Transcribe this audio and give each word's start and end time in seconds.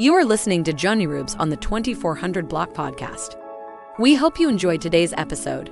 You 0.00 0.14
are 0.14 0.24
listening 0.24 0.64
to 0.64 0.72
Jonnyroobs 0.72 1.38
on 1.38 1.50
the 1.50 1.58
2400 1.58 2.48
Block 2.48 2.72
Podcast. 2.72 3.36
We 3.98 4.14
hope 4.14 4.40
you 4.40 4.48
enjoyed 4.48 4.80
today's 4.80 5.12
episode. 5.12 5.68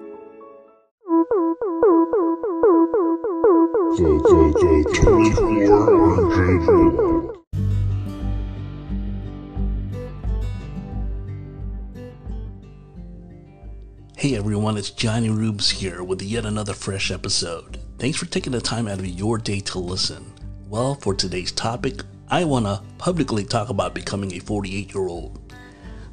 Hey 14.18 14.36
everyone, 14.36 14.76
it's 14.76 14.90
Jonnyroobs 14.90 15.70
here 15.70 16.04
with 16.04 16.20
yet 16.20 16.44
another 16.44 16.74
fresh 16.74 17.10
episode. 17.10 17.78
Thanks 17.96 18.18
for 18.18 18.26
taking 18.26 18.52
the 18.52 18.60
time 18.60 18.88
out 18.88 18.98
of 18.98 19.06
your 19.06 19.38
day 19.38 19.60
to 19.60 19.78
listen. 19.78 20.34
Well, 20.68 20.96
for 20.96 21.14
today's 21.14 21.50
topic, 21.50 22.02
I 22.30 22.44
want 22.44 22.66
to 22.66 22.82
publicly 22.98 23.42
talk 23.42 23.70
about 23.70 23.94
becoming 23.94 24.34
a 24.34 24.38
48 24.38 24.94
year 24.94 25.08
old. 25.08 25.40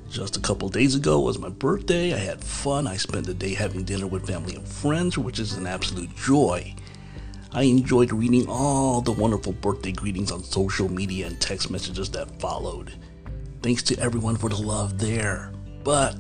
Just 0.09 0.38
a 0.38 0.40
couple 0.40 0.70
days 0.70 0.95
ago 0.95 1.20
was 1.20 1.38
my 1.38 1.49
birthday. 1.49 2.13
I 2.13 2.17
had 2.17 2.41
fun. 2.41 2.88
I 2.88 2.95
spent 2.95 3.26
the 3.26 3.34
day 3.34 3.53
having 3.53 3.84
dinner 3.84 4.07
with 4.07 4.26
family 4.26 4.55
and 4.55 4.66
friends, 4.66 5.17
which 5.17 5.40
is 5.40 5.54
an 5.57 5.67
absolute 5.67 6.16
joy. 6.16 6.73
I 7.52 7.63
enjoyed 7.63 8.13
reading 8.13 8.48
all 8.48 9.02
the 9.02 9.12
wonderful 9.12 9.52
birthday 9.52 9.91
greetings 9.91 10.31
on 10.31 10.41
social 10.41 10.90
media 10.90 11.27
and 11.27 11.41
text 11.41 11.70
messages 11.70 12.09
that 12.12 12.40
followed. 12.40 12.93
Thanks 13.62 13.84
to 13.84 13.99
everyone 13.99 14.38
for 14.38 14.49
the 14.49 14.55
love 14.55 14.98
there. 14.98 15.52
But 15.84 16.16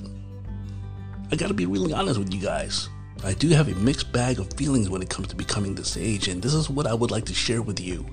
I 1.31 1.37
gotta 1.37 1.53
be 1.53 1.67
really 1.67 1.93
honest 1.93 2.19
with 2.19 2.33
you 2.33 2.41
guys. 2.41 2.89
I 3.23 3.33
do 3.33 3.47
have 3.49 3.69
a 3.69 3.75
mixed 3.75 4.11
bag 4.11 4.39
of 4.39 4.51
feelings 4.53 4.89
when 4.89 5.01
it 5.01 5.09
comes 5.09 5.29
to 5.29 5.37
becoming 5.37 5.73
this 5.73 5.95
age, 5.95 6.27
and 6.27 6.41
this 6.41 6.53
is 6.53 6.69
what 6.69 6.85
I 6.85 6.93
would 6.93 7.11
like 7.11 7.25
to 7.25 7.33
share 7.33 7.61
with 7.61 7.79
you. 7.79 8.05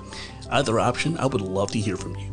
Either 0.51 0.79
option, 0.79 1.17
I 1.17 1.25
would 1.25 1.41
love 1.41 1.71
to 1.71 1.79
hear 1.79 1.97
from 1.97 2.15
you. 2.15 2.31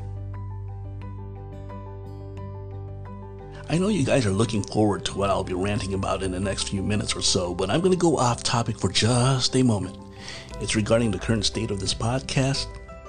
I 3.70 3.76
know 3.76 3.88
you 3.88 4.04
guys 4.04 4.24
are 4.24 4.30
looking 4.30 4.62
forward 4.62 5.04
to 5.04 5.16
what 5.16 5.30
I'll 5.30 5.44
be 5.44 5.52
ranting 5.52 5.94
about 5.94 6.22
in 6.22 6.32
the 6.32 6.40
next 6.40 6.70
few 6.70 6.82
minutes 6.82 7.14
or 7.14 7.20
so, 7.20 7.54
but 7.54 7.70
I'm 7.70 7.80
going 7.80 7.92
to 7.92 7.98
go 7.98 8.16
off 8.16 8.42
topic 8.42 8.78
for 8.78 8.90
just 8.90 9.54
a 9.54 9.62
moment. 9.62 9.98
It's 10.60 10.74
regarding 10.74 11.10
the 11.10 11.18
current 11.18 11.44
state 11.44 11.70
of 11.70 11.78
this 11.78 11.94
podcast 11.94 12.66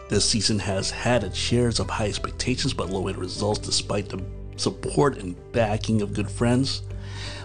this 0.09 0.27
season 0.27 0.57
has 0.57 0.89
had 0.89 1.23
its 1.23 1.37
shares 1.37 1.79
of 1.79 1.87
high 1.87 2.07
expectations 2.07 2.73
but 2.73 2.89
low 2.89 3.07
end 3.07 3.19
results 3.19 3.59
despite 3.59 4.09
the 4.09 4.19
support 4.57 5.19
and 5.19 5.35
backing 5.51 6.01
of 6.01 6.15
good 6.15 6.29
friends. 6.29 6.81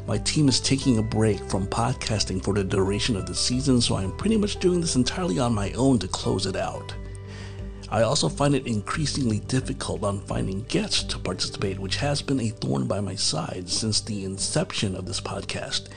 My 0.06 0.18
team 0.18 0.50
is 0.50 0.60
taking 0.60 0.98
a 0.98 1.02
break 1.02 1.38
from 1.48 1.66
podcasting 1.66 2.44
for 2.44 2.52
the 2.52 2.62
duration 2.62 3.16
of 3.16 3.24
the 3.24 3.34
season, 3.34 3.80
so 3.80 3.96
I'm 3.96 4.14
pretty 4.16 4.36
much 4.36 4.60
doing 4.60 4.82
this 4.82 4.96
entirely 4.96 5.38
on 5.38 5.54
my 5.54 5.72
own 5.72 5.98
to 6.00 6.08
close 6.08 6.44
it 6.44 6.56
out. 6.56 6.94
I 7.88 8.02
also 8.02 8.28
find 8.28 8.54
it 8.54 8.66
increasingly 8.66 9.38
difficult 9.38 10.02
on 10.04 10.20
finding 10.20 10.64
guests 10.64 11.04
to 11.04 11.18
participate, 11.18 11.78
which 11.78 11.96
has 11.96 12.20
been 12.20 12.40
a 12.40 12.50
thorn 12.50 12.86
by 12.86 13.00
my 13.00 13.14
side 13.14 13.70
since 13.70 14.02
the 14.02 14.24
inception 14.24 14.94
of 14.94 15.06
this 15.06 15.22
podcast. 15.22 15.88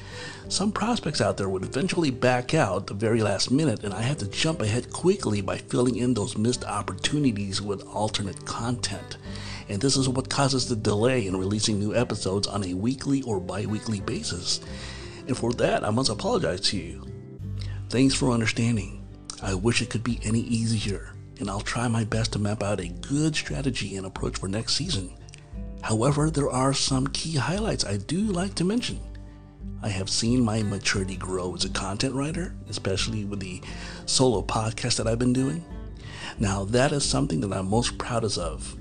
Some 0.48 0.72
prospects 0.72 1.20
out 1.20 1.36
there 1.36 1.50
would 1.50 1.66
eventually 1.66 2.12
back 2.12 2.54
out 2.54 2.88
the 2.88 2.94
very 2.94 3.22
last 3.22 3.52
minute, 3.52 3.84
and 3.84 3.94
I 3.94 4.04
have 4.04 4.20
to 4.20 4.28
jump 4.28 4.62
ahead 4.62 4.94
quickly 4.94 5.42
by 5.42 5.58
filling 5.58 5.98
in 5.98 6.14
those 6.14 6.38
missed 6.38 6.64
opportunities 6.64 7.62
with 7.62 7.86
alternate 7.88 8.46
content. 8.46 9.18
And 9.70 9.82
this 9.82 9.98
is 9.98 10.08
what 10.08 10.30
causes 10.30 10.68
the 10.68 10.76
delay 10.76 11.28
in 11.28 11.36
releasing 11.36 11.80
new 11.80 11.96
episodes 11.96 12.48
on 12.48 12.64
a 12.64 12.74
weekly 12.74 13.22
or 13.24 13.40
bi 13.40 13.66
weekly 13.66 14.00
basis. 14.00 14.62
And 15.28 15.38
for 15.38 15.52
that, 15.54 15.84
I 15.84 15.90
must 15.90 16.10
apologize 16.10 16.62
to 16.62 16.78
you. 16.78 17.06
Thanks 17.90 18.16
for 18.16 18.32
understanding. 18.32 19.06
I 19.42 19.54
wish 19.54 19.82
it 19.82 19.90
could 19.90 20.04
be 20.04 20.20
any 20.24 20.42
easier 20.42 21.14
and 21.40 21.50
I'll 21.50 21.62
try 21.62 21.88
my 21.88 22.04
best 22.04 22.34
to 22.34 22.40
map 22.40 22.64
out 22.64 22.80
a 22.80 22.88
good 22.88 23.36
strategy 23.36 23.96
and 23.96 24.06
approach 24.06 24.38
for 24.38 24.48
next 24.48 24.76
season. 24.76 25.14
However, 25.82 26.30
there 26.30 26.50
are 26.50 26.74
some 26.74 27.08
key 27.08 27.36
highlights 27.36 27.86
I 27.86 27.98
do 27.98 28.22
like 28.22 28.56
to 28.56 28.64
mention. 28.64 29.00
I 29.84 29.90
have 29.90 30.10
seen 30.10 30.44
my 30.44 30.64
maturity 30.64 31.16
grow 31.16 31.54
as 31.54 31.66
a 31.66 31.70
content 31.70 32.16
writer, 32.16 32.56
especially 32.68 33.26
with 33.26 33.40
the 33.40 33.62
solo 34.06 34.42
podcast 34.42 34.98
that 34.98 35.08
I've 35.08 35.20
been 35.20 35.34
doing. 35.34 35.64
Now, 36.40 36.66
that 36.66 36.92
is 36.92 37.06
something 37.06 37.42
that 37.42 37.54
I'm 37.54 37.70
most 37.70 37.98
proudest 37.98 38.38
of. 38.38 38.76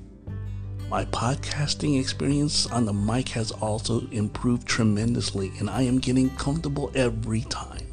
My 0.88 1.04
podcasting 1.06 2.00
experience 2.00 2.66
on 2.68 2.84
the 2.84 2.92
mic 2.92 3.30
has 3.30 3.50
also 3.50 4.06
improved 4.12 4.68
tremendously, 4.68 5.50
and 5.58 5.68
I 5.68 5.82
am 5.82 5.98
getting 5.98 6.30
comfortable 6.36 6.92
every 6.94 7.40
time. 7.40 7.86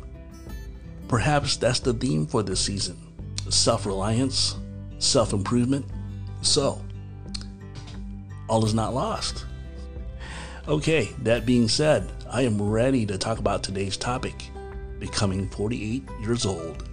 Perhaps 1.08 1.58
that's 1.58 1.80
the 1.80 1.94
theme 1.94 2.28
for 2.28 2.44
this 2.44 2.60
season 2.60 2.98
self 3.50 3.88
reliance, 3.88 4.58
self 5.00 5.34
improvement. 5.34 5.88
So, 6.44 6.80
all 8.48 8.64
is 8.64 8.76
not 8.76 8.94
lost. 8.94 9.46
Okay, 10.68 11.10
that 11.24 11.48
being 11.48 11.68
said, 11.68 12.12
I 12.30 12.44
am 12.44 12.62
ready 12.62 13.08
to 13.08 13.18
talk 13.18 13.40
about 13.40 13.64
today's 13.64 13.98
topic 13.98 14.52
becoming 15.00 15.50
48 15.50 16.08
years 16.22 16.46
old. 16.46 16.88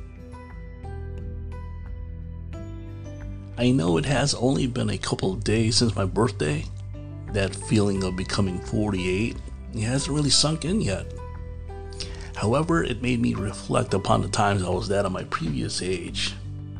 I 3.60 3.72
know 3.72 3.98
it 3.98 4.06
has 4.06 4.32
only 4.32 4.66
been 4.66 4.88
a 4.88 4.96
couple 4.96 5.34
of 5.34 5.44
days 5.44 5.76
since 5.76 5.94
my 5.94 6.06
birthday. 6.06 6.64
That 7.34 7.54
feeling 7.54 8.02
of 8.04 8.16
becoming 8.16 8.58
48 8.58 9.36
it 9.74 9.80
hasn't 9.80 10.16
really 10.16 10.30
sunk 10.30 10.64
in 10.64 10.80
yet. 10.80 11.12
However, 12.34 12.82
it 12.82 13.02
made 13.02 13.20
me 13.20 13.34
reflect 13.34 13.92
upon 13.92 14.22
the 14.22 14.28
times 14.28 14.62
I 14.62 14.70
was 14.70 14.88
that 14.88 15.04
of 15.04 15.12
my 15.12 15.24
previous 15.24 15.82
age, 15.82 16.32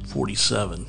47. 0.06 0.86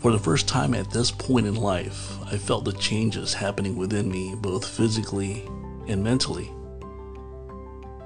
For 0.00 0.12
the 0.12 0.18
first 0.18 0.46
time 0.46 0.74
at 0.74 0.90
this 0.90 1.10
point 1.10 1.46
in 1.46 1.54
life, 1.54 2.18
I 2.26 2.36
felt 2.36 2.66
the 2.66 2.74
changes 2.74 3.32
happening 3.32 3.76
within 3.76 4.12
me, 4.12 4.34
both 4.36 4.68
physically 4.68 5.48
and 5.88 6.04
mentally. 6.04 6.50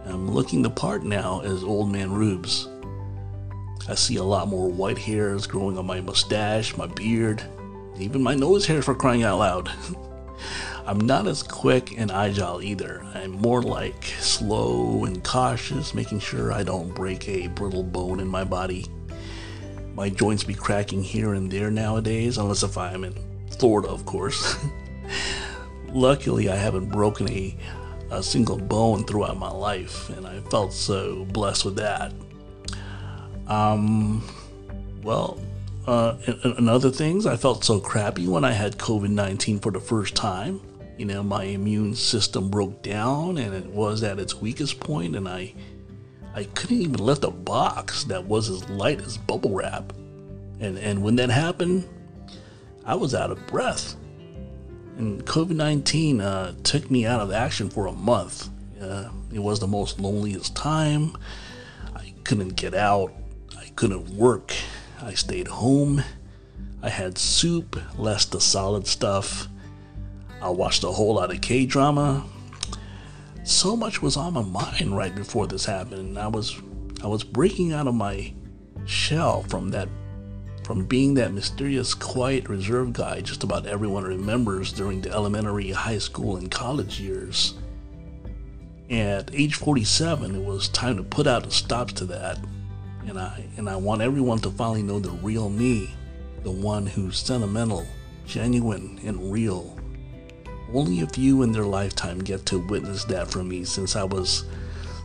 I'm 0.04 0.30
looking 0.30 0.62
the 0.62 0.70
part 0.70 1.02
now 1.02 1.40
as 1.40 1.64
Old 1.64 1.90
Man 1.90 2.10
Roobs. 2.10 2.68
I 3.86 3.94
see 3.94 4.16
a 4.16 4.24
lot 4.24 4.48
more 4.48 4.68
white 4.68 4.98
hairs 4.98 5.46
growing 5.46 5.78
on 5.78 5.86
my 5.86 6.00
mustache, 6.00 6.76
my 6.76 6.86
beard, 6.86 7.42
even 7.98 8.22
my 8.22 8.34
nose 8.34 8.66
hairs 8.66 8.84
for 8.84 8.94
crying 8.94 9.22
out 9.22 9.38
loud. 9.38 9.70
I'm 10.86 11.00
not 11.00 11.26
as 11.26 11.42
quick 11.42 11.98
and 11.98 12.10
agile 12.10 12.62
either. 12.62 13.04
I'm 13.14 13.32
more 13.32 13.60
like 13.60 14.04
slow 14.20 15.04
and 15.04 15.22
cautious, 15.22 15.92
making 15.92 16.20
sure 16.20 16.50
I 16.50 16.62
don't 16.62 16.94
break 16.94 17.28
a 17.28 17.48
brittle 17.48 17.82
bone 17.82 18.20
in 18.20 18.28
my 18.28 18.42
body. 18.42 18.86
My 19.94 20.08
joints 20.08 20.44
be 20.44 20.54
cracking 20.54 21.02
here 21.02 21.34
and 21.34 21.50
there 21.50 21.70
nowadays, 21.70 22.38
unless 22.38 22.62
if 22.62 22.78
I'm 22.78 23.04
in 23.04 23.14
Florida, 23.58 23.88
of 23.88 24.06
course. 24.06 24.56
Luckily, 25.92 26.48
I 26.48 26.56
haven't 26.56 26.88
broken 26.88 27.28
a, 27.30 27.54
a 28.10 28.22
single 28.22 28.58
bone 28.58 29.04
throughout 29.04 29.36
my 29.36 29.50
life, 29.50 30.08
and 30.10 30.26
I 30.26 30.40
felt 30.42 30.72
so 30.72 31.26
blessed 31.26 31.64
with 31.64 31.76
that. 31.76 32.12
Um, 33.48 34.22
well, 35.02 35.40
uh, 35.86 36.16
and, 36.26 36.58
and 36.58 36.70
other 36.70 36.90
things, 36.90 37.26
I 37.26 37.36
felt 37.36 37.64
so 37.64 37.80
crappy 37.80 38.28
when 38.28 38.44
I 38.44 38.52
had 38.52 38.78
COVID 38.78 39.10
19 39.10 39.60
for 39.60 39.72
the 39.72 39.80
first 39.80 40.14
time 40.14 40.60
you 40.98 41.04
know, 41.04 41.22
my 41.22 41.44
immune 41.44 41.94
system 41.94 42.50
broke 42.50 42.82
down 42.82 43.38
and 43.38 43.54
it 43.54 43.66
was 43.66 44.02
at 44.02 44.18
its 44.18 44.34
weakest 44.34 44.80
point, 44.80 45.14
and 45.14 45.28
I, 45.28 45.54
I 46.34 46.44
couldn't 46.44 46.82
even 46.82 46.98
lift 46.98 47.22
a 47.22 47.30
box 47.30 48.04
that 48.04 48.24
was 48.24 48.50
as 48.50 48.68
light 48.68 49.00
as 49.00 49.16
bubble 49.16 49.54
wrap. 49.54 49.92
And, 50.60 50.76
and 50.76 51.00
when 51.00 51.14
that 51.16 51.30
happened, 51.30 51.88
I 52.84 52.96
was 52.96 53.14
out 53.14 53.30
of 53.30 53.46
breath. 53.46 53.94
And 54.98 55.24
COVID 55.24 55.50
19 55.50 56.20
uh, 56.20 56.54
took 56.64 56.90
me 56.90 57.06
out 57.06 57.20
of 57.20 57.30
action 57.30 57.70
for 57.70 57.86
a 57.86 57.92
month. 57.92 58.48
Uh, 58.82 59.08
it 59.32 59.38
was 59.38 59.60
the 59.60 59.68
most 59.68 60.00
loneliest 60.00 60.56
time. 60.56 61.16
I 61.94 62.12
couldn't 62.24 62.56
get 62.56 62.74
out, 62.74 63.12
couldn't 63.78 64.10
work. 64.16 64.52
I 65.00 65.14
stayed 65.14 65.46
home. 65.46 66.02
I 66.82 66.88
had 66.88 67.16
soup, 67.16 67.80
less 67.96 68.24
the 68.24 68.40
solid 68.40 68.88
stuff. 68.88 69.46
I 70.42 70.48
watched 70.48 70.82
a 70.82 70.88
whole 70.88 71.14
lot 71.14 71.32
of 71.32 71.40
K 71.40 71.64
drama. 71.64 72.24
So 73.44 73.76
much 73.76 74.02
was 74.02 74.16
on 74.16 74.32
my 74.32 74.42
mind 74.42 74.96
right 74.96 75.14
before 75.14 75.46
this 75.46 75.64
happened. 75.64 76.18
I 76.18 76.26
was 76.26 76.60
I 77.04 77.06
was 77.06 77.22
breaking 77.22 77.72
out 77.72 77.86
of 77.86 77.94
my 77.94 78.34
shell 78.84 79.44
from 79.44 79.68
that 79.70 79.88
From 80.64 80.84
being 80.84 81.14
that 81.14 81.32
mysterious, 81.32 81.94
quiet, 81.94 82.48
reserved 82.48 82.94
guy 82.94 83.20
just 83.20 83.44
about 83.44 83.66
everyone 83.66 84.02
remembers 84.02 84.72
during 84.72 85.02
the 85.02 85.12
elementary, 85.12 85.70
high 85.70 85.98
school, 85.98 86.36
and 86.36 86.50
college 86.50 86.98
years. 86.98 87.54
At 88.90 89.32
age 89.32 89.54
47, 89.54 90.34
it 90.34 90.44
was 90.44 90.68
time 90.70 90.96
to 90.96 91.04
put 91.04 91.28
out 91.28 91.46
a 91.46 91.52
stop 91.52 91.92
to 91.92 92.04
that. 92.06 92.38
And 93.08 93.18
I 93.18 93.42
and 93.56 93.70
I 93.70 93.76
want 93.76 94.02
everyone 94.02 94.38
to 94.40 94.50
finally 94.50 94.82
know 94.82 94.98
the 94.98 95.10
real 95.10 95.48
me, 95.48 95.94
the 96.42 96.50
one 96.50 96.84
who's 96.84 97.18
sentimental, 97.18 97.86
genuine, 98.26 99.00
and 99.02 99.32
real. 99.32 99.78
Only 100.74 101.00
a 101.00 101.06
few 101.06 101.42
in 101.42 101.50
their 101.50 101.64
lifetime 101.64 102.18
get 102.18 102.44
to 102.46 102.58
witness 102.58 103.04
that 103.04 103.30
from 103.30 103.48
me 103.48 103.64
since 103.64 103.96
I 103.96 104.04
was 104.04 104.44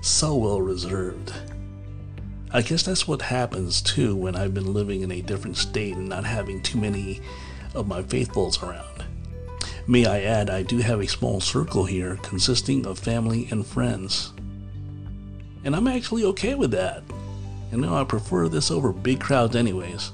so 0.01 0.35
well 0.35 0.61
reserved. 0.61 1.31
I 2.51 2.61
guess 2.61 2.83
that's 2.83 3.07
what 3.07 3.21
happens 3.21 3.81
too 3.81 4.17
when 4.17 4.35
I've 4.35 4.53
been 4.53 4.73
living 4.73 4.99
in 4.99 5.11
a 5.11 5.21
different 5.21 5.55
state 5.55 5.95
and 5.95 6.09
not 6.09 6.25
having 6.25 6.61
too 6.61 6.79
many 6.79 7.21
of 7.73 7.87
my 7.87 8.03
faithfuls 8.03 8.61
around. 8.61 9.05
May 9.87 10.05
I 10.05 10.23
add, 10.23 10.49
I 10.49 10.63
do 10.63 10.79
have 10.79 10.99
a 10.99 11.07
small 11.07 11.39
circle 11.39 11.85
here 11.85 12.19
consisting 12.21 12.85
of 12.85 12.99
family 12.99 13.47
and 13.49 13.65
friends. 13.65 14.33
And 15.63 15.73
I'm 15.73 15.87
actually 15.87 16.25
okay 16.25 16.55
with 16.55 16.71
that. 16.71 17.03
You 17.73 17.79
know, 17.79 17.95
I 17.95 18.03
prefer 18.03 18.49
this 18.49 18.69
over 18.69 18.93
big 18.93 19.19
crowds, 19.19 19.55
anyways. 19.55 20.11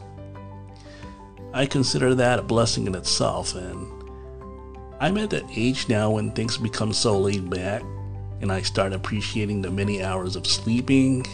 I 1.51 1.65
consider 1.65 2.15
that 2.15 2.39
a 2.39 2.41
blessing 2.41 2.87
in 2.87 2.95
itself, 2.95 3.53
and 3.53 3.85
I'm 5.01 5.17
at 5.17 5.31
that 5.31 5.43
age 5.53 5.89
now 5.89 6.11
when 6.11 6.31
things 6.31 6.57
become 6.57 6.93
so 6.93 7.19
laid 7.19 7.49
back 7.49 7.83
and 8.39 8.49
I 8.49 8.61
start 8.61 8.93
appreciating 8.93 9.61
the 9.61 9.69
many 9.69 10.01
hours 10.01 10.37
of 10.37 10.47
sleeping, 10.47 11.25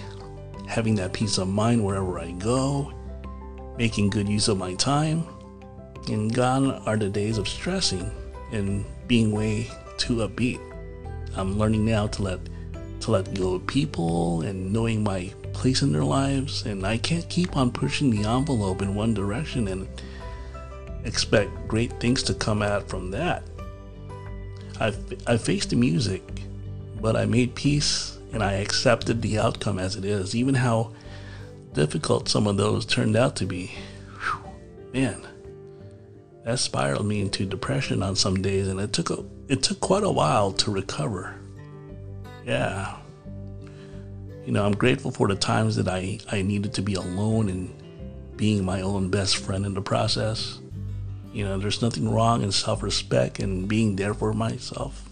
having 0.68 0.96
that 0.96 1.14
peace 1.14 1.38
of 1.38 1.48
mind 1.48 1.86
wherever 1.86 2.18
I 2.18 2.32
go, 2.32 2.92
making 3.78 4.10
good 4.10 4.28
use 4.28 4.48
of 4.48 4.58
my 4.58 4.74
time, 4.74 5.28
and 6.08 6.34
gone 6.34 6.72
are 6.88 6.98
the 6.98 7.08
days 7.08 7.38
of 7.38 7.48
stressing 7.48 8.10
and 8.52 8.84
being 9.06 9.32
way 9.32 9.70
too 9.98 10.28
upbeat. 10.28 10.60
I'm 11.36 11.60
learning 11.60 11.86
now 11.86 12.08
to 12.08 12.24
let 12.24 12.40
to 13.02 13.12
let 13.12 13.36
go 13.36 13.54
of 13.54 13.68
people 13.68 14.42
and 14.42 14.74
knowing 14.74 15.04
my 15.04 15.32
place 15.56 15.82
in 15.82 15.92
their 15.92 16.04
lives, 16.04 16.66
and 16.66 16.86
I 16.86 16.98
can't 16.98 17.28
keep 17.30 17.58
on 17.58 17.72
pushing 17.72 18.10
the 18.12 18.28
envelope 18.28 18.82
in 18.82 18.94
one 18.94 19.14
direction 19.14 19.68
and 19.68 19.88
expect 21.04 21.68
great 21.68 22.00
things 22.00 22.22
to 22.24 22.34
come 22.34 22.62
out 22.62 22.88
from 22.88 23.12
that. 23.12 23.44
I've, 24.80 24.98
I've 25.26 25.42
faced 25.42 25.72
the 25.72 25.76
music 25.76 26.36
but 27.06 27.16
I 27.16 27.26
made 27.26 27.54
peace 27.54 28.18
and 28.34 28.44
I 28.44 28.54
accepted 28.54 29.22
the 29.22 29.38
outcome 29.38 29.80
as 29.80 29.96
it 29.96 30.04
is, 30.04 30.36
even 30.36 30.56
how 30.56 30.92
difficult 31.74 32.28
some 32.28 32.48
of 32.48 32.58
those 32.58 32.86
turned 32.86 33.16
out 33.16 33.36
to 33.36 33.46
be. 33.46 33.72
Whew, 34.20 34.52
man, 34.92 35.22
that 36.44 36.58
spiraled 36.58 37.06
me 37.06 37.22
into 37.22 37.46
depression 37.46 38.02
on 38.02 38.16
some 38.16 38.42
days, 38.42 38.68
and 38.68 38.80
it 38.80 38.92
took 38.92 39.12
a 39.12 39.24
it 39.48 39.62
took 39.62 39.80
quite 39.80 40.04
a 40.04 40.10
while 40.10 40.52
to 40.54 40.72
recover. 40.72 41.36
Yeah. 42.44 42.98
You 44.46 44.52
know, 44.52 44.64
I'm 44.64 44.76
grateful 44.76 45.10
for 45.10 45.28
the 45.28 45.36
times 45.36 45.76
that 45.78 45.88
I, 45.88 46.20
I 46.32 46.44
needed 46.44 46.74
to 46.74 46.84
be 46.84 46.94
alone 46.94 47.50
and 47.50 47.74
being 48.38 48.64
my 48.64 48.82
own 48.82 49.10
best 49.10 49.38
friend 49.38 49.66
in 49.66 49.74
the 49.74 49.82
process. 49.82 50.60
You 51.34 51.46
know, 51.46 51.58
there's 51.58 51.82
nothing 51.82 52.14
wrong 52.14 52.44
in 52.44 52.52
self 52.52 52.84
respect 52.84 53.40
and 53.40 53.68
being 53.68 53.96
there 53.96 54.14
for 54.14 54.34
myself 54.34 55.10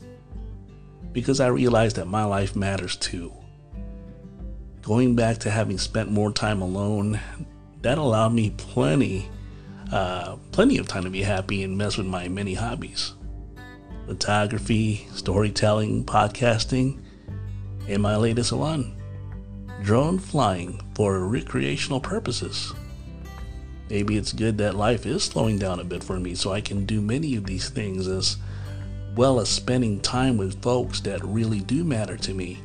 because 1.11 1.39
I 1.39 1.47
realized 1.47 1.95
that 1.95 2.07
my 2.07 2.23
life 2.25 2.55
matters 2.55 2.95
too. 2.95 3.33
Going 4.83 5.15
back 5.15 5.39
to 5.39 5.49
having 5.49 5.79
spent 5.79 6.11
more 6.11 6.31
time 6.31 6.61
alone, 6.61 7.19
that 7.81 7.97
allowed 7.97 8.33
me 8.33 8.51
plenty, 8.51 9.29
uh, 9.91 10.35
plenty 10.51 10.77
of 10.77 10.87
time 10.87 11.03
to 11.05 11.09
be 11.09 11.23
happy 11.23 11.63
and 11.63 11.77
mess 11.77 11.97
with 11.97 12.07
my 12.07 12.27
many 12.27 12.53
hobbies 12.53 13.13
photography, 14.05 15.07
storytelling, 15.13 16.03
podcasting, 16.03 17.01
and 17.87 18.03
my 18.03 18.17
latest 18.17 18.51
one 18.51 18.93
drone 19.83 20.17
flying 20.17 20.79
for 20.95 21.27
recreational 21.27 21.99
purposes. 21.99 22.73
Maybe 23.89 24.17
it's 24.17 24.31
good 24.31 24.57
that 24.59 24.75
life 24.75 25.05
is 25.05 25.23
slowing 25.23 25.59
down 25.59 25.81
a 25.81 25.83
bit 25.83 26.01
for 26.01 26.17
me 26.17 26.35
so 26.35 26.53
I 26.53 26.61
can 26.61 26.85
do 26.85 27.01
many 27.01 27.35
of 27.35 27.45
these 27.45 27.69
things 27.69 28.07
as 28.07 28.37
well 29.17 29.41
as 29.41 29.49
spending 29.49 29.99
time 29.99 30.37
with 30.37 30.61
folks 30.61 31.01
that 31.01 31.21
really 31.23 31.59
do 31.59 31.83
matter 31.83 32.15
to 32.15 32.33
me. 32.33 32.59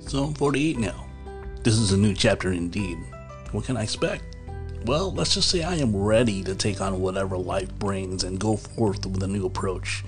So 0.00 0.24
I'm 0.24 0.34
48 0.34 0.78
now. 0.78 1.06
This 1.62 1.74
is 1.74 1.92
a 1.92 1.96
new 1.96 2.14
chapter 2.14 2.52
indeed. 2.52 2.98
What 3.52 3.66
can 3.66 3.76
I 3.76 3.82
expect? 3.82 4.24
Well, 4.86 5.12
let's 5.12 5.34
just 5.34 5.50
say 5.50 5.62
I 5.62 5.74
am 5.74 5.94
ready 5.94 6.42
to 6.42 6.54
take 6.54 6.80
on 6.80 7.00
whatever 7.00 7.36
life 7.36 7.72
brings 7.74 8.24
and 8.24 8.40
go 8.40 8.56
forth 8.56 9.04
with 9.04 9.22
a 9.22 9.28
new 9.28 9.44
approach. 9.44 10.02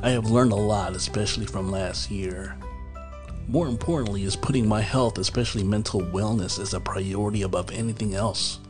I 0.00 0.10
have 0.10 0.30
learned 0.30 0.52
a 0.52 0.56
lot, 0.56 0.94
especially 0.94 1.46
from 1.46 1.72
last 1.72 2.08
year. 2.08 2.56
More 3.48 3.66
importantly, 3.66 4.22
is 4.22 4.36
putting 4.36 4.68
my 4.68 4.80
health, 4.80 5.18
especially 5.18 5.64
mental 5.64 6.00
wellness, 6.00 6.60
as 6.60 6.72
a 6.72 6.78
priority 6.78 7.42
above 7.42 7.72
anything 7.72 8.14
else. 8.14 8.60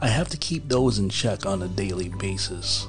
I 0.00 0.08
have 0.08 0.28
to 0.30 0.38
keep 0.38 0.68
those 0.68 0.98
in 0.98 1.10
check 1.10 1.44
on 1.44 1.62
a 1.62 1.68
daily 1.68 2.08
basis. 2.08 2.86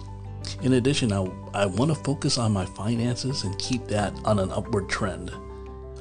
In 0.62 0.74
addition, 0.74 1.12
I, 1.12 1.30
I 1.54 1.66
want 1.66 1.92
to 1.92 1.96
focus 1.96 2.38
on 2.38 2.54
my 2.54 2.66
finances 2.66 3.44
and 3.44 3.60
keep 3.60 3.88
that 3.88 4.14
on 4.24 4.40
an 4.40 4.52
upward 4.52 4.88
trend. 4.88 5.32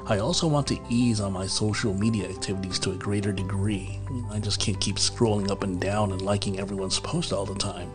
I 0.07 0.19
also 0.19 0.47
want 0.47 0.69
to 0.69 0.79
ease 0.89 1.21
on 1.21 1.33
my 1.33 1.47
social 1.47 1.93
media 1.93 2.29
activities 2.29 2.79
to 2.81 2.93
a 2.93 2.97
greater 2.97 3.33
degree. 3.33 3.99
I 4.31 4.39
just 4.39 4.61
can't 4.61 4.81
keep 4.81 4.97
scrolling 4.97 5.51
up 5.51 5.65
and 5.65 5.81
down 5.81 6.13
and 6.13 6.23
liking 6.23 6.61
everyone's 6.61 7.01
post 7.01 7.33
all 7.33 7.47
the 7.47 7.57
time. 7.57 7.91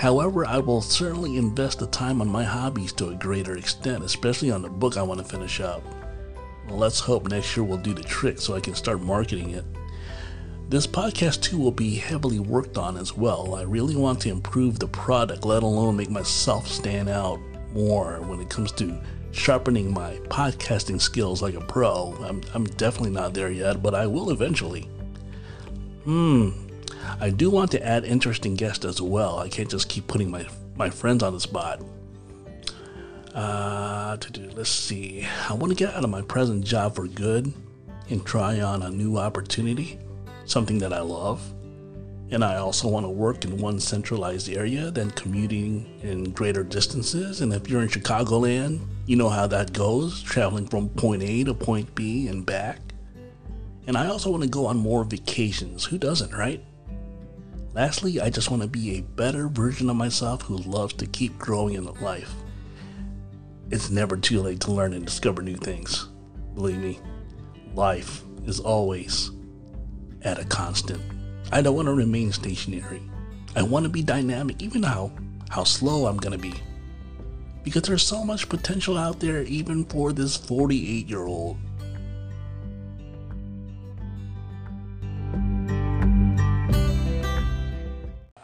However, 0.00 0.46
I 0.46 0.56
will 0.56 0.80
certainly 0.80 1.36
invest 1.36 1.80
the 1.80 1.86
time 1.86 2.22
on 2.22 2.28
my 2.28 2.42
hobbies 2.42 2.90
to 2.94 3.10
a 3.10 3.14
greater 3.14 3.58
extent, 3.58 4.02
especially 4.02 4.50
on 4.50 4.62
the 4.62 4.70
book 4.70 4.96
I 4.96 5.02
want 5.02 5.20
to 5.20 5.26
finish 5.26 5.60
up. 5.60 5.82
Well, 6.66 6.78
let's 6.78 7.00
hope 7.00 7.28
next 7.28 7.54
year 7.54 7.64
will 7.64 7.76
do 7.76 7.92
the 7.92 8.02
trick 8.02 8.40
so 8.40 8.54
I 8.54 8.60
can 8.60 8.74
start 8.74 9.02
marketing 9.02 9.50
it. 9.50 9.64
This 10.70 10.86
podcast 10.86 11.42
too 11.42 11.58
will 11.58 11.70
be 11.70 11.96
heavily 11.96 12.38
worked 12.38 12.78
on 12.78 12.96
as 12.96 13.14
well. 13.14 13.54
I 13.56 13.64
really 13.64 13.94
want 13.94 14.22
to 14.22 14.30
improve 14.30 14.78
the 14.78 14.88
product, 14.88 15.44
let 15.44 15.62
alone 15.62 15.98
make 15.98 16.08
myself 16.08 16.66
stand 16.66 17.10
out 17.10 17.38
more 17.74 18.22
when 18.22 18.40
it 18.40 18.48
comes 18.48 18.72
to 18.72 18.98
sharpening 19.32 19.92
my 19.92 20.14
podcasting 20.30 20.98
skills 20.98 21.42
like 21.42 21.56
a 21.56 21.60
pro. 21.60 22.16
I'm, 22.22 22.40
I'm 22.54 22.64
definitely 22.64 23.10
not 23.10 23.34
there 23.34 23.50
yet, 23.50 23.82
but 23.82 23.94
I 23.94 24.06
will 24.06 24.30
eventually. 24.30 24.88
Hmm. 26.04 26.69
I 27.20 27.30
do 27.30 27.50
want 27.50 27.70
to 27.72 27.86
add 27.86 28.04
interesting 28.04 28.54
guests 28.54 28.84
as 28.84 29.00
well. 29.00 29.38
I 29.38 29.48
can't 29.48 29.70
just 29.70 29.88
keep 29.88 30.06
putting 30.06 30.30
my 30.30 30.46
my 30.76 30.90
friends 30.90 31.22
on 31.22 31.34
the 31.34 31.40
spot. 31.40 31.82
Uh, 33.34 34.16
to 34.16 34.32
do, 34.32 34.50
let's 34.54 34.70
see. 34.70 35.26
I 35.48 35.54
want 35.54 35.70
to 35.70 35.76
get 35.76 35.94
out 35.94 36.02
of 36.02 36.10
my 36.10 36.22
present 36.22 36.64
job 36.64 36.96
for 36.96 37.06
good 37.06 37.52
and 38.08 38.24
try 38.26 38.60
on 38.60 38.82
a 38.82 38.90
new 38.90 39.18
opportunity 39.18 39.98
something 40.46 40.78
that 40.78 40.92
I 40.92 41.00
love. 41.00 41.40
And 42.32 42.44
I 42.44 42.56
also 42.56 42.88
want 42.88 43.04
to 43.04 43.10
work 43.10 43.44
in 43.44 43.56
one 43.56 43.80
centralized 43.80 44.48
area 44.48 44.90
than 44.90 45.10
commuting 45.12 45.98
in 46.02 46.30
greater 46.30 46.62
distances. 46.62 47.40
And 47.40 47.52
if 47.52 47.68
you're 47.68 47.82
in 47.82 47.88
Chicagoland, 47.88 48.80
you 49.06 49.16
know 49.16 49.28
how 49.28 49.46
that 49.48 49.72
goes, 49.72 50.22
traveling 50.22 50.66
from 50.66 50.88
point 50.90 51.22
A 51.22 51.44
to 51.44 51.54
point 51.54 51.92
B 51.94 52.28
and 52.28 52.46
back. 52.46 52.78
And 53.86 53.96
I 53.96 54.06
also 54.06 54.30
want 54.30 54.44
to 54.44 54.48
go 54.48 54.66
on 54.66 54.76
more 54.76 55.02
vacations. 55.02 55.84
Who 55.84 55.98
doesn't, 55.98 56.32
right? 56.32 56.64
Lastly, 57.72 58.20
I 58.20 58.30
just 58.30 58.50
want 58.50 58.62
to 58.62 58.68
be 58.68 58.96
a 58.96 59.02
better 59.02 59.48
version 59.48 59.88
of 59.90 59.96
myself 59.96 60.42
who 60.42 60.56
loves 60.56 60.92
to 60.94 61.06
keep 61.06 61.38
growing 61.38 61.74
in 61.74 61.84
life. 62.00 62.34
It's 63.70 63.90
never 63.90 64.16
too 64.16 64.40
late 64.42 64.60
to 64.62 64.72
learn 64.72 64.92
and 64.92 65.04
discover 65.04 65.40
new 65.40 65.56
things. 65.56 66.08
Believe 66.54 66.78
me, 66.78 66.98
life 67.72 68.24
is 68.44 68.58
always 68.58 69.30
at 70.22 70.40
a 70.40 70.44
constant. 70.44 71.00
I 71.52 71.62
don't 71.62 71.76
want 71.76 71.86
to 71.86 71.94
remain 71.94 72.32
stationary. 72.32 73.02
I 73.54 73.62
want 73.62 73.84
to 73.84 73.88
be 73.88 74.02
dynamic, 74.02 74.60
even 74.60 74.82
how, 74.82 75.12
how 75.48 75.62
slow 75.62 76.06
I'm 76.06 76.16
going 76.16 76.36
to 76.36 76.38
be. 76.38 76.54
Because 77.62 77.82
there's 77.82 78.06
so 78.06 78.24
much 78.24 78.48
potential 78.48 78.98
out 78.98 79.20
there, 79.20 79.42
even 79.42 79.84
for 79.84 80.12
this 80.12 80.36
48 80.36 81.08
year 81.08 81.26
old. 81.26 81.56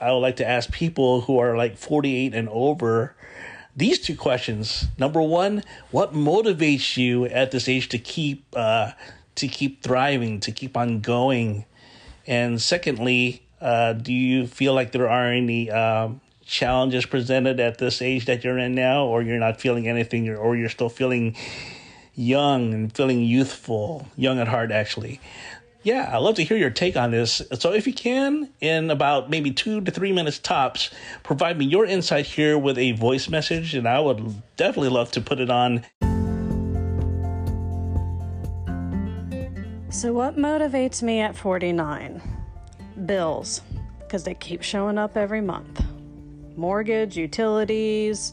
I 0.06 0.12
would 0.12 0.20
like 0.20 0.36
to 0.36 0.48
ask 0.48 0.70
people 0.70 1.22
who 1.22 1.40
are 1.40 1.56
like 1.56 1.76
48 1.76 2.32
and 2.32 2.48
over 2.50 3.16
these 3.74 3.98
two 3.98 4.14
questions. 4.14 4.86
Number 4.96 5.20
one, 5.20 5.64
what 5.90 6.14
motivates 6.14 6.96
you 6.96 7.24
at 7.24 7.50
this 7.50 7.68
age 7.68 7.88
to 7.88 7.98
keep 7.98 8.46
uh, 8.54 8.92
to 9.34 9.48
keep 9.48 9.82
thriving, 9.82 10.38
to 10.40 10.52
keep 10.52 10.76
on 10.76 11.00
going? 11.00 11.64
And 12.24 12.62
secondly, 12.62 13.42
uh, 13.60 13.94
do 13.94 14.12
you 14.12 14.46
feel 14.46 14.74
like 14.74 14.92
there 14.92 15.10
are 15.10 15.26
any 15.26 15.72
um, 15.72 16.20
challenges 16.44 17.04
presented 17.04 17.58
at 17.58 17.78
this 17.78 18.00
age 18.00 18.26
that 18.26 18.44
you're 18.44 18.58
in 18.58 18.76
now, 18.76 19.06
or 19.06 19.22
you're 19.22 19.40
not 19.40 19.60
feeling 19.60 19.88
anything, 19.88 20.28
or 20.28 20.56
you're 20.56 20.68
still 20.68 20.88
feeling, 20.88 21.34
young 22.14 22.72
and 22.72 22.94
feeling 22.94 23.22
youthful, 23.22 24.06
young 24.16 24.38
at 24.38 24.46
heart, 24.46 24.70
actually. 24.70 25.20
Yeah, 25.86 26.10
I'd 26.12 26.18
love 26.18 26.34
to 26.34 26.42
hear 26.42 26.56
your 26.56 26.70
take 26.70 26.96
on 26.96 27.12
this. 27.12 27.40
So, 27.60 27.72
if 27.72 27.86
you 27.86 27.92
can, 27.92 28.48
in 28.60 28.90
about 28.90 29.30
maybe 29.30 29.52
two 29.52 29.80
to 29.82 29.92
three 29.92 30.10
minutes 30.10 30.40
tops, 30.40 30.90
provide 31.22 31.56
me 31.56 31.64
your 31.64 31.84
insight 31.84 32.26
here 32.26 32.58
with 32.58 32.76
a 32.76 32.90
voice 32.90 33.28
message, 33.28 33.72
and 33.72 33.86
I 33.86 34.00
would 34.00 34.42
definitely 34.56 34.88
love 34.88 35.12
to 35.12 35.20
put 35.20 35.38
it 35.38 35.48
on. 35.48 35.84
So, 39.90 40.12
what 40.12 40.36
motivates 40.36 41.04
me 41.04 41.20
at 41.20 41.36
49? 41.36 42.20
Bills, 43.06 43.60
because 44.00 44.24
they 44.24 44.34
keep 44.34 44.64
showing 44.64 44.98
up 44.98 45.16
every 45.16 45.40
month. 45.40 45.84
Mortgage, 46.56 47.16
utilities, 47.16 48.32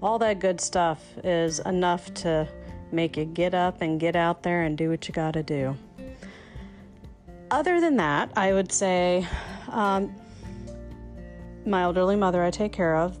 all 0.00 0.18
that 0.20 0.38
good 0.38 0.58
stuff 0.58 1.04
is 1.22 1.58
enough 1.58 2.14
to 2.14 2.48
make 2.92 3.18
you 3.18 3.26
get 3.26 3.52
up 3.52 3.82
and 3.82 4.00
get 4.00 4.16
out 4.16 4.42
there 4.42 4.62
and 4.62 4.78
do 4.78 4.88
what 4.88 5.06
you 5.06 5.12
got 5.12 5.34
to 5.34 5.42
do. 5.42 5.76
Other 7.54 7.80
than 7.80 7.98
that, 7.98 8.32
I 8.36 8.52
would 8.52 8.72
say 8.72 9.24
um, 9.68 10.12
my 11.64 11.82
elderly 11.82 12.16
mother 12.16 12.42
I 12.42 12.50
take 12.50 12.72
care 12.72 12.96
of. 12.96 13.16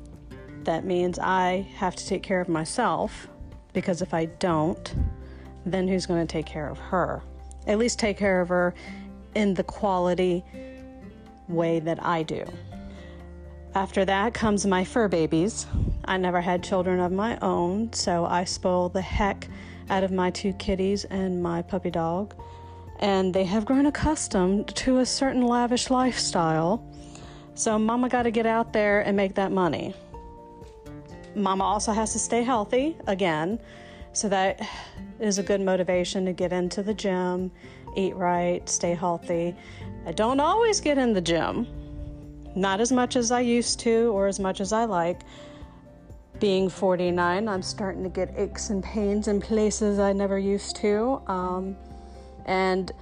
That 0.64 0.84
means 0.84 1.20
I 1.20 1.68
have 1.76 1.94
to 1.94 2.04
take 2.04 2.24
care 2.24 2.40
of 2.40 2.48
myself 2.48 3.28
because 3.72 4.02
if 4.02 4.12
I 4.12 4.24
don't, 4.24 4.92
then 5.64 5.86
who's 5.86 6.04
going 6.04 6.26
to 6.26 6.32
take 6.32 6.46
care 6.46 6.68
of 6.68 6.80
her? 6.80 7.22
At 7.68 7.78
least 7.78 8.00
take 8.00 8.18
care 8.18 8.40
of 8.40 8.48
her 8.48 8.74
in 9.36 9.54
the 9.54 9.62
quality 9.62 10.42
way 11.46 11.78
that 11.78 12.04
I 12.04 12.24
do. 12.24 12.44
After 13.76 14.04
that 14.04 14.34
comes 14.34 14.66
my 14.66 14.82
fur 14.82 15.06
babies. 15.06 15.66
I 16.06 16.16
never 16.16 16.40
had 16.40 16.64
children 16.64 16.98
of 16.98 17.12
my 17.12 17.38
own, 17.38 17.92
so 17.92 18.24
I 18.24 18.42
spoil 18.42 18.88
the 18.88 19.00
heck 19.00 19.46
out 19.90 20.02
of 20.02 20.10
my 20.10 20.32
two 20.32 20.54
kitties 20.54 21.04
and 21.04 21.40
my 21.40 21.62
puppy 21.62 21.90
dog. 21.92 22.34
And 23.00 23.34
they 23.34 23.44
have 23.44 23.64
grown 23.64 23.86
accustomed 23.86 24.68
to 24.76 24.98
a 24.98 25.06
certain 25.06 25.42
lavish 25.42 25.90
lifestyle. 25.90 26.86
So, 27.54 27.78
mama 27.78 28.08
got 28.08 28.22
to 28.22 28.30
get 28.30 28.46
out 28.46 28.72
there 28.72 29.02
and 29.02 29.16
make 29.16 29.34
that 29.34 29.52
money. 29.52 29.94
Mama 31.34 31.64
also 31.64 31.92
has 31.92 32.12
to 32.12 32.18
stay 32.18 32.42
healthy 32.42 32.96
again. 33.06 33.60
So, 34.12 34.28
that 34.28 34.60
is 35.20 35.38
a 35.38 35.42
good 35.42 35.60
motivation 35.60 36.24
to 36.26 36.32
get 36.32 36.52
into 36.52 36.82
the 36.82 36.94
gym, 36.94 37.50
eat 37.96 38.14
right, 38.16 38.68
stay 38.68 38.94
healthy. 38.94 39.54
I 40.06 40.12
don't 40.12 40.40
always 40.40 40.80
get 40.80 40.98
in 40.98 41.12
the 41.12 41.20
gym, 41.20 41.66
not 42.54 42.80
as 42.80 42.92
much 42.92 43.16
as 43.16 43.30
I 43.30 43.40
used 43.40 43.80
to 43.80 44.12
or 44.12 44.26
as 44.26 44.38
much 44.38 44.60
as 44.60 44.72
I 44.72 44.84
like. 44.84 45.20
Being 46.40 46.68
49, 46.68 47.48
I'm 47.48 47.62
starting 47.62 48.02
to 48.02 48.08
get 48.08 48.34
aches 48.36 48.70
and 48.70 48.82
pains 48.82 49.28
in 49.28 49.40
places 49.40 49.98
I 49.98 50.12
never 50.12 50.38
used 50.38 50.76
to. 50.76 51.22
Um, 51.26 51.76
and 52.44 52.92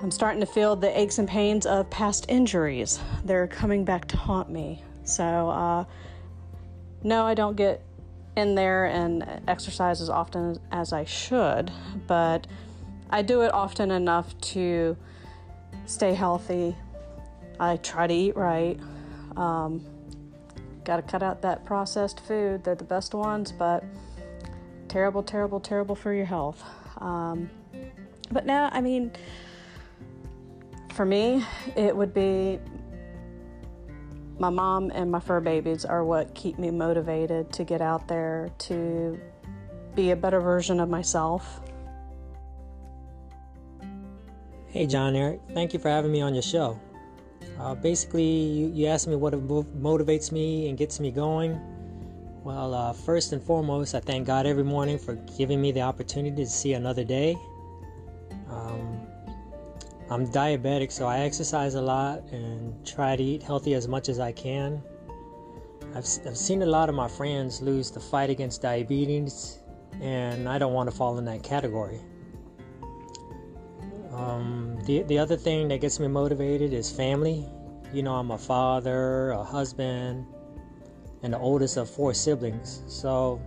I'm 0.00 0.10
starting 0.10 0.40
to 0.40 0.46
feel 0.46 0.76
the 0.76 0.98
aches 0.98 1.18
and 1.18 1.28
pains 1.28 1.66
of 1.66 1.88
past 1.90 2.26
injuries. 2.28 3.00
They're 3.24 3.46
coming 3.46 3.84
back 3.84 4.06
to 4.08 4.16
haunt 4.16 4.50
me. 4.50 4.82
So, 5.04 5.24
uh, 5.24 5.84
no, 7.02 7.24
I 7.24 7.34
don't 7.34 7.56
get 7.56 7.82
in 8.36 8.54
there 8.54 8.86
and 8.86 9.40
exercise 9.48 10.00
as 10.00 10.10
often 10.10 10.58
as 10.70 10.92
I 10.92 11.04
should, 11.04 11.70
but 12.06 12.46
I 13.08 13.22
do 13.22 13.42
it 13.42 13.54
often 13.54 13.90
enough 13.90 14.38
to 14.52 14.96
stay 15.86 16.12
healthy. 16.12 16.76
I 17.58 17.76
try 17.76 18.06
to 18.06 18.14
eat 18.14 18.36
right. 18.36 18.78
Um, 19.36 19.84
Got 20.86 20.96
to 20.98 21.02
cut 21.02 21.20
out 21.20 21.42
that 21.42 21.64
processed 21.64 22.20
food. 22.20 22.62
They're 22.62 22.76
the 22.76 22.84
best 22.84 23.12
ones, 23.12 23.50
but 23.50 23.82
terrible, 24.86 25.20
terrible, 25.20 25.58
terrible 25.58 25.96
for 25.96 26.14
your 26.14 26.26
health. 26.26 26.62
Um, 26.98 27.50
but 28.30 28.46
now, 28.46 28.68
I 28.72 28.80
mean, 28.80 29.12
for 30.94 31.04
me, 31.04 31.44
it 31.76 31.94
would 31.94 32.14
be 32.14 32.58
my 34.38 34.50
mom 34.50 34.90
and 34.94 35.10
my 35.10 35.20
fur 35.20 35.40
babies 35.40 35.84
are 35.84 36.04
what 36.04 36.34
keep 36.34 36.58
me 36.58 36.70
motivated 36.70 37.52
to 37.54 37.64
get 37.64 37.80
out 37.80 38.06
there 38.08 38.50
to 38.58 39.18
be 39.94 40.10
a 40.10 40.16
better 40.16 40.40
version 40.40 40.80
of 40.80 40.88
myself. 40.88 41.60
Hey, 44.68 44.86
John 44.86 45.16
Eric, 45.16 45.40
thank 45.54 45.72
you 45.72 45.78
for 45.78 45.88
having 45.88 46.12
me 46.12 46.20
on 46.20 46.34
your 46.34 46.42
show. 46.42 46.78
Uh, 47.58 47.74
basically, 47.74 48.24
you, 48.24 48.70
you 48.74 48.86
asked 48.86 49.08
me 49.08 49.16
what 49.16 49.32
motivates 49.32 50.30
me 50.30 50.68
and 50.68 50.76
gets 50.76 51.00
me 51.00 51.10
going. 51.10 51.58
Well, 52.44 52.74
uh, 52.74 52.92
first 52.92 53.32
and 53.32 53.42
foremost, 53.42 53.94
I 53.94 54.00
thank 54.00 54.26
God 54.26 54.46
every 54.46 54.64
morning 54.64 54.98
for 54.98 55.14
giving 55.38 55.60
me 55.60 55.72
the 55.72 55.80
opportunity 55.80 56.44
to 56.44 56.50
see 56.50 56.74
another 56.74 57.04
day. 57.04 57.36
I'm 60.08 60.26
diabetic, 60.28 60.92
so 60.92 61.06
I 61.06 61.20
exercise 61.20 61.74
a 61.74 61.82
lot 61.82 62.22
and 62.30 62.86
try 62.86 63.16
to 63.16 63.22
eat 63.22 63.42
healthy 63.42 63.74
as 63.74 63.88
much 63.88 64.08
as 64.08 64.20
I 64.20 64.30
can. 64.30 64.82
I've, 65.94 66.06
I've 66.26 66.36
seen 66.36 66.62
a 66.62 66.66
lot 66.66 66.88
of 66.88 66.94
my 66.94 67.08
friends 67.08 67.60
lose 67.60 67.90
the 67.90 68.00
fight 68.00 68.30
against 68.30 68.62
diabetes, 68.62 69.58
and 70.00 70.48
I 70.48 70.58
don't 70.58 70.74
want 70.74 70.88
to 70.90 70.96
fall 70.96 71.18
in 71.18 71.24
that 71.24 71.42
category. 71.42 72.00
Um, 74.12 74.78
the, 74.84 75.02
the 75.02 75.18
other 75.18 75.36
thing 75.36 75.68
that 75.68 75.80
gets 75.80 75.98
me 75.98 76.06
motivated 76.06 76.72
is 76.72 76.90
family. 76.90 77.44
You 77.92 78.02
know, 78.02 78.14
I'm 78.14 78.30
a 78.30 78.38
father, 78.38 79.30
a 79.30 79.42
husband, 79.42 80.26
and 81.22 81.32
the 81.32 81.38
oldest 81.38 81.76
of 81.76 81.90
four 81.90 82.14
siblings. 82.14 82.82
So 82.86 83.40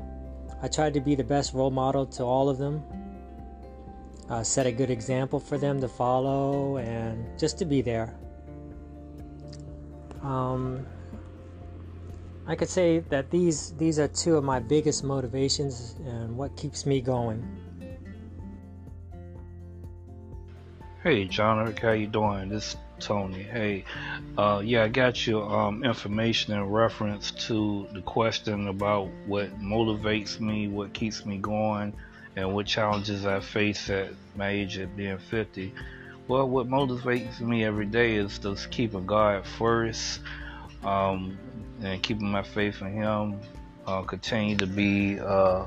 I 0.61 0.67
try 0.67 0.89
to 0.89 0.99
be 0.99 1.15
the 1.15 1.23
best 1.23 1.53
role 1.53 1.71
model 1.71 2.05
to 2.07 2.23
all 2.23 2.49
of 2.49 2.57
them, 2.57 2.83
uh, 4.29 4.43
set 4.43 4.67
a 4.67 4.71
good 4.71 4.89
example 4.89 5.39
for 5.39 5.57
them 5.57 5.81
to 5.81 5.87
follow, 5.87 6.77
and 6.77 7.37
just 7.39 7.57
to 7.59 7.65
be 7.65 7.81
there. 7.81 8.15
Um, 10.21 10.85
I 12.45 12.55
could 12.55 12.69
say 12.69 12.99
that 13.09 13.29
these 13.29 13.71
these 13.77 13.99
are 13.99 14.07
two 14.07 14.35
of 14.35 14.43
my 14.43 14.59
biggest 14.59 15.03
motivations 15.03 15.95
and 16.05 16.35
what 16.35 16.55
keeps 16.57 16.85
me 16.85 17.01
going. 17.01 17.45
Hey, 21.03 21.25
John, 21.25 21.73
how 21.77 21.91
you 21.91 22.07
doing? 22.07 22.49
This 22.49 22.73
is 22.73 22.77
Tony. 22.99 23.43
Hey, 23.43 23.85
uh, 24.37 24.61
yeah, 24.65 24.83
I 24.83 24.89
got 24.89 25.25
your 25.25 25.49
um, 25.49 25.85
information 25.85 26.53
in 26.53 26.63
reference 26.63 27.31
to 27.47 27.87
the 27.93 28.01
question 28.01 28.67
about 28.67 29.09
what 29.25 29.57
motivates 29.61 30.41
me, 30.41 30.67
what 30.67 30.91
keeps 30.93 31.25
me 31.25 31.37
going, 31.37 31.93
and 32.35 32.53
what 32.53 32.65
challenges 32.65 33.25
I 33.25 33.39
face 33.39 33.89
at 33.89 34.09
my 34.35 34.49
age 34.49 34.77
at 34.77 34.95
being 34.95 35.17
50. 35.17 35.73
Well, 36.27 36.47
what 36.47 36.67
motivates 36.67 37.39
me 37.41 37.63
every 37.63 37.85
day 37.85 38.15
is 38.15 38.37
just 38.37 38.69
keeping 38.69 39.05
God 39.05 39.45
first, 39.45 40.21
um, 40.83 41.37
and 41.81 42.01
keeping 42.03 42.29
my 42.29 42.43
faith 42.43 42.81
in 42.81 42.93
Him. 42.93 43.39
Uh, 43.87 44.03
continue 44.03 44.55
to 44.57 44.67
be 44.67 45.19
uh, 45.19 45.65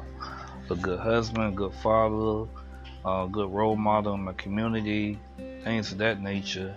a 0.70 0.76
good 0.80 1.00
husband, 1.00 1.56
good 1.56 1.74
father 1.82 2.46
a 3.04 3.28
good 3.30 3.50
role 3.50 3.76
model 3.76 4.14
in 4.14 4.24
my 4.24 4.32
community, 4.34 5.18
things 5.64 5.92
of 5.92 5.98
that 5.98 6.20
nature. 6.20 6.76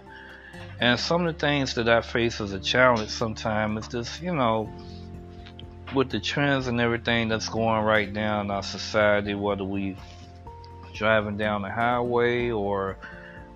And 0.80 1.00
some 1.00 1.26
of 1.26 1.34
the 1.34 1.40
things 1.40 1.76
that 1.76 1.88
I 1.88 2.02
face 2.02 2.42
as 2.42 2.52
a 2.52 2.60
challenge 2.60 3.10
sometimes 3.10 3.86
is 3.86 3.92
just, 3.92 4.22
you 4.22 4.34
know, 4.34 4.70
with 5.96 6.10
the 6.10 6.20
trends 6.20 6.68
and 6.68 6.80
everything 6.82 7.30
that's 7.30 7.50
going 7.50 7.84
right 7.84 8.12
now 8.12 8.42
in 8.42 8.52
our 8.52 8.64
society, 8.64 9.34
whether 9.34 9.64
we 9.64 9.96
driving 10.94 11.38
down 11.38 11.62
the 11.62 11.72
highway 11.72 12.50
or 12.52 12.98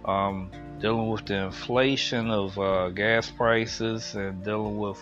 um, 0.06 0.50
dealing 0.80 1.10
with 1.10 1.26
the 1.26 1.36
inflation 1.36 2.30
of 2.30 2.58
uh, 2.58 2.90
gas 2.90 3.30
prices 3.30 4.16
and 4.16 4.44
dealing 4.44 4.78
with 4.78 5.00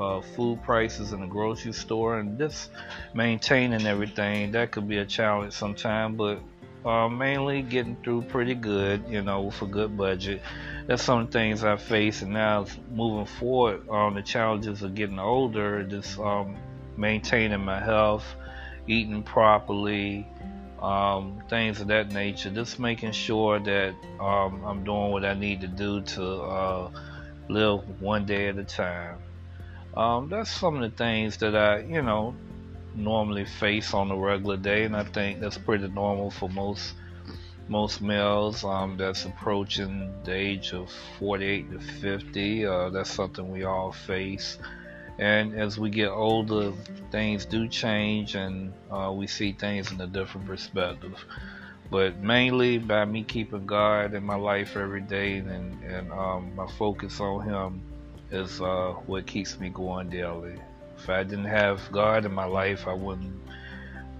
uh, 0.00 0.20
food 0.20 0.62
prices 0.62 1.12
in 1.12 1.20
the 1.20 1.26
grocery 1.26 1.72
store 1.72 2.18
and 2.18 2.38
just 2.38 2.70
maintaining 3.14 3.86
everything, 3.86 4.52
that 4.52 4.70
could 4.70 4.88
be 4.88 4.98
a 4.98 5.06
challenge 5.06 5.52
sometimes. 5.52 6.16
But 6.16 6.40
uh, 6.86 7.08
mainly 7.08 7.62
getting 7.62 7.96
through 8.04 8.22
pretty 8.22 8.54
good, 8.54 9.04
you 9.08 9.22
know, 9.22 9.42
with 9.42 9.60
a 9.62 9.66
good 9.66 9.96
budget. 9.96 10.40
That's 10.86 11.02
some 11.02 11.20
of 11.20 11.26
the 11.26 11.32
things 11.32 11.64
I 11.64 11.76
face, 11.76 12.22
and 12.22 12.32
now 12.32 12.66
moving 12.92 13.26
forward, 13.26 13.88
um, 13.88 14.14
the 14.14 14.22
challenges 14.22 14.82
of 14.82 14.94
getting 14.94 15.18
older, 15.18 15.82
just 15.82 16.16
um, 16.20 16.56
maintaining 16.96 17.64
my 17.64 17.80
health, 17.80 18.24
eating 18.86 19.22
properly, 19.22 20.26
um, 20.80 21.42
things 21.48 21.80
of 21.80 21.88
that 21.88 22.12
nature. 22.12 22.50
Just 22.50 22.78
making 22.78 23.12
sure 23.12 23.58
that 23.58 23.94
um, 24.20 24.64
I'm 24.64 24.84
doing 24.84 25.10
what 25.10 25.24
I 25.24 25.34
need 25.34 25.60
to 25.62 25.68
do 25.68 26.02
to 26.02 26.24
uh, 26.24 26.90
live 27.48 28.00
one 28.00 28.26
day 28.26 28.48
at 28.48 28.58
a 28.58 28.64
time. 28.64 29.18
Um, 29.96 30.28
that's 30.28 30.50
some 30.50 30.76
of 30.76 30.82
the 30.82 30.96
things 30.96 31.38
that 31.38 31.56
I, 31.56 31.78
you 31.78 32.02
know, 32.02 32.34
normally 32.94 33.44
face 33.44 33.94
on 33.94 34.10
a 34.10 34.16
regular 34.16 34.56
day, 34.56 34.84
and 34.84 34.96
I 34.96 35.04
think 35.04 35.40
that's 35.40 35.58
pretty 35.58 35.88
normal 35.88 36.30
for 36.30 36.48
most 36.48 36.94
most 37.68 38.00
males 38.00 38.62
um, 38.64 38.96
that's 38.96 39.24
approaching 39.24 40.12
the 40.24 40.32
age 40.32 40.72
of 40.72 40.88
48 41.18 41.70
to 41.72 41.80
50. 41.80 42.66
Uh, 42.66 42.90
that's 42.90 43.10
something 43.10 43.50
we 43.50 43.64
all 43.64 43.90
face, 43.90 44.58
And 45.18 45.54
as 45.54 45.78
we 45.78 45.90
get 45.90 46.08
older, 46.08 46.72
things 47.10 47.46
do 47.46 47.68
change 47.68 48.34
and 48.34 48.72
uh, 48.90 49.12
we 49.14 49.26
see 49.26 49.52
things 49.52 49.90
in 49.90 50.00
a 50.00 50.06
different 50.06 50.46
perspective. 50.46 51.24
But 51.90 52.18
mainly 52.18 52.78
by 52.78 53.04
me 53.04 53.22
keeping 53.22 53.64
God 53.64 54.14
in 54.14 54.24
my 54.24 54.34
life 54.34 54.76
every 54.76 55.00
day 55.00 55.38
and, 55.38 55.82
and 55.84 56.12
um, 56.12 56.54
my 56.54 56.66
focus 56.66 57.20
on 57.20 57.48
Him 57.48 57.82
is 58.30 58.60
uh, 58.60 58.94
what 59.06 59.26
keeps 59.26 59.58
me 59.58 59.70
going 59.70 60.10
daily. 60.10 60.56
If 60.98 61.08
I 61.08 61.22
didn't 61.22 61.44
have 61.44 61.80
God 61.92 62.24
in 62.24 62.32
my 62.32 62.44
life, 62.46 62.86
I 62.86 62.92
wouldn't 62.92 63.40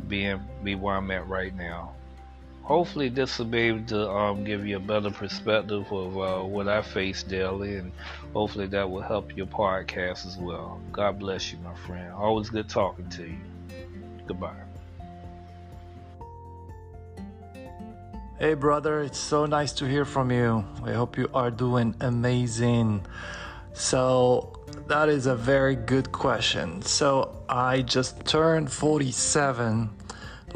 be, 0.09 0.25
in, 0.25 0.41
be 0.63 0.77
where 0.77 0.95
I'm 0.95 1.11
at 1.11 1.27
right 1.29 1.55
now 1.55 1.96
hopefully 2.67 3.09
this 3.09 3.39
will 3.39 3.47
be 3.47 3.59
able 3.59 3.85
to 3.87 4.11
um, 4.11 4.43
give 4.43 4.67
you 4.67 4.77
a 4.77 4.81
better 4.81 5.11
perspective 5.11 5.91
of 5.93 6.19
uh, 6.19 6.43
what 6.43 6.67
I 6.67 6.83
face 6.83 7.23
daily, 7.23 7.77
and 7.77 7.93
hopefully 8.33 8.67
that 8.67 8.91
will 8.91 9.03
help 9.03 9.37
your 9.37 9.47
podcast 9.47 10.27
as 10.27 10.37
well. 10.37 10.81
God 10.91 11.21
bless 11.21 11.53
you, 11.53 11.59
my 11.59 11.75
friend. 11.87 12.13
Always 12.13 12.51
good 12.51 12.69
talking 12.69 13.09
to 13.11 13.23
you. 13.23 13.39
Goodbye. 14.27 14.57
Hey, 18.41 18.55
brother, 18.55 19.01
it's 19.01 19.19
so 19.19 19.47
nice 19.47 19.73
to 19.75 19.87
hear 19.87 20.05
from 20.05 20.33
you. 20.33 20.65
I 20.85 20.93
hope 20.93 21.17
you 21.17 21.31
are 21.33 21.53
doing 21.53 21.95
amazing. 22.01 23.07
So, 23.75 24.59
that 24.89 25.09
is 25.09 25.27
a 25.27 25.37
very 25.37 25.77
good 25.77 26.11
question. 26.11 26.83
So, 26.83 27.45
I 27.49 27.83
just 27.83 28.27
turned 28.27 28.71
47 28.73 29.96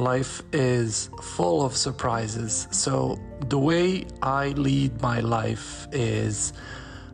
life 0.01 0.43
is 0.53 1.11
full 1.23 1.65
of 1.65 1.77
surprises. 1.77 2.67
So, 2.71 3.19
the 3.49 3.59
way 3.59 4.07
I 4.23 4.49
lead 4.49 5.01
my 5.01 5.21
life 5.21 5.87
is 5.93 6.53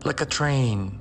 like 0.04 0.20
a 0.20 0.26
train. 0.26 1.00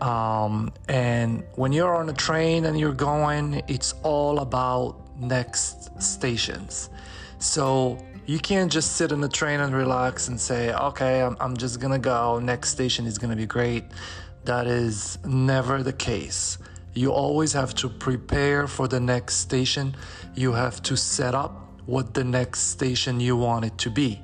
Um, 0.00 0.72
and 0.88 1.44
when 1.54 1.72
you're 1.72 1.94
on 1.94 2.08
a 2.08 2.12
train 2.12 2.64
and 2.64 2.78
you're 2.78 2.92
going, 2.92 3.62
it's 3.68 3.94
all 4.02 4.40
about 4.40 4.96
next 5.18 6.02
stations. 6.02 6.90
So, 7.38 7.98
you 8.26 8.38
can't 8.38 8.70
just 8.70 8.96
sit 8.96 9.10
in 9.10 9.20
the 9.20 9.28
train 9.28 9.60
and 9.60 9.74
relax 9.74 10.28
and 10.28 10.38
say, 10.38 10.72
okay, 10.74 11.22
I'm, 11.22 11.36
I'm 11.40 11.56
just 11.56 11.80
gonna 11.80 11.98
go, 11.98 12.38
next 12.38 12.70
station 12.70 13.06
is 13.06 13.16
gonna 13.16 13.36
be 13.36 13.46
great. 13.46 13.84
That 14.44 14.66
is 14.66 15.18
never 15.24 15.82
the 15.82 15.94
case. 15.94 16.58
You 16.98 17.12
always 17.12 17.52
have 17.52 17.76
to 17.76 17.88
prepare 17.88 18.66
for 18.66 18.88
the 18.88 18.98
next 18.98 19.36
station. 19.36 19.94
You 20.34 20.50
have 20.50 20.82
to 20.82 20.96
set 20.96 21.32
up 21.32 21.52
what 21.86 22.12
the 22.12 22.24
next 22.24 22.70
station 22.70 23.20
you 23.20 23.36
want 23.36 23.64
it 23.64 23.78
to 23.78 23.90
be. 23.90 24.20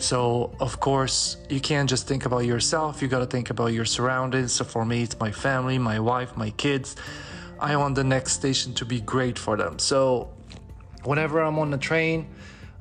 So, 0.00 0.54
of 0.60 0.80
course, 0.80 1.38
you 1.48 1.60
can't 1.60 1.88
just 1.88 2.06
think 2.06 2.26
about 2.26 2.44
yourself, 2.44 3.00
you 3.00 3.08
got 3.08 3.20
to 3.20 3.26
think 3.26 3.48
about 3.48 3.72
your 3.72 3.86
surroundings. 3.86 4.52
So, 4.52 4.64
for 4.66 4.84
me, 4.84 5.02
it's 5.02 5.18
my 5.18 5.32
family, 5.32 5.78
my 5.78 5.98
wife, 5.98 6.36
my 6.36 6.50
kids. 6.50 6.94
I 7.58 7.74
want 7.76 7.94
the 7.94 8.04
next 8.04 8.32
station 8.32 8.74
to 8.74 8.84
be 8.84 9.00
great 9.00 9.38
for 9.38 9.56
them. 9.56 9.78
So, 9.78 10.28
whenever 11.04 11.40
I'm 11.40 11.58
on 11.58 11.70
the 11.70 11.78
train, 11.78 12.28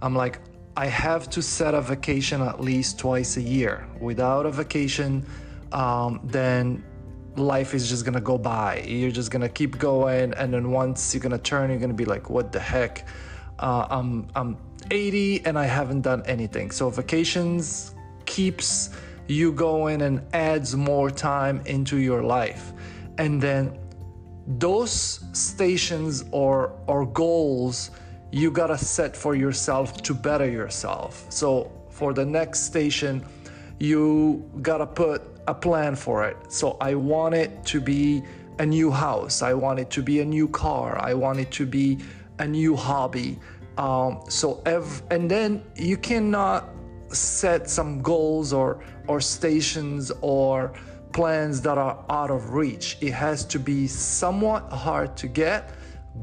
I'm 0.01 0.17
like, 0.17 0.39
I 0.75 0.87
have 0.87 1.29
to 1.29 1.41
set 1.41 1.73
a 1.73 1.81
vacation 1.81 2.41
at 2.41 2.59
least 2.59 2.99
twice 2.99 3.37
a 3.37 3.41
year. 3.41 3.87
Without 4.01 4.45
a 4.45 4.51
vacation, 4.51 5.25
um, 5.71 6.19
then 6.25 6.83
life 7.39 7.73
is 7.73 7.89
just 7.89 8.05
gonna 8.05 8.21
go 8.21 8.37
by. 8.37 8.83
You're 8.87 9.11
just 9.11 9.31
gonna 9.31 9.49
keep 9.49 9.77
going, 9.77 10.33
and 10.33 10.53
then 10.53 10.71
once 10.71 11.13
you're 11.13 11.21
gonna 11.21 11.37
turn, 11.37 11.69
you're 11.69 11.79
gonna 11.79 11.93
be 11.93 12.05
like, 12.05 12.29
"What 12.29 12.51
the 12.51 12.59
heck? 12.59 13.07
Uh, 13.59 13.87
I'm 13.89 14.27
I'm 14.35 14.57
80 14.91 15.45
and 15.45 15.57
I 15.57 15.65
haven't 15.65 16.01
done 16.01 16.23
anything." 16.25 16.71
So 16.71 16.89
vacations 16.89 17.95
keeps 18.25 18.91
you 19.27 19.51
going 19.51 20.01
and 20.01 20.21
adds 20.33 20.75
more 20.75 21.09
time 21.09 21.61
into 21.65 21.97
your 21.97 22.23
life, 22.23 22.73
and 23.17 23.41
then 23.41 23.77
those 24.47 25.23
stations 25.33 26.25
or 26.31 26.73
or 26.87 27.05
goals 27.05 27.91
you 28.31 28.51
gotta 28.51 28.77
set 28.77 29.15
for 29.15 29.35
yourself 29.35 30.01
to 30.03 30.13
better 30.13 30.47
yourself. 30.47 31.25
So 31.29 31.71
for 31.89 32.13
the 32.13 32.25
next 32.25 32.61
station, 32.61 33.25
you 33.79 34.49
gotta 34.61 34.85
put 34.85 35.38
a 35.49 35.53
plan 35.53 35.95
for 35.95 36.23
it. 36.29 36.37
So 36.51 36.77
I 36.79 36.93
want 36.95 37.33
it 37.33 37.65
to 37.65 37.81
be 37.81 38.23
a 38.59 38.65
new 38.65 38.91
house. 38.91 39.41
I 39.41 39.53
want 39.53 39.79
it 39.79 39.89
to 39.91 40.03
be 40.03 40.19
a 40.19 40.25
new 40.25 40.47
car. 40.47 40.97
I 41.01 41.13
want 41.13 41.39
it 41.39 41.49
to 41.59 41.65
be 41.65 41.97
a 42.37 42.47
new 42.47 42.75
hobby. 42.75 43.39
Um, 43.77 44.21
so 44.29 44.61
ev- 44.65 45.01
and 45.09 45.31
then 45.31 45.63
you 45.75 45.97
cannot 45.97 46.69
set 47.11 47.69
some 47.69 48.01
goals 48.01 48.53
or 48.53 48.83
or 49.07 49.19
stations 49.19 50.11
or 50.21 50.73
plans 51.13 51.61
that 51.61 51.77
are 51.79 52.05
out 52.09 52.29
of 52.29 52.53
reach. 52.53 52.97
It 53.01 53.13
has 53.13 53.43
to 53.45 53.59
be 53.59 53.87
somewhat 53.87 54.63
hard 54.71 55.17
to 55.17 55.27
get, 55.27 55.71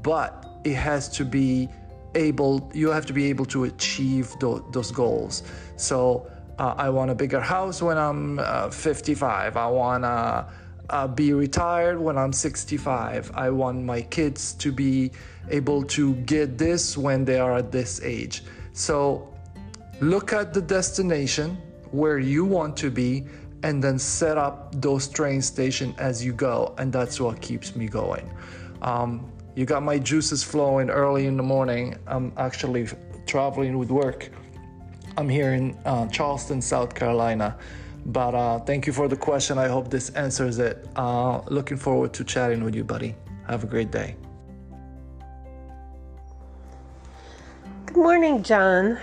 but 0.02 0.30
it 0.62 0.74
has 0.74 1.08
to 1.18 1.24
be 1.24 1.68
able. 2.14 2.70
You 2.74 2.90
have 2.90 3.06
to 3.06 3.12
be 3.12 3.24
able 3.32 3.46
to 3.46 3.64
achieve 3.64 4.26
th- 4.38 4.62
those 4.70 4.92
goals. 4.92 5.42
So 5.76 6.30
uh, 6.58 6.74
I 6.76 6.88
want 6.90 7.10
a 7.10 7.14
bigger 7.14 7.40
house 7.40 7.82
when 7.82 7.98
I'm 7.98 8.38
uh, 8.38 8.70
55. 8.70 9.56
I 9.56 9.66
want 9.66 10.04
to 10.04 10.46
uh, 10.90 11.08
be 11.08 11.32
retired 11.32 11.98
when 11.98 12.16
I'm 12.16 12.32
65. 12.32 13.30
I 13.34 13.50
want 13.50 13.82
my 13.82 14.02
kids 14.02 14.52
to 14.54 14.72
be 14.72 15.10
able 15.50 15.82
to 15.84 16.14
get 16.14 16.58
this 16.58 16.96
when 16.96 17.24
they 17.24 17.38
are 17.38 17.56
at 17.58 17.70
this 17.72 18.00
age. 18.02 18.42
So 18.72 19.32
look 20.00 20.32
at 20.32 20.52
the 20.52 20.60
destination 20.60 21.56
where 21.90 22.18
you 22.18 22.44
want 22.44 22.76
to 22.76 22.90
be 22.90 23.26
and 23.62 23.82
then 23.82 23.98
set 23.98 24.36
up 24.36 24.80
those 24.80 25.08
train 25.08 25.40
station 25.40 25.94
as 25.98 26.24
you 26.24 26.32
go 26.32 26.74
and 26.78 26.92
that's 26.92 27.18
what 27.20 27.40
keeps 27.40 27.74
me 27.74 27.88
going 27.88 28.30
um, 28.82 29.30
you 29.54 29.64
got 29.64 29.82
my 29.82 29.98
juices 29.98 30.42
flowing 30.42 30.90
early 30.90 31.26
in 31.26 31.36
the 31.36 31.42
morning 31.42 31.96
i'm 32.06 32.32
actually 32.36 32.86
traveling 33.26 33.78
with 33.78 33.90
work 33.90 34.30
I'm 35.18 35.28
here 35.28 35.54
in 35.54 35.76
uh, 35.84 36.06
Charleston, 36.08 36.60
South 36.60 36.94
Carolina. 36.94 37.56
But 38.06 38.34
uh, 38.34 38.58
thank 38.60 38.86
you 38.86 38.92
for 38.92 39.08
the 39.08 39.16
question. 39.16 39.58
I 39.58 39.68
hope 39.68 39.90
this 39.90 40.10
answers 40.10 40.58
it. 40.58 40.86
Uh, 40.94 41.40
looking 41.46 41.76
forward 41.76 42.12
to 42.14 42.24
chatting 42.24 42.62
with 42.62 42.74
you, 42.74 42.84
buddy. 42.84 43.16
Have 43.48 43.64
a 43.64 43.66
great 43.66 43.90
day. 43.90 44.16
Good 47.86 47.96
morning, 47.96 48.42
John. 48.42 48.98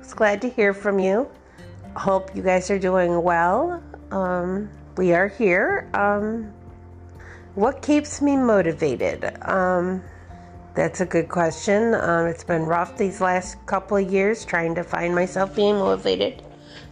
It's 0.00 0.14
glad 0.14 0.40
to 0.42 0.48
hear 0.48 0.72
from 0.72 0.98
you. 0.98 1.28
Hope 1.96 2.34
you 2.34 2.42
guys 2.42 2.70
are 2.70 2.78
doing 2.78 3.22
well. 3.22 3.82
Um, 4.12 4.70
we 4.96 5.12
are 5.12 5.28
here. 5.28 5.90
Um, 5.94 6.52
what 7.56 7.82
keeps 7.82 8.22
me 8.22 8.36
motivated? 8.36 9.24
Um, 9.42 10.02
that's 10.74 11.00
a 11.00 11.06
good 11.06 11.28
question. 11.28 11.94
Um, 11.94 12.26
it's 12.26 12.44
been 12.44 12.62
rough 12.62 12.96
these 12.96 13.20
last 13.20 13.64
couple 13.66 13.96
of 13.96 14.10
years 14.10 14.44
trying 14.44 14.74
to 14.76 14.84
find 14.84 15.14
myself 15.14 15.54
being 15.54 15.76
motivated 15.76 16.42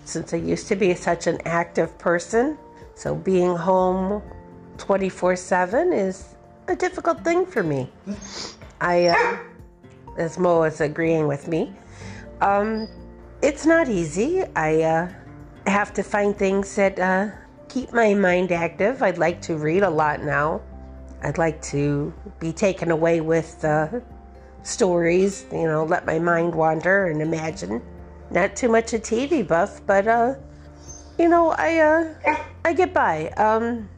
since 0.04 0.32
I 0.32 0.38
used 0.38 0.68
to 0.68 0.76
be 0.76 0.94
such 0.94 1.26
an 1.26 1.38
active 1.44 1.96
person. 1.98 2.58
So 2.94 3.14
being 3.14 3.54
home 3.54 4.22
24 4.78 5.36
7 5.36 5.92
is 5.92 6.34
a 6.66 6.74
difficult 6.74 7.22
thing 7.22 7.46
for 7.46 7.62
me. 7.62 7.88
I, 8.80 9.06
uh, 9.06 9.38
as 10.16 10.38
Mo 10.38 10.62
is 10.64 10.80
agreeing 10.80 11.28
with 11.28 11.46
me, 11.46 11.72
um, 12.40 12.88
it's 13.42 13.66
not 13.66 13.88
easy. 13.88 14.42
I 14.56 14.82
uh, 14.82 15.08
have 15.66 15.92
to 15.94 16.02
find 16.02 16.36
things 16.36 16.74
that 16.76 16.98
uh, 16.98 17.30
keep 17.68 17.92
my 17.92 18.14
mind 18.14 18.50
active. 18.50 19.02
I'd 19.02 19.18
like 19.18 19.40
to 19.42 19.56
read 19.56 19.82
a 19.82 19.90
lot 19.90 20.22
now. 20.22 20.60
I'd 21.22 21.38
like 21.38 21.60
to 21.62 22.12
be 22.38 22.52
taken 22.52 22.90
away 22.90 23.20
with 23.20 23.64
uh, 23.64 23.88
stories, 24.62 25.46
you 25.52 25.64
know, 25.64 25.84
let 25.84 26.06
my 26.06 26.18
mind 26.18 26.54
wander 26.54 27.06
and 27.06 27.20
imagine. 27.20 27.82
Not 28.30 28.54
too 28.54 28.68
much 28.68 28.92
a 28.92 28.98
TV 28.98 29.46
buff, 29.46 29.80
but 29.86 30.06
uh, 30.06 30.34
you 31.18 31.28
know, 31.28 31.50
I 31.50 31.78
uh, 31.78 32.36
I 32.64 32.72
get 32.72 32.92
by. 32.92 33.30
Um, 33.30 33.88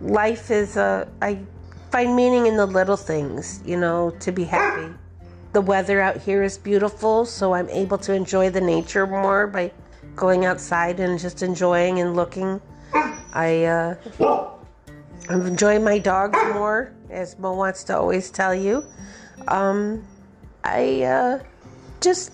life 0.00 0.50
is 0.50 0.76
uh, 0.76 1.08
I 1.22 1.38
find 1.90 2.14
meaning 2.14 2.46
in 2.46 2.56
the 2.56 2.66
little 2.66 2.96
things, 2.96 3.62
you 3.64 3.76
know, 3.76 4.10
to 4.20 4.32
be 4.32 4.44
happy. 4.44 4.92
The 5.52 5.60
weather 5.60 6.00
out 6.00 6.18
here 6.18 6.42
is 6.42 6.58
beautiful, 6.58 7.24
so 7.24 7.54
I'm 7.54 7.68
able 7.70 7.98
to 7.98 8.12
enjoy 8.12 8.50
the 8.50 8.60
nature 8.60 9.06
more 9.06 9.46
by 9.46 9.72
going 10.16 10.44
outside 10.44 11.00
and 11.00 11.18
just 11.18 11.42
enjoying 11.42 12.00
and 12.00 12.14
looking. 12.14 12.60
I 13.32 13.64
uh, 13.64 14.53
I'm 15.28 15.46
enjoying 15.46 15.82
my 15.82 15.98
dogs 15.98 16.38
more, 16.52 16.92
as 17.08 17.38
Mo 17.38 17.54
wants 17.54 17.82
to 17.84 17.96
always 17.96 18.30
tell 18.30 18.54
you. 18.54 18.84
Um, 19.48 20.06
I 20.64 21.02
uh, 21.02 21.38
just 22.02 22.32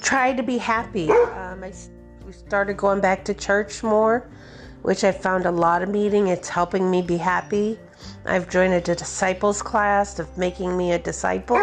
try 0.00 0.32
to 0.32 0.42
be 0.42 0.58
happy. 0.58 1.10
Um, 1.10 1.62
I 1.62 1.72
we 2.26 2.32
started 2.32 2.76
going 2.76 3.00
back 3.00 3.24
to 3.26 3.34
church 3.34 3.84
more, 3.84 4.28
which 4.82 5.04
I 5.04 5.12
found 5.12 5.46
a 5.46 5.50
lot 5.50 5.82
of 5.82 5.90
meaning. 5.90 6.26
It's 6.26 6.48
helping 6.48 6.90
me 6.90 7.02
be 7.02 7.16
happy. 7.16 7.78
I've 8.26 8.50
joined 8.50 8.74
a 8.74 8.80
disciples 8.80 9.62
class 9.62 10.18
of 10.18 10.36
making 10.36 10.76
me 10.76 10.92
a 10.92 10.98
disciple. 10.98 11.56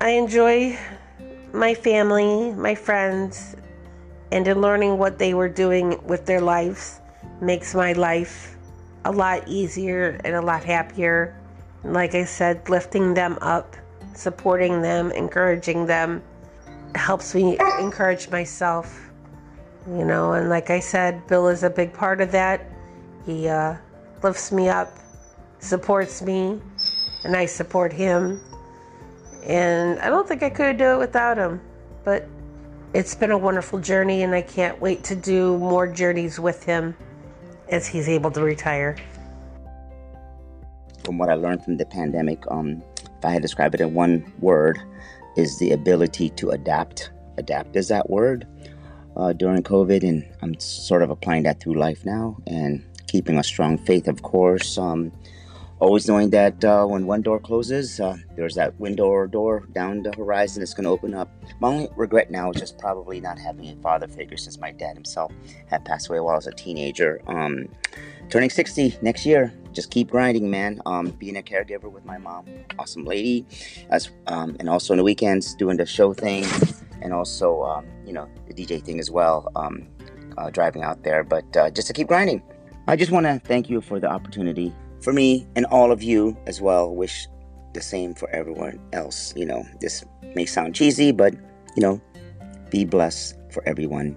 I 0.00 0.10
enjoy 0.10 0.76
my 1.52 1.72
family, 1.72 2.52
my 2.52 2.74
friends, 2.74 3.54
and 4.32 4.46
in 4.46 4.60
learning 4.60 4.98
what 4.98 5.18
they 5.18 5.34
were 5.34 5.48
doing 5.48 6.02
with 6.04 6.26
their 6.26 6.40
lives 6.40 7.00
makes 7.40 7.74
my 7.74 7.92
life 7.92 8.49
a 9.04 9.12
lot 9.12 9.46
easier 9.48 10.20
and 10.24 10.34
a 10.34 10.40
lot 10.40 10.64
happier. 10.64 11.36
Like 11.84 12.14
I 12.14 12.24
said, 12.24 12.68
lifting 12.68 13.14
them 13.14 13.38
up, 13.40 13.76
supporting 14.14 14.82
them, 14.82 15.10
encouraging 15.12 15.86
them 15.86 16.22
helps 16.94 17.34
me 17.34 17.58
encourage 17.78 18.28
myself. 18.30 19.10
You 19.86 20.04
know, 20.04 20.34
and 20.34 20.48
like 20.48 20.70
I 20.70 20.80
said, 20.80 21.26
Bill 21.26 21.48
is 21.48 21.62
a 21.62 21.70
big 21.70 21.92
part 21.92 22.20
of 22.20 22.30
that. 22.32 22.66
He 23.24 23.48
uh, 23.48 23.76
lifts 24.22 24.52
me 24.52 24.68
up, 24.68 24.98
supports 25.58 26.20
me, 26.20 26.60
and 27.24 27.34
I 27.34 27.46
support 27.46 27.92
him. 27.92 28.40
And 29.44 29.98
I 30.00 30.08
don't 30.08 30.28
think 30.28 30.42
I 30.42 30.50
could 30.50 30.76
do 30.76 30.92
it 30.92 30.98
without 30.98 31.38
him. 31.38 31.60
But 32.04 32.28
it's 32.92 33.14
been 33.14 33.30
a 33.30 33.38
wonderful 33.38 33.78
journey, 33.78 34.22
and 34.22 34.34
I 34.34 34.42
can't 34.42 34.78
wait 34.80 35.02
to 35.04 35.16
do 35.16 35.56
more 35.58 35.86
journeys 35.86 36.38
with 36.38 36.62
him 36.64 36.94
as 37.70 37.86
he's 37.86 38.08
able 38.08 38.30
to 38.32 38.42
retire. 38.42 38.96
From 41.04 41.18
what 41.18 41.30
I 41.30 41.34
learned 41.34 41.64
from 41.64 41.76
the 41.76 41.86
pandemic, 41.86 42.44
um, 42.50 42.82
if 43.02 43.24
I 43.24 43.30
had 43.30 43.38
to 43.38 43.42
describe 43.42 43.74
it 43.74 43.80
in 43.80 43.94
one 43.94 44.32
word, 44.40 44.78
is 45.36 45.58
the 45.58 45.72
ability 45.72 46.30
to 46.30 46.50
adapt. 46.50 47.10
Adapt 47.38 47.76
is 47.76 47.88
that 47.88 48.10
word 48.10 48.46
uh, 49.16 49.32
during 49.32 49.62
COVID, 49.62 50.02
and 50.02 50.28
I'm 50.42 50.58
sort 50.58 51.02
of 51.02 51.10
applying 51.10 51.44
that 51.44 51.60
through 51.60 51.78
life 51.78 52.04
now 52.04 52.36
and 52.46 52.84
keeping 53.06 53.38
a 53.38 53.44
strong 53.44 53.78
faith, 53.78 54.08
of 54.08 54.22
course. 54.22 54.76
Um, 54.78 55.12
always 55.80 56.06
knowing 56.06 56.30
that 56.30 56.62
uh, 56.64 56.84
when 56.84 57.06
one 57.06 57.22
door 57.22 57.40
closes, 57.40 57.98
uh, 58.00 58.16
there's 58.36 58.54
that 58.54 58.78
window 58.78 59.06
or 59.06 59.26
door 59.26 59.66
down 59.72 60.02
the 60.02 60.12
horizon 60.12 60.60
that's 60.60 60.74
going 60.74 60.84
to 60.84 60.90
open 60.90 61.14
up. 61.14 61.28
My 61.58 61.68
only 61.68 61.88
regret 61.96 62.30
now 62.30 62.50
is 62.50 62.60
just 62.60 62.78
probably 62.78 63.20
not 63.20 63.38
having 63.38 63.66
a 63.66 63.76
father 63.82 64.06
figure 64.06 64.36
since 64.36 64.58
my 64.58 64.70
dad 64.70 64.94
himself 64.94 65.32
had 65.66 65.84
passed 65.84 66.08
away 66.08 66.20
while 66.20 66.34
I 66.34 66.36
was 66.36 66.46
a 66.46 66.52
teenager. 66.52 67.22
Um, 67.26 67.66
turning 68.28 68.50
60 68.50 68.98
next 69.02 69.24
year. 69.24 69.52
Just 69.72 69.90
keep 69.90 70.10
grinding, 70.10 70.50
man. 70.50 70.80
Um, 70.84 71.10
being 71.10 71.36
a 71.36 71.42
caregiver 71.42 71.90
with 71.90 72.04
my 72.04 72.18
mom, 72.18 72.44
awesome 72.78 73.04
lady, 73.04 73.46
as 73.90 74.10
um, 74.26 74.56
and 74.58 74.68
also 74.68 74.92
on 74.92 74.98
the 74.98 75.04
weekends 75.04 75.54
doing 75.54 75.76
the 75.76 75.86
show 75.86 76.12
thing, 76.12 76.44
and 77.02 77.12
also 77.12 77.62
um, 77.62 77.86
you 78.04 78.12
know 78.12 78.28
the 78.48 78.54
DJ 78.54 78.82
thing 78.84 78.98
as 78.98 79.12
well. 79.12 79.50
Um, 79.54 79.86
uh, 80.36 80.50
driving 80.50 80.82
out 80.82 81.04
there, 81.04 81.22
but 81.22 81.56
uh, 81.56 81.70
just 81.70 81.86
to 81.86 81.92
keep 81.92 82.08
grinding. 82.08 82.42
I 82.88 82.96
just 82.96 83.12
want 83.12 83.26
to 83.26 83.40
thank 83.44 83.70
you 83.70 83.80
for 83.80 84.00
the 84.00 84.10
opportunity 84.10 84.74
for 85.02 85.12
me 85.12 85.46
and 85.56 85.66
all 85.66 85.92
of 85.92 86.02
you 86.02 86.36
as 86.46 86.60
well. 86.60 86.94
Wish 86.94 87.26
the 87.72 87.80
same 87.80 88.14
for 88.14 88.28
everyone 88.30 88.80
else. 88.92 89.32
You 89.36 89.46
know, 89.46 89.64
this 89.80 90.04
may 90.34 90.46
sound 90.46 90.74
cheesy, 90.74 91.12
but 91.12 91.34
you 91.76 91.82
know, 91.82 92.00
be 92.70 92.84
blessed 92.84 93.36
for 93.50 93.62
everyone 93.66 94.16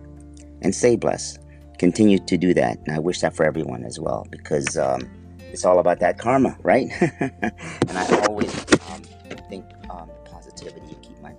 and 0.62 0.74
stay 0.74 0.96
blessed. 0.96 1.40
Continue 1.80 2.20
to 2.20 2.38
do 2.38 2.54
that, 2.54 2.78
and 2.86 2.96
I 2.96 3.00
wish 3.00 3.22
that 3.22 3.36
for 3.36 3.46
everyone 3.46 3.84
as 3.84 4.00
well 4.00 4.26
because 4.30 4.78
um, 4.78 5.02
it's 5.40 5.66
all 5.66 5.80
about 5.80 6.00
that 6.00 6.18
karma, 6.18 6.58
right? 6.62 6.88
and 7.20 7.98
I 7.98 8.26
always 8.28 8.54
um, 8.90 9.02
think 9.50 9.66
um, 9.90 10.10
positivity 10.26 10.82
and 10.82 11.02
keep 11.02 11.20
my 11.22 11.36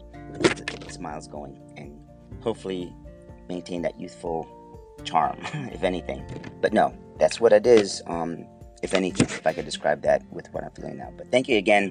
smiles 0.89 1.29
going, 1.29 1.59
and 1.77 1.99
hopefully 2.43 2.93
maintain 3.49 3.83
that 3.83 3.99
youthful 3.99 4.47
charm, 5.05 5.39
if 5.73 5.83
anything. 5.83 6.25
But 6.61 6.73
no, 6.73 6.95
that's 7.19 7.41
what 7.41 7.53
it 7.53 7.67
is. 7.67 8.03
Um, 8.07 8.47
if 8.85 8.93
anything, 8.93 9.27
if 9.27 9.47
I 9.47 9.55
could 9.55 9.65
describe 9.65 10.03
that 10.03 10.23
with 10.31 10.53
what 10.53 10.63
I'm 10.63 10.71
feeling 10.73 10.99
now. 10.99 11.11
But 11.17 11.31
thank 11.33 11.49
you 11.49 11.57
again. 11.57 11.91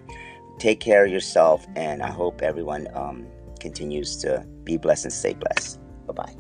Take 0.60 0.80
care 0.80 1.04
of 1.04 1.12
yourself, 1.12 1.66
and 1.76 2.04
I 2.04 2.12
hope 2.12 2.44
everyone 2.44 2.88
um, 2.94 3.26
continues 3.60 4.16
to 4.18 4.46
be 4.64 4.78
blessed 4.78 5.06
and 5.06 5.14
stay 5.14 5.34
blessed. 5.34 5.80
Bye 6.06 6.14
bye. 6.14 6.36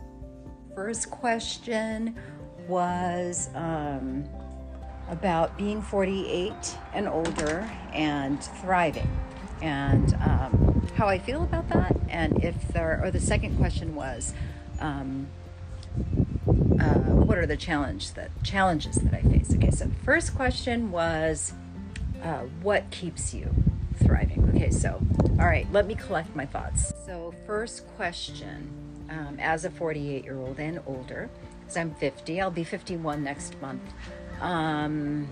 First 0.75 1.09
question 1.09 2.15
was 2.67 3.49
um, 3.55 4.29
about 5.09 5.57
being 5.57 5.81
48 5.81 6.53
and 6.93 7.07
older 7.09 7.67
and 7.91 8.41
thriving, 8.43 9.09
and 9.63 10.13
um, 10.21 10.87
how 10.95 11.07
I 11.07 11.17
feel 11.17 11.41
about 11.41 11.67
that, 11.69 11.95
and 12.09 12.43
if 12.43 12.55
there. 12.69 13.01
Or 13.03 13.09
the 13.09 13.19
second 13.19 13.57
question 13.57 13.95
was. 13.95 14.33
Uh, 16.79 16.99
what 17.25 17.37
are 17.37 17.45
the 17.45 17.57
challenge 17.57 18.13
that 18.13 18.29
challenges 18.43 18.95
that 18.97 19.13
I 19.13 19.21
face? 19.21 19.53
Okay, 19.53 19.71
so 19.71 19.85
the 19.85 19.95
first 20.03 20.35
question 20.35 20.91
was, 20.91 21.53
uh, 22.21 22.39
what 22.61 22.89
keeps 22.91 23.33
you 23.33 23.53
thriving? 24.03 24.49
Okay, 24.55 24.71
so 24.71 25.01
all 25.39 25.45
right, 25.45 25.67
let 25.71 25.87
me 25.87 25.95
collect 25.95 26.35
my 26.35 26.45
thoughts. 26.45 26.93
So 27.05 27.33
first 27.45 27.87
question, 27.95 28.69
um, 29.09 29.37
as 29.39 29.65
a 29.65 29.69
48 29.69 30.23
year 30.23 30.37
old 30.37 30.59
and 30.59 30.79
older, 30.85 31.29
because 31.59 31.77
I'm 31.77 31.93
50, 31.95 32.41
I'll 32.41 32.51
be 32.51 32.63
51 32.63 33.23
next 33.23 33.59
month. 33.61 33.81
Um, 34.41 35.27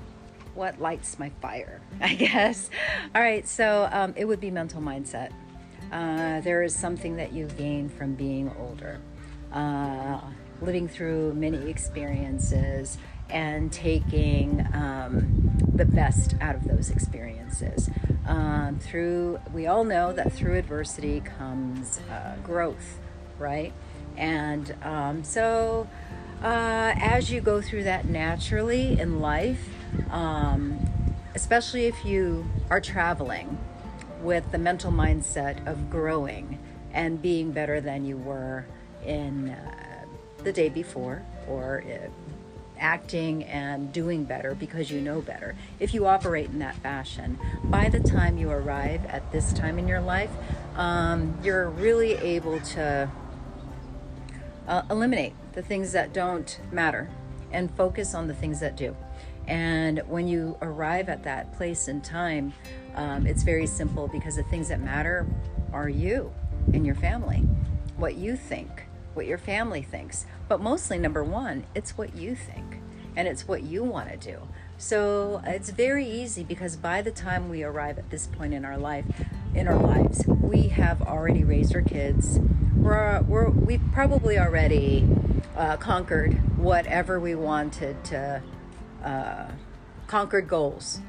what 0.54 0.80
lights 0.80 1.18
my 1.20 1.30
fire? 1.42 1.82
I 2.02 2.16
guess. 2.16 2.70
All 3.16 3.22
right, 3.22 3.48
so 3.48 3.90
um, 3.92 4.14
it 4.16 4.26
would 4.26 4.40
be 4.40 4.52
mental 4.52 4.82
mindset. 4.82 5.32
Uh, 5.92 6.42
there 6.42 6.64
is 6.64 6.74
something 6.76 7.18
that 7.18 7.34
you 7.34 7.46
gain 7.58 7.90
from 7.90 8.16
being 8.16 8.52
older. 8.60 9.00
Uh, 9.52 10.20
living 10.62 10.88
through 10.88 11.34
many 11.34 11.70
experiences 11.70 12.98
and 13.30 13.72
taking 13.72 14.66
um, 14.74 15.58
the 15.74 15.86
best 15.86 16.36
out 16.42 16.56
of 16.56 16.64
those 16.66 16.90
experiences. 16.90 17.90
Um, 18.28 18.80
through, 18.80 19.40
we 19.54 19.68
all 19.68 19.84
know 19.84 20.14
that 20.14 20.32
through 20.34 20.58
adversity 20.58 21.22
comes 21.22 22.00
uh, 22.12 22.36
growth, 22.44 23.00
right? 23.40 23.74
And 24.18 24.76
um, 24.84 25.24
so, 25.24 25.88
uh, 26.44 26.94
as 26.98 27.32
you 27.32 27.42
go 27.42 27.62
through 27.62 27.84
that 27.86 28.06
naturally 28.06 29.00
in 29.00 29.20
life, 29.20 29.70
um, 30.10 30.80
especially 31.36 31.86
if 31.86 32.06
you 32.06 32.46
are 32.70 32.82
traveling 32.82 33.58
with 34.22 34.52
the 34.52 34.58
mental 34.58 34.92
mindset 34.92 35.66
of 35.66 35.90
growing 35.90 36.60
and 36.94 37.22
being 37.22 37.52
better 37.52 37.80
than 37.82 38.06
you 38.06 38.18
were 38.18 38.66
in. 39.06 39.50
Uh, 39.50 39.91
the 40.44 40.52
day 40.52 40.70
before 40.70 41.24
or 41.48 41.84
uh, 41.88 42.08
acting 42.82 43.44
and 43.44 43.94
doing 43.94 44.24
better 44.24 44.56
because 44.56 44.92
you 44.92 45.00
know 45.00 45.22
better. 45.22 45.56
If 45.80 45.94
you 45.94 46.08
operate 46.08 46.48
in 46.48 46.60
that 46.60 46.76
fashion, 46.78 47.40
by 47.66 47.90
the 47.90 48.00
time 48.00 48.38
you 48.38 48.50
arrive 48.50 49.06
at 49.06 49.32
this 49.32 49.54
time 49.54 49.78
in 49.78 49.88
your 49.88 50.02
life, 50.02 50.32
um, 50.76 51.38
you're 51.44 51.70
really 51.70 52.14
able 52.14 52.60
to 52.60 53.10
uh, 54.68 54.82
eliminate 54.90 55.34
the 55.54 55.62
things 55.62 55.92
that 55.92 56.12
don't 56.12 56.60
matter 56.72 57.10
and 57.52 57.70
focus 57.76 58.16
on 58.16 58.28
the 58.28 58.34
things 58.34 58.60
that 58.60 58.76
do. 58.76 58.96
And 59.48 60.00
when 60.08 60.28
you 60.28 60.58
arrive 60.62 61.10
at 61.10 61.24
that 61.24 61.54
place 61.54 61.88
and 61.88 62.04
time, 62.04 62.54
um, 62.96 63.26
it's 63.28 63.44
very 63.44 63.68
simple 63.68 64.08
because 64.08 64.36
the 64.36 64.44
things 64.44 64.70
that 64.70 64.80
matter 64.80 65.28
are 65.74 65.90
you 65.90 66.32
and 66.74 66.86
your 66.86 66.96
family, 66.96 67.40
what 67.98 68.16
you 68.16 68.36
think 68.36 68.86
what 69.14 69.26
your 69.26 69.38
family 69.38 69.82
thinks. 69.82 70.26
But 70.48 70.62
mostly, 70.62 70.98
number 70.98 71.24
one, 71.24 71.66
it's 71.76 71.98
what 71.98 72.16
you 72.16 72.36
think 72.36 72.82
and 73.16 73.28
it's 73.28 73.48
what 73.48 73.64
you 73.64 73.84
want 73.84 74.10
to 74.10 74.18
do. 74.18 74.48
So 74.78 75.42
it's 75.46 75.70
very 75.70 76.08
easy 76.08 76.44
because 76.44 76.76
by 76.76 77.02
the 77.02 77.12
time 77.12 77.50
we 77.50 77.64
arrive 77.64 77.98
at 77.98 78.10
this 78.10 78.28
point 78.28 78.54
in 78.54 78.66
our 78.66 78.78
life, 78.78 79.06
in 79.54 79.68
our 79.68 79.78
lives, 79.78 80.26
we 80.26 80.70
have 80.70 81.02
already 81.02 81.44
raised 81.44 81.76
our 81.76 81.82
kids. 81.82 82.40
We're, 82.76 83.22
we're 83.22 83.50
we've 83.50 83.84
probably 83.92 84.40
already 84.40 85.08
uh, 85.56 85.78
conquered 85.78 86.34
whatever 86.58 87.20
we 87.20 87.36
wanted 87.36 88.04
to 88.06 88.42
uh, 89.04 89.48
conquered 90.08 90.48
goals 90.48 91.00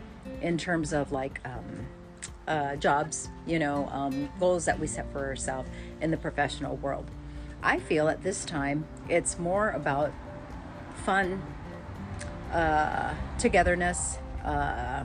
in 0.40 0.58
terms 0.58 0.92
of 0.92 1.12
like 1.12 1.40
um, 1.46 1.86
uh, 2.46 2.76
jobs, 2.76 3.28
you 3.46 3.58
know, 3.58 3.88
um, 3.90 4.28
goals 4.38 4.64
that 4.64 4.78
we 4.78 4.86
set 4.86 5.10
for 5.12 5.24
ourselves 5.24 5.68
in 6.00 6.10
the 6.10 6.16
professional 6.16 6.76
world. 6.76 7.10
I 7.62 7.78
feel 7.78 8.08
at 8.08 8.22
this 8.22 8.44
time 8.44 8.86
it's 9.08 9.38
more 9.38 9.70
about 9.70 10.12
fun, 11.04 11.42
uh, 12.52 13.14
togetherness, 13.38 14.18
uh, 14.44 15.04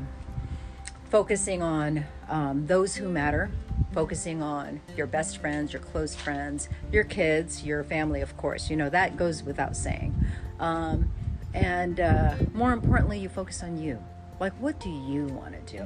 focusing 1.10 1.62
on 1.62 2.06
um, 2.30 2.65
those 2.65 2.96
who 2.96 3.10
matter, 3.10 3.52
focusing 3.93 4.41
on 4.41 4.82
your 4.96 5.08
best 5.08 5.38
friends, 5.38 5.72
your 5.72 5.82
close 5.82 6.15
friends, 6.15 6.67
your 6.91 7.04
kids, 7.04 7.63
your 7.63 7.84
family, 7.84 8.22
of 8.22 8.36
course. 8.38 8.70
You 8.70 8.76
know, 8.76 8.89
that 8.89 9.17
goes 9.17 9.43
without 9.43 9.76
saying. 9.76 10.15
Um, 10.60 11.12
and 11.54 12.00
uh, 12.00 12.36
more 12.54 12.74
importantly, 12.74 13.20
you 13.20 13.30
focus 13.30 13.63
on 13.63 13.82
you. 13.82 14.04
Like, 14.39 14.54
what 14.54 14.80
do 14.80 14.89
you 14.89 15.26
want 15.28 15.54
to 15.67 15.78
do? 15.78 15.86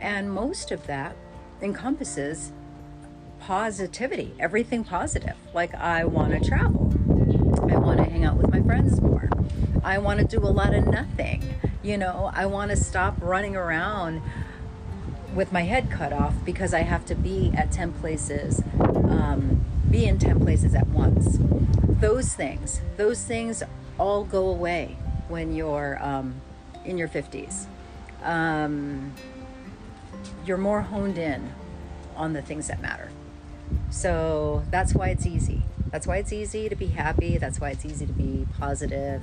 And 0.00 0.30
most 0.30 0.70
of 0.70 0.86
that 0.86 1.16
encompasses 1.60 2.52
positivity, 3.40 4.34
everything 4.38 4.84
positive. 4.84 5.36
Like, 5.52 5.74
I 5.74 6.04
want 6.04 6.32
to 6.32 6.48
travel. 6.48 6.92
I 7.70 7.76
want 7.76 7.98
to 7.98 8.04
hang 8.04 8.24
out 8.24 8.36
with 8.36 8.50
my 8.50 8.60
friends 8.62 9.00
more. 9.00 9.28
I 9.82 9.98
want 9.98 10.20
to 10.20 10.26
do 10.26 10.38
a 10.44 10.48
lot 10.48 10.74
of 10.74 10.86
nothing. 10.86 11.42
You 11.82 11.96
know, 11.96 12.30
I 12.34 12.46
want 12.46 12.70
to 12.70 12.76
stop 12.76 13.16
running 13.20 13.56
around 13.56 14.22
with 15.34 15.52
my 15.52 15.62
head 15.62 15.90
cut 15.90 16.12
off 16.12 16.34
because 16.44 16.74
I 16.74 16.80
have 16.80 17.04
to 17.06 17.14
be 17.14 17.52
at 17.56 17.72
10 17.72 17.92
places, 17.94 18.62
um, 18.78 19.64
be 19.90 20.06
in 20.06 20.18
10 20.18 20.40
places 20.40 20.74
at 20.74 20.86
once. 20.88 21.38
Those 22.00 22.34
things, 22.34 22.80
those 22.96 23.24
things 23.24 23.62
all 23.98 24.24
go 24.24 24.48
away 24.48 24.96
when 25.28 25.54
you're 25.54 25.98
um, 26.02 26.40
in 26.84 26.98
your 26.98 27.08
50s. 27.08 27.66
Um, 28.22 29.14
you're 30.44 30.58
more 30.58 30.82
honed 30.82 31.18
in 31.18 31.52
on 32.16 32.32
the 32.32 32.42
things 32.42 32.68
that 32.68 32.82
matter. 32.82 33.10
So 33.90 34.62
that's 34.70 34.94
why 34.94 35.08
it's 35.08 35.26
easy. 35.26 35.62
That's 35.90 36.06
why 36.06 36.18
it's 36.18 36.32
easy 36.32 36.68
to 36.68 36.76
be 36.76 36.86
happy. 36.86 37.38
That's 37.38 37.60
why 37.60 37.70
it's 37.70 37.84
easy 37.84 38.06
to 38.06 38.12
be 38.12 38.46
positive. 38.58 39.22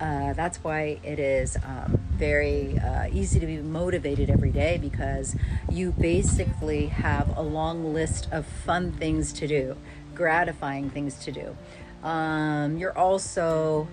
Uh, 0.00 0.32
that's 0.32 0.58
why 0.58 0.98
it 1.02 1.18
is 1.18 1.56
um, 1.64 1.98
very 2.12 2.78
uh, 2.78 3.06
easy 3.12 3.40
to 3.40 3.46
be 3.46 3.58
motivated 3.58 4.28
every 4.28 4.50
day 4.50 4.76
because 4.76 5.36
you 5.70 5.92
basically 5.92 6.86
have 6.86 7.36
a 7.36 7.42
long 7.42 7.94
list 7.94 8.28
of 8.30 8.44
fun 8.44 8.92
things 8.92 9.32
to 9.32 9.46
do, 9.46 9.76
gratifying 10.14 10.90
things 10.90 11.14
to 11.24 11.32
do. 11.32 11.56
Um, 12.06 12.76
you're 12.76 12.96
also 12.96 13.88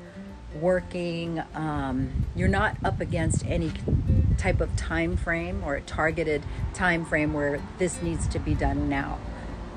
working, 0.59 1.41
um, 1.53 2.25
you're 2.35 2.49
not 2.49 2.75
up 2.83 2.99
against 2.99 3.45
any 3.45 3.71
type 4.37 4.59
of 4.59 4.75
time 4.75 5.15
frame 5.15 5.63
or 5.63 5.75
a 5.75 5.81
targeted 5.81 6.43
time 6.73 7.05
frame 7.05 7.33
where 7.33 7.61
this 7.77 8.01
needs 8.01 8.27
to 8.27 8.39
be 8.39 8.53
done 8.53 8.89
now. 8.89 9.17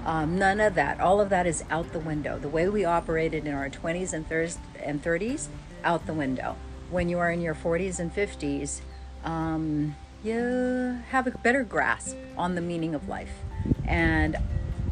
Um, 0.05 0.39
none 0.39 0.61
of 0.61 0.75
that. 0.75 1.01
All 1.01 1.21
of 1.21 1.31
that 1.31 1.47
is 1.47 1.65
out 1.71 1.93
the 1.93 1.99
window. 1.99 2.39
The 2.39 2.49
way 2.49 2.69
we 2.69 2.85
operated 2.85 3.47
in 3.47 3.55
our 3.55 3.71
20s 3.71 4.13
and, 4.13 4.29
thir- 4.29 4.51
and 4.83 5.03
30s, 5.03 5.49
out 5.83 6.07
the 6.07 6.13
window. 6.13 6.57
When 6.91 7.09
you 7.09 7.19
are 7.19 7.31
in 7.31 7.41
your 7.41 7.55
40s 7.55 7.99
and 7.99 8.15
50s, 8.15 8.81
um, 9.25 9.97
you 10.23 10.99
have 11.11 11.27
a 11.27 11.31
better 11.31 11.63
grasp 11.63 12.17
on 12.37 12.55
the 12.55 12.61
meaning 12.61 12.95
of 12.95 13.09
life. 13.09 13.33
And 13.87 14.37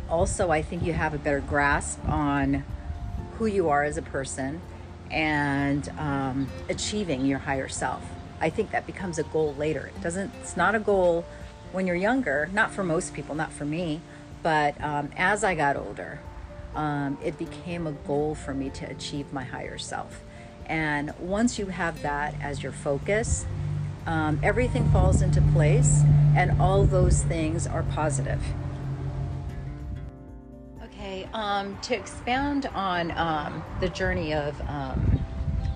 also, 0.08 0.50
I 0.50 0.62
think 0.62 0.82
you 0.82 0.92
have 0.94 1.14
a 1.14 1.18
better 1.18 1.40
grasp 1.40 1.98
on 2.08 2.64
who 3.34 3.46
you 3.46 3.68
are 3.68 3.84
as 3.84 3.96
a 3.96 4.02
person 4.02 4.60
and 5.10 5.88
um, 5.98 6.48
achieving 6.68 7.26
your 7.26 7.38
higher 7.38 7.68
self. 7.68 8.02
I 8.40 8.50
think 8.50 8.70
that 8.72 8.86
becomes 8.86 9.18
a 9.18 9.22
goal 9.24 9.54
later. 9.54 9.90
It 9.94 10.02
doesn't. 10.02 10.32
It's 10.40 10.56
not 10.56 10.74
a 10.74 10.78
goal 10.78 11.24
when 11.72 11.86
you're 11.86 11.96
younger. 11.96 12.48
Not 12.52 12.72
for 12.72 12.82
most 12.82 13.14
people. 13.14 13.34
Not 13.34 13.52
for 13.52 13.64
me. 13.64 14.00
But 14.42 14.80
um, 14.82 15.10
as 15.16 15.44
I 15.44 15.54
got 15.54 15.76
older, 15.76 16.20
um, 16.74 17.18
it 17.22 17.38
became 17.38 17.86
a 17.86 17.92
goal 17.92 18.34
for 18.34 18.54
me 18.54 18.70
to 18.70 18.86
achieve 18.90 19.32
my 19.32 19.44
higher 19.44 19.78
self. 19.78 20.22
And 20.66 21.12
once 21.18 21.58
you 21.58 21.66
have 21.66 22.02
that 22.02 22.34
as 22.40 22.62
your 22.62 22.72
focus, 22.72 23.46
um, 24.06 24.40
everything 24.42 24.88
falls 24.90 25.22
into 25.22 25.40
place, 25.52 26.02
and 26.36 26.60
all 26.60 26.84
those 26.84 27.22
things 27.22 27.66
are 27.66 27.82
positive. 27.84 28.42
Okay, 30.84 31.28
um, 31.32 31.78
to 31.82 31.94
expound 31.94 32.66
on 32.66 33.10
um, 33.12 33.62
the 33.80 33.88
journey 33.88 34.34
of 34.34 34.60
um, 34.62 35.21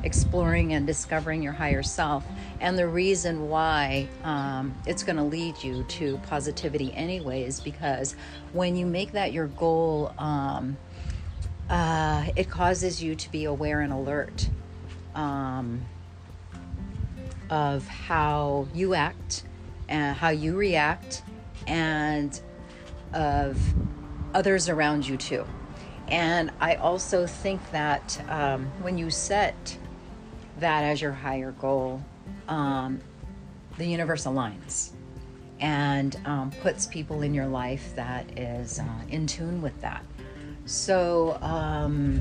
exploring 0.07 0.73
and 0.73 0.87
discovering 0.87 1.43
your 1.43 1.53
higher 1.53 1.83
self, 1.83 2.25
and 2.61 2.79
the 2.79 2.87
reason 2.87 3.51
why 3.51 4.09
um, 4.25 4.75
it's 4.87 5.03
going 5.03 5.17
to 5.17 5.23
lead 5.23 5.63
you 5.63 5.83
to 5.85 6.17
positivity, 6.29 6.95
anyways, 6.95 7.61
because 7.61 8.17
when 8.53 8.77
you 8.77 8.87
make 8.87 9.13
that 9.13 9.33
your 9.33 9.49
goal, 9.49 10.15
um, 10.17 10.79
uh, 11.69 12.25
it 12.37 12.49
causes 12.49 13.03
you 13.03 13.15
to 13.15 13.31
be 13.31 13.45
aware 13.45 13.81
and 13.81 13.93
alert 13.93 14.49
um, 15.15 15.83
of 17.51 17.87
how 17.87 18.67
you 18.73 18.95
act, 18.95 19.45
and 19.89 20.17
how 20.17 20.31
you 20.31 20.57
react, 20.57 21.23
and 21.67 22.41
of 23.13 23.61
others 24.35 24.69
around 24.69 25.07
you 25.07 25.17
too. 25.17 25.45
And 26.09 26.53
I 26.61 26.77
also 26.77 27.27
think 27.27 27.61
that 27.73 28.25
um, 28.29 28.67
when 28.81 28.97
you 28.97 29.11
set 29.11 29.77
that 30.59 30.85
as 30.85 31.01
your 31.01 31.13
higher 31.13 31.53
goal, 31.53 32.03
um, 32.49 33.01
the 33.79 33.87
universe 33.87 34.27
aligns 34.27 34.91
and 35.61 36.19
um, 36.27 36.51
puts 36.63 36.87
people 36.87 37.23
in 37.23 37.33
your 37.35 37.47
life 37.47 37.95
that 37.97 38.39
is 38.39 38.79
uh, 38.79 38.85
in 39.09 39.27
tune 39.27 39.63
with 39.63 39.79
that. 39.81 40.05
So, 40.67 41.39
um, 41.41 42.21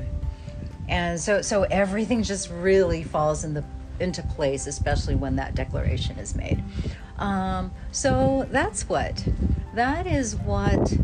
and 0.88 1.18
so, 1.20 1.42
so 1.42 1.64
everything 1.64 2.22
just 2.22 2.50
really 2.50 3.02
falls 3.02 3.44
in 3.44 3.54
the 3.54 3.64
into 3.98 4.22
place, 4.22 4.66
especially 4.66 5.14
when 5.14 5.36
that 5.36 5.54
declaration 5.54 6.18
is 6.18 6.34
made. 6.34 6.62
Um, 7.18 7.72
so 7.92 8.46
that's 8.50 8.88
what 8.88 9.26
that 9.74 10.06
is 10.06 10.36
what 10.36 10.96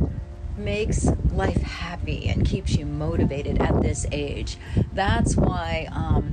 makes 0.57 1.07
life 1.33 1.61
happy 1.62 2.29
and 2.29 2.47
keeps 2.47 2.77
you 2.77 2.85
motivated 2.85 3.61
at 3.61 3.81
this 3.83 4.07
age. 4.12 4.59
That's 4.92 5.37
why 5.37 5.88
um, 5.92 6.32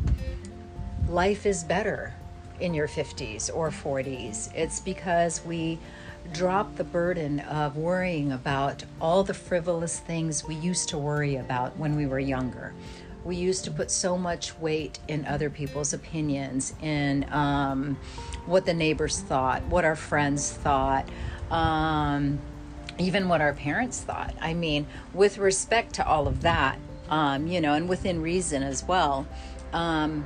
life 1.10 1.48
is 1.48 1.63
better 1.63 2.13
in 2.60 2.74
your 2.74 2.88
50s 2.88 3.50
or 3.54 3.72
40s. 3.72 4.54
It's 4.56 4.80
because 4.80 5.43
we 5.43 5.80
drop 6.34 6.76
the 6.76 6.84
burden 6.84 7.39
of 7.41 7.76
worrying 7.76 8.32
about 8.32 8.84
all 9.02 9.24
the 9.24 9.34
frivolous 9.34 10.00
things 10.00 10.48
we 10.48 10.56
used 10.56 10.89
to 10.89 10.98
worry 10.98 11.38
about 11.38 11.76
when 11.78 11.95
we 11.95 12.06
were 12.06 12.19
younger. 12.19 12.74
We 13.26 13.36
used 13.36 13.65
to 13.65 13.72
put 13.72 13.89
so 13.89 14.17
much 14.17 14.58
weight 14.60 15.00
in 15.08 15.26
other 15.26 15.50
people's 15.50 15.93
opinions, 15.93 16.74
in 16.82 17.26
um, 17.32 17.98
what 18.45 18.65
the 18.65 18.74
neighbors 18.74 19.19
thought, 19.19 19.63
what 19.65 19.84
our 19.84 19.95
friends 19.95 20.52
thought, 20.52 21.10
um, 21.50 22.39
even 23.00 23.28
what 23.28 23.41
our 23.41 23.54
parents 23.54 24.02
thought. 24.02 24.36
I 24.39 24.54
mean, 24.54 24.86
with 25.13 25.38
respect 25.38 25.95
to 25.95 26.08
all 26.08 26.28
of 26.28 26.41
that, 26.41 26.78
um, 27.10 27.48
you 27.48 27.60
know, 27.60 27.74
and 27.74 27.89
within 27.89 28.22
reason 28.22 28.62
as 28.62 28.84
well. 28.84 29.26
Um, 29.74 30.26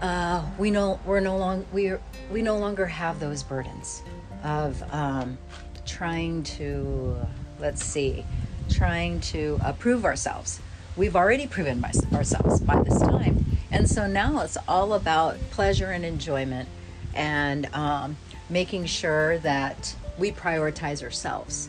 uh, 0.00 0.44
we 0.58 0.70
know 0.70 0.98
we're 1.04 1.20
no 1.20 1.36
longer 1.36 1.66
we 1.72 1.92
we 2.30 2.42
no 2.42 2.58
longer 2.58 2.86
have 2.86 3.20
those 3.20 3.42
burdens 3.42 4.02
of 4.42 4.82
um, 4.92 5.36
trying 5.84 6.42
to 6.42 7.16
let's 7.60 7.84
see, 7.84 8.24
trying 8.68 9.20
to 9.20 9.60
uh, 9.62 9.72
prove 9.74 10.04
ourselves. 10.04 10.60
We've 10.96 11.14
already 11.14 11.46
proven 11.46 11.84
ourselves 12.12 12.60
by 12.60 12.82
this 12.82 13.00
time, 13.00 13.46
and 13.70 13.88
so 13.88 14.06
now 14.06 14.40
it's 14.40 14.56
all 14.66 14.94
about 14.94 15.38
pleasure 15.50 15.90
and 15.90 16.04
enjoyment, 16.04 16.68
and 17.14 17.66
um, 17.74 18.16
making 18.48 18.86
sure 18.86 19.38
that 19.38 19.94
we 20.18 20.32
prioritize 20.32 21.02
ourselves, 21.02 21.68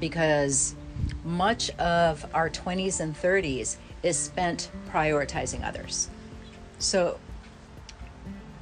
because 0.00 0.74
much 1.24 1.70
of 1.70 2.26
our 2.34 2.48
20s 2.50 3.00
and 3.00 3.14
30s 3.14 3.76
is 4.02 4.18
spent 4.18 4.70
prioritizing 4.90 5.64
others. 5.64 6.08
So 6.78 7.18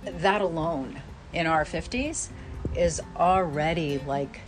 that 0.04 0.40
alone 0.40 1.00
in 1.32 1.46
our 1.46 1.64
50s 1.64 2.28
is 2.76 3.00
already 3.16 3.98
like 4.06 4.40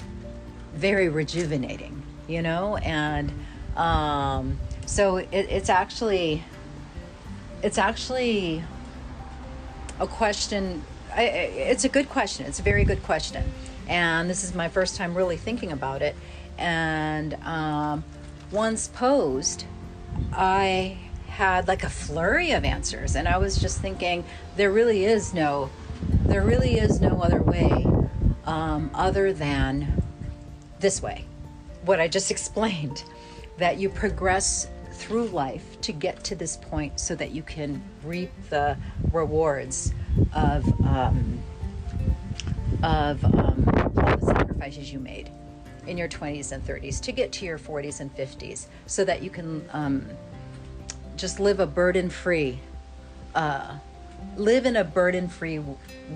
very 0.74 1.08
rejuvenating, 1.08 2.02
you 2.28 2.42
know? 2.42 2.76
And 2.78 3.32
um, 3.76 4.58
so 4.86 5.16
it, 5.16 5.28
it's 5.32 5.68
actually, 5.68 6.42
it's 7.62 7.78
actually 7.78 8.62
a 10.00 10.06
question. 10.06 10.82
I, 11.14 11.24
it's 11.24 11.84
a 11.84 11.88
good 11.88 12.08
question. 12.08 12.46
It's 12.46 12.58
a 12.58 12.62
very 12.62 12.84
good 12.84 13.02
question. 13.02 13.44
And 13.88 14.30
this 14.30 14.44
is 14.44 14.54
my 14.54 14.68
first 14.68 14.96
time 14.96 15.14
really 15.14 15.36
thinking 15.36 15.72
about 15.72 16.02
it. 16.02 16.16
And 16.58 17.34
um, 17.44 18.04
once 18.50 18.88
posed, 18.88 19.64
I 20.32 20.98
had 21.32 21.66
like 21.66 21.82
a 21.82 21.88
flurry 21.88 22.52
of 22.52 22.62
answers 22.62 23.16
and 23.16 23.26
i 23.26 23.38
was 23.38 23.56
just 23.56 23.80
thinking 23.80 24.22
there 24.56 24.70
really 24.70 25.06
is 25.06 25.32
no 25.32 25.70
there 26.26 26.42
really 26.42 26.78
is 26.78 27.00
no 27.00 27.22
other 27.22 27.42
way 27.42 27.86
um, 28.44 28.90
other 28.94 29.32
than 29.32 30.02
this 30.78 31.00
way. 31.00 31.24
What 31.84 32.00
i 32.00 32.08
just 32.08 32.30
explained 32.36 33.04
that 33.58 33.78
you 33.78 33.88
progress 33.88 34.68
through 34.92 35.26
life 35.28 35.80
to 35.80 35.92
get 35.92 36.22
to 36.24 36.34
this 36.34 36.56
point 36.56 37.00
so 37.00 37.14
that 37.14 37.30
you 37.32 37.42
can 37.42 37.82
reap 38.04 38.30
the 38.50 38.76
rewards 39.12 39.94
of 40.34 40.66
um, 40.84 41.40
of 42.82 43.24
um, 43.24 43.64
all 43.96 44.16
the 44.16 44.26
sacrifices 44.26 44.92
you 44.92 44.98
made 44.98 45.30
in 45.86 45.96
your 45.96 46.08
20s 46.08 46.52
and 46.52 46.64
30s 46.64 47.00
to 47.00 47.10
get 47.10 47.32
to 47.32 47.44
your 47.44 47.58
40s 47.58 48.00
and 48.00 48.14
50s 48.14 48.66
so 48.86 49.04
that 49.04 49.22
you 49.22 49.30
can 49.30 49.64
um, 49.72 50.06
just 51.22 51.38
live 51.38 51.60
a 51.60 51.66
burden 51.68 52.10
free, 52.10 52.58
uh, 53.36 53.76
live 54.36 54.66
in 54.66 54.74
a 54.74 54.82
burden 54.82 55.28
free 55.28 55.60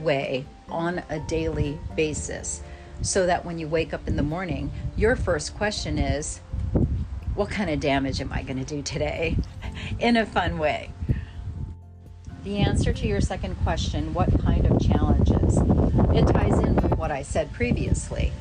way 0.03 0.45
on 0.69 1.01
a 1.09 1.21
daily 1.29 1.79
basis 1.95 2.61
so 3.03 3.25
that 3.25 3.45
when 3.45 3.57
you 3.57 3.69
wake 3.69 3.95
up 3.95 4.09
in 4.09 4.17
the 4.17 4.23
morning, 4.25 4.69
your 4.97 5.15
first 5.15 5.57
question 5.57 5.97
is, 5.97 6.41
What 7.37 7.51
kind 7.51 7.71
of 7.71 7.79
damage 7.79 8.21
am 8.21 8.33
I 8.33 8.43
going 8.43 8.59
to 8.59 8.65
do 8.65 8.83
today? 8.83 9.37
in 10.01 10.17
a 10.17 10.27
fun 10.27 10.59
way. 10.59 10.91
The 12.43 12.57
answer 12.59 12.93
to 12.93 13.07
your 13.07 13.21
second 13.21 13.55
question, 13.63 14.13
what 14.13 14.37
kind 14.41 14.67
of 14.67 14.81
challenges? 14.81 15.57
It 16.17 16.27
ties 16.33 16.59
in 16.59 16.75
with 16.75 16.99
what 16.99 17.13
I 17.13 17.23
said 17.23 17.53
previously. 17.53 18.33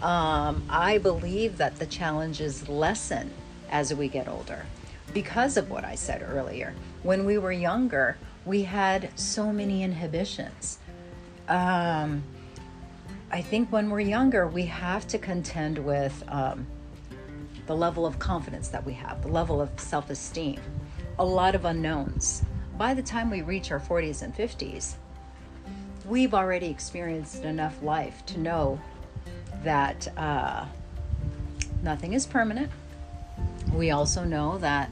Um, 0.00 0.62
I 0.70 0.98
believe 0.98 1.56
that 1.56 1.80
the 1.80 1.86
challenges 1.86 2.68
lessen 2.68 3.32
as 3.72 3.92
we 3.92 4.06
get 4.06 4.28
older 4.28 4.66
because 5.12 5.56
of 5.56 5.70
what 5.70 5.84
I 5.84 5.94
said 5.94 6.26
earlier. 6.28 6.74
When 7.02 7.24
we 7.24 7.38
were 7.38 7.52
younger, 7.52 8.16
we 8.44 8.62
had 8.62 9.10
so 9.18 9.52
many 9.52 9.82
inhibitions. 9.82 10.78
um, 11.48 12.22
I 13.34 13.40
think 13.40 13.72
when 13.72 13.88
we're 13.88 14.00
younger, 14.00 14.46
we 14.46 14.66
have 14.66 15.06
to 15.08 15.18
contend 15.18 15.78
with 15.78 16.22
um, 16.28 16.66
the 17.66 17.74
level 17.74 18.04
of 18.04 18.18
confidence 18.18 18.68
that 18.68 18.84
we 18.84 18.92
have, 18.92 19.22
the 19.22 19.28
level 19.28 19.58
of 19.58 19.70
self 19.80 20.10
esteem, 20.10 20.60
a 21.18 21.24
lot 21.24 21.54
of 21.54 21.64
unknowns. 21.64 22.44
By 22.76 22.92
the 22.92 23.02
time 23.02 23.30
we 23.30 23.40
reach 23.40 23.72
our 23.72 23.80
40s 23.80 24.20
and 24.20 24.36
50s, 24.36 24.96
we've 26.04 26.34
already 26.34 26.66
experienced 26.66 27.44
enough 27.44 27.82
life 27.82 28.26
to 28.26 28.38
know 28.38 28.78
that 29.64 30.08
uh, 30.18 30.66
nothing 31.82 32.12
is 32.12 32.26
permanent. 32.26 32.70
We 33.72 33.92
also 33.92 34.24
know 34.24 34.58
that 34.58 34.90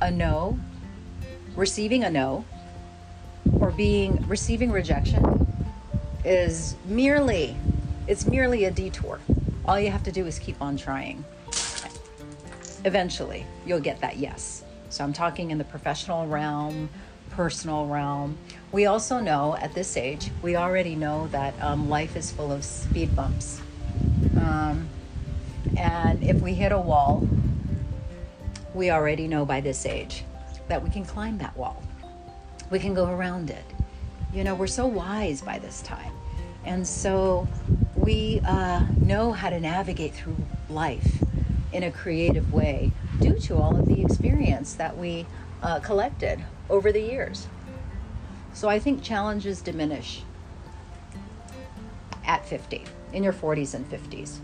a 0.00 0.10
no, 0.10 0.58
receiving 1.54 2.04
a 2.04 2.10
no, 2.10 2.44
or 3.60 3.70
being 3.70 4.24
receiving 4.28 4.70
rejection 4.70 5.46
is 6.24 6.76
merely 6.86 7.56
it's 8.06 8.26
merely 8.26 8.64
a 8.64 8.70
detour. 8.70 9.20
All 9.64 9.80
you 9.80 9.90
have 9.90 10.04
to 10.04 10.12
do 10.12 10.26
is 10.26 10.38
keep 10.38 10.60
on 10.62 10.76
trying. 10.76 11.24
Eventually, 12.84 13.44
you'll 13.66 13.80
get 13.80 14.00
that 14.00 14.16
yes. 14.16 14.62
So 14.90 15.02
I'm 15.02 15.12
talking 15.12 15.50
in 15.50 15.58
the 15.58 15.64
professional 15.64 16.26
realm, 16.28 16.88
personal 17.30 17.86
realm. 17.86 18.38
We 18.70 18.86
also 18.86 19.18
know 19.18 19.56
at 19.60 19.74
this 19.74 19.96
age, 19.96 20.30
we 20.42 20.54
already 20.54 20.94
know 20.94 21.26
that 21.28 21.60
um, 21.60 21.88
life 21.88 22.16
is 22.16 22.30
full 22.30 22.52
of 22.52 22.64
speed 22.64 23.14
bumps. 23.16 23.60
Um, 24.40 24.88
and 25.76 26.22
if 26.22 26.40
we 26.40 26.54
hit 26.54 26.70
a 26.70 26.78
wall, 26.78 27.26
we 28.76 28.90
already 28.90 29.26
know 29.26 29.44
by 29.44 29.60
this 29.60 29.86
age 29.86 30.22
that 30.68 30.82
we 30.82 30.90
can 30.90 31.04
climb 31.04 31.38
that 31.38 31.56
wall. 31.56 31.82
We 32.70 32.78
can 32.78 32.94
go 32.94 33.10
around 33.10 33.50
it. 33.50 33.64
You 34.32 34.44
know, 34.44 34.54
we're 34.54 34.66
so 34.66 34.86
wise 34.86 35.40
by 35.40 35.58
this 35.58 35.80
time. 35.82 36.12
And 36.64 36.86
so 36.86 37.48
we 37.96 38.40
uh, 38.46 38.84
know 39.00 39.32
how 39.32 39.50
to 39.50 39.58
navigate 39.58 40.14
through 40.14 40.36
life 40.68 41.22
in 41.72 41.84
a 41.84 41.90
creative 41.90 42.52
way 42.52 42.92
due 43.20 43.38
to 43.40 43.56
all 43.56 43.76
of 43.76 43.86
the 43.86 44.02
experience 44.02 44.74
that 44.74 44.96
we 44.96 45.26
uh, 45.62 45.80
collected 45.80 46.44
over 46.68 46.92
the 46.92 47.00
years. 47.00 47.46
So 48.52 48.68
I 48.68 48.78
think 48.78 49.02
challenges 49.02 49.60
diminish 49.62 50.22
at 52.26 52.44
50, 52.46 52.82
in 53.12 53.22
your 53.22 53.32
40s 53.32 53.74
and 53.74 53.88
50s. 53.88 54.38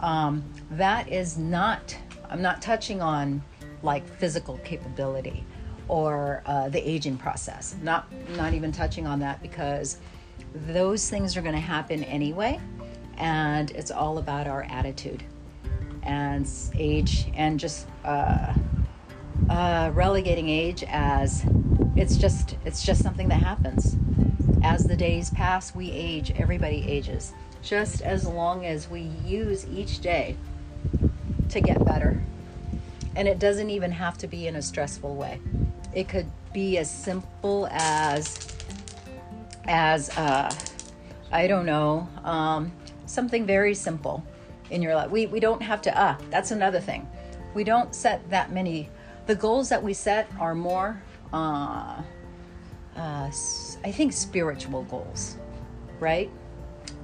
Um, 0.00 0.44
that 0.72 1.08
is 1.08 1.38
not, 1.38 1.96
I'm 2.28 2.42
not 2.42 2.60
touching 2.60 3.00
on 3.00 3.42
like 3.82 4.06
physical 4.06 4.58
capability 4.58 5.44
or 5.88 6.42
uh, 6.46 6.68
the 6.68 6.78
aging 6.88 7.16
process. 7.16 7.76
Not, 7.82 8.06
not 8.36 8.54
even 8.54 8.72
touching 8.72 9.06
on 9.06 9.18
that 9.20 9.42
because 9.42 9.98
those 10.54 11.08
things 11.08 11.36
are 11.36 11.42
going 11.42 11.54
to 11.54 11.60
happen 11.60 12.04
anyway. 12.04 12.60
And 13.16 13.70
it's 13.72 13.90
all 13.90 14.18
about 14.18 14.46
our 14.46 14.62
attitude 14.64 15.22
and 16.02 16.48
age 16.74 17.30
and 17.34 17.58
just 17.60 17.86
uh, 18.04 18.54
uh, 19.48 19.90
relegating 19.94 20.48
age 20.48 20.84
as 20.88 21.44
it's 21.96 22.16
just 22.16 22.56
it's 22.64 22.82
just 22.82 23.02
something 23.02 23.28
that 23.28 23.40
happens 23.40 23.96
as 24.62 24.84
the 24.84 24.96
days 24.96 25.30
pass 25.30 25.74
we 25.74 25.90
age 25.90 26.32
everybody 26.36 26.84
ages 26.88 27.32
just 27.62 28.00
as 28.02 28.26
long 28.26 28.66
as 28.66 28.88
we 28.88 29.02
use 29.24 29.66
each 29.68 30.00
day 30.00 30.36
to 31.48 31.60
get 31.60 31.84
better 31.84 32.22
and 33.16 33.28
it 33.28 33.38
doesn't 33.38 33.70
even 33.70 33.90
have 33.90 34.18
to 34.18 34.26
be 34.26 34.46
in 34.46 34.56
a 34.56 34.62
stressful 34.62 35.14
way. 35.14 35.40
It 35.94 36.08
could 36.08 36.30
be 36.52 36.78
as 36.78 36.90
simple 36.90 37.68
as 37.70 38.48
as 39.64 40.10
uh, 40.18 40.52
i 41.30 41.46
don't 41.46 41.64
know 41.64 42.08
um, 42.24 42.72
something 43.06 43.46
very 43.46 43.74
simple 43.74 44.24
in 44.70 44.82
your 44.82 44.94
life. 44.94 45.10
We, 45.10 45.26
we 45.26 45.38
don't 45.38 45.62
have 45.62 45.80
to 45.82 45.98
uh 45.98 46.16
that's 46.30 46.50
another 46.50 46.80
thing. 46.80 47.08
We 47.54 47.64
don't 47.64 47.94
set 47.94 48.28
that 48.30 48.52
many 48.52 48.88
the 49.26 49.34
goals 49.34 49.68
that 49.68 49.82
we 49.82 49.94
set 49.94 50.28
are 50.40 50.54
more 50.54 51.00
uh, 51.32 52.02
uh, 52.96 53.30
i 53.84 53.92
think 53.92 54.12
spiritual 54.12 54.82
goals 54.84 55.36
right? 56.02 56.30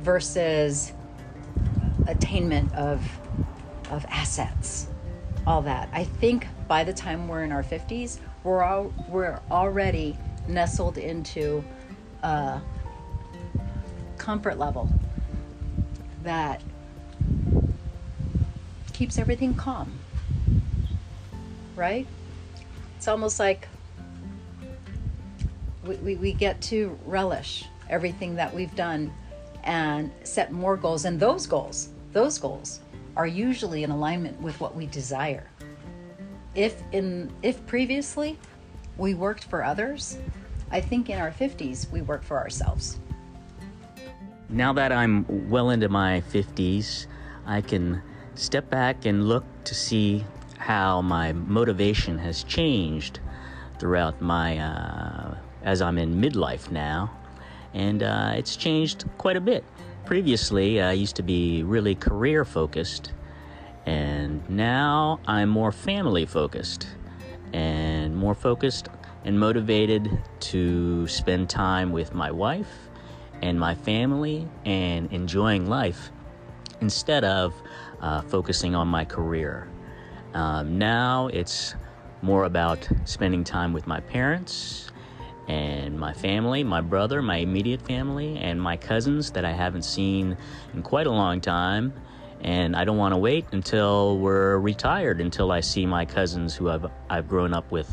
Versus 0.00 0.92
attainment 2.08 2.74
of 2.74 3.00
of 3.90 4.04
assets 4.08 4.88
all 5.48 5.62
that. 5.62 5.88
I 5.94 6.04
think 6.04 6.46
by 6.68 6.84
the 6.84 6.92
time 6.92 7.26
we're 7.26 7.42
in 7.42 7.52
our 7.52 7.62
50s 7.62 8.18
we're 8.44 8.62
all 8.62 8.92
we're 9.08 9.40
already 9.50 10.16
nestled 10.46 10.98
into 10.98 11.64
a 12.22 12.61
comfort 14.18 14.58
level 14.58 14.90
that 16.22 16.62
keeps 18.92 19.16
everything 19.18 19.54
calm 19.54 19.98
right? 21.78 22.06
It's 22.96 23.08
almost 23.08 23.38
like 23.38 23.68
we, 25.84 25.94
we, 25.96 26.16
we 26.16 26.32
get 26.32 26.61
to 26.62 26.98
relish 27.06 27.64
everything 27.88 28.34
that 28.34 28.52
we've 28.52 28.74
done 28.74 29.12
and 29.62 30.11
set 30.24 30.52
more 30.52 30.76
goals. 30.76 31.04
And 31.04 31.18
those 31.18 31.46
goals 31.46 31.90
those 32.12 32.38
goals 32.38 32.80
are 33.18 33.26
usually 33.26 33.83
in 33.85 33.90
alignment 33.90 34.40
with 34.40 34.59
what 34.61 34.74
we 34.74 34.87
desire. 34.87 35.50
If 36.54 36.83
in 36.92 37.31
if 37.42 37.64
previously 37.66 38.38
we 38.96 39.14
worked 39.14 39.44
for 39.44 39.62
others 39.62 40.18
i 40.70 40.81
think 40.81 41.09
in 41.09 41.18
our 41.18 41.31
50s 41.31 41.90
we 41.92 42.00
work 42.00 42.24
for 42.24 42.38
ourselves. 42.38 42.98
Now 44.48 44.72
that 44.72 44.92
i'm 44.92 45.50
well 45.50 45.70
into 45.70 45.88
my 45.88 46.22
50s 46.33 47.07
i 47.46 47.61
can 47.61 48.02
step 48.35 48.70
back 48.70 49.04
and 49.04 49.28
look 49.28 49.44
to 49.64 49.74
see 49.74 50.24
how 50.59 51.02
my 51.02 51.33
motivation 51.33 52.18
has 52.18 52.42
changed 52.44 53.20
throughout 53.78 54.20
my 54.20 54.59
uh, 54.59 55.35
as 55.62 55.83
I'm 55.83 55.98
in 55.98 56.20
midlife 56.20 56.70
now, 56.70 57.11
and 57.74 58.02
uh, 58.02 58.33
it's 58.35 58.57
changed 58.57 59.04
quite 59.18 59.37
a 59.37 59.40
bit. 59.40 59.64
Previously, 60.04 60.80
I 60.80 60.92
used 60.92 61.16
to 61.16 61.22
be 61.22 61.62
really 61.62 61.94
career 61.94 62.44
focused, 62.44 63.12
and 63.87 64.48
now 64.48 65.20
I'm 65.26 65.48
more 65.48 65.72
family 65.72 66.24
focused 66.26 66.88
and 67.52 68.16
more 68.16 68.34
focused 68.34 68.88
and 69.24 69.38
motivated 69.38 70.11
to 70.40 71.06
spend 71.06 71.50
time 71.50 71.92
with 71.92 72.14
my 72.14 72.30
wife 72.30 72.88
and 73.42 73.58
my 73.58 73.74
family 73.74 74.48
and 74.64 75.12
enjoying 75.12 75.68
life 75.68 76.11
instead 76.80 77.24
of 77.24 77.54
uh, 78.00 78.22
focusing 78.22 78.74
on 78.74 78.88
my 78.88 79.04
career. 79.04 79.68
Um, 80.34 80.78
now 80.78 81.28
it's 81.28 81.74
more 82.22 82.44
about 82.44 82.88
spending 83.04 83.44
time 83.44 83.72
with 83.72 83.87
my 83.87 84.00
parents 84.00 84.90
and 85.48 85.98
my 85.98 86.12
family, 86.12 86.62
my 86.62 86.82
brother, 86.82 87.22
my 87.22 87.38
immediate 87.38 87.80
family, 87.82 88.37
and 88.37 88.61
my 88.61 88.76
cousins 88.76 89.30
that 89.32 89.44
I 89.46 89.52
haven't 89.52 89.82
seen 89.82 90.37
in 90.74 90.82
quite 90.82 91.06
a 91.06 91.11
long 91.11 91.40
time. 91.40 91.94
And 92.42 92.76
I 92.76 92.84
don't 92.84 92.98
want 92.98 93.14
to 93.14 93.18
wait 93.18 93.46
until 93.50 94.18
we're 94.18 94.58
retired 94.58 95.20
until 95.20 95.50
I 95.50 95.61
see 95.61 95.87
my 95.87 96.04
cousins 96.04 96.54
who 96.54 96.70
I've, 96.70 96.87
I've 97.11 97.26
grown 97.26 97.52
up 97.52 97.72
with 97.72 97.90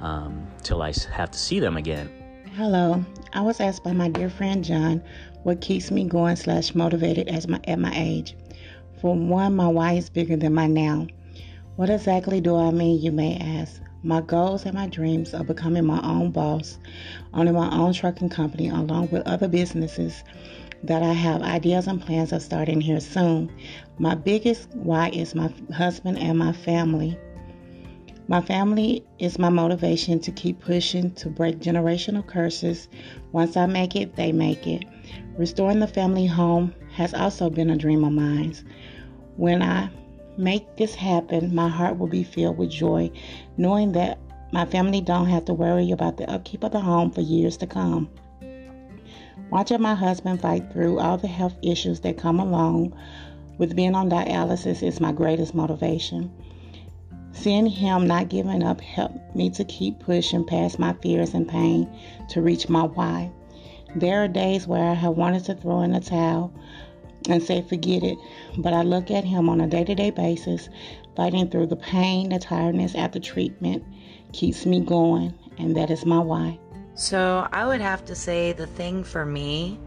um, 0.00 0.46
till 0.62 0.82
I 0.82 0.92
have 1.10 1.30
to 1.32 1.38
see 1.38 1.58
them 1.58 1.76
again. 1.76 2.08
Hello. 2.54 3.04
I 3.32 3.40
was 3.40 3.60
asked 3.60 3.82
by 3.82 3.92
my 3.92 4.08
dear 4.08 4.28
friend 4.28 4.62
John 4.62 5.02
what 5.42 5.60
keeps 5.60 5.90
me 5.90 6.04
going 6.04 6.36
slash 6.36 6.74
motivated 6.74 7.28
as 7.28 7.48
my, 7.48 7.60
at 7.64 7.78
my 7.78 7.92
age. 7.96 8.36
For 9.00 9.14
one, 9.16 9.56
my 9.56 9.68
why 9.68 9.94
is 9.94 10.10
bigger 10.10 10.36
than 10.36 10.52
my 10.52 10.66
now. 10.66 11.06
What 11.76 11.88
exactly 11.88 12.40
do 12.42 12.56
I 12.56 12.70
mean, 12.70 13.00
you 13.00 13.10
may 13.10 13.38
ask? 13.38 13.80
My 14.02 14.22
goals 14.22 14.64
and 14.64 14.74
my 14.74 14.86
dreams 14.86 15.34
of 15.34 15.46
becoming 15.46 15.84
my 15.84 16.00
own 16.02 16.30
boss, 16.30 16.78
owning 17.34 17.52
my 17.52 17.70
own 17.70 17.92
trucking 17.92 18.30
company, 18.30 18.68
along 18.68 19.10
with 19.10 19.26
other 19.26 19.46
businesses 19.46 20.24
that 20.82 21.02
I 21.02 21.12
have 21.12 21.42
ideas 21.42 21.86
and 21.86 22.00
plans 22.00 22.32
of 22.32 22.40
starting 22.40 22.80
here 22.80 23.00
soon. 23.00 23.52
My 23.98 24.14
biggest 24.14 24.70
why 24.74 25.10
is 25.10 25.34
my 25.34 25.52
husband 25.74 26.18
and 26.18 26.38
my 26.38 26.52
family. 26.52 27.18
My 28.26 28.40
family 28.40 29.04
is 29.18 29.38
my 29.38 29.50
motivation 29.50 30.20
to 30.20 30.30
keep 30.30 30.60
pushing 30.60 31.10
to 31.16 31.28
break 31.28 31.58
generational 31.58 32.26
curses. 32.26 32.88
Once 33.32 33.56
I 33.56 33.66
make 33.66 33.96
it, 33.96 34.16
they 34.16 34.32
make 34.32 34.66
it. 34.66 34.84
Restoring 35.36 35.80
the 35.80 35.86
family 35.86 36.26
home 36.26 36.74
has 36.94 37.12
also 37.12 37.50
been 37.50 37.68
a 37.68 37.76
dream 37.76 38.04
of 38.04 38.12
mine. 38.12 38.54
When 39.36 39.62
I 39.62 39.90
make 40.40 40.76
this 40.76 40.94
happen, 40.94 41.54
my 41.54 41.68
heart 41.68 41.98
will 41.98 42.08
be 42.08 42.24
filled 42.24 42.58
with 42.58 42.70
joy, 42.70 43.10
knowing 43.56 43.92
that 43.92 44.18
my 44.52 44.64
family 44.64 45.00
don't 45.00 45.26
have 45.26 45.44
to 45.44 45.54
worry 45.54 45.90
about 45.90 46.16
the 46.16 46.28
upkeep 46.28 46.64
of 46.64 46.72
the 46.72 46.80
home 46.80 47.10
for 47.10 47.20
years 47.20 47.56
to 47.58 47.66
come. 47.66 48.08
Watching 49.50 49.82
my 49.82 49.94
husband 49.94 50.40
fight 50.40 50.72
through 50.72 50.98
all 50.98 51.18
the 51.18 51.28
health 51.28 51.56
issues 51.62 52.00
that 52.00 52.16
come 52.16 52.40
along 52.40 52.94
with 53.58 53.76
being 53.76 53.94
on 53.94 54.08
dialysis 54.08 54.82
is 54.82 55.00
my 55.00 55.12
greatest 55.12 55.54
motivation. 55.54 56.30
Seeing 57.32 57.66
him 57.66 58.06
not 58.06 58.28
giving 58.28 58.62
up 58.62 58.80
helped 58.80 59.36
me 59.36 59.50
to 59.50 59.64
keep 59.64 60.00
pushing 60.00 60.44
past 60.44 60.78
my 60.78 60.94
fears 60.94 61.34
and 61.34 61.48
pain 61.48 61.88
to 62.30 62.42
reach 62.42 62.68
my 62.68 62.84
why. 62.84 63.30
There 63.96 64.22
are 64.22 64.28
days 64.28 64.66
where 64.66 64.88
I 64.88 64.94
have 64.94 65.16
wanted 65.16 65.44
to 65.44 65.54
throw 65.54 65.82
in 65.82 65.94
a 65.94 66.00
towel 66.00 66.52
and 67.28 67.42
say, 67.42 67.62
forget 67.62 68.02
it, 68.02 68.18
but 68.58 68.72
I 68.72 68.82
look 68.82 69.10
at 69.10 69.24
him 69.24 69.48
on 69.48 69.60
a 69.60 69.66
day 69.66 69.84
to 69.84 69.94
day 69.94 70.10
basis, 70.10 70.68
fighting 71.16 71.48
through 71.50 71.66
the 71.66 71.76
pain, 71.76 72.30
the 72.30 72.38
tiredness 72.38 72.94
after 72.94 73.20
treatment, 73.20 73.84
keeps 74.32 74.64
me 74.64 74.80
going, 74.80 75.34
and 75.58 75.76
that 75.76 75.90
is 75.90 76.06
my 76.06 76.18
why. 76.18 76.58
So 76.94 77.48
I 77.52 77.66
would 77.66 77.80
have 77.80 78.04
to 78.06 78.14
say 78.14 78.52
the 78.52 78.66
thing 78.66 79.04
for 79.04 79.24
me 79.24 79.78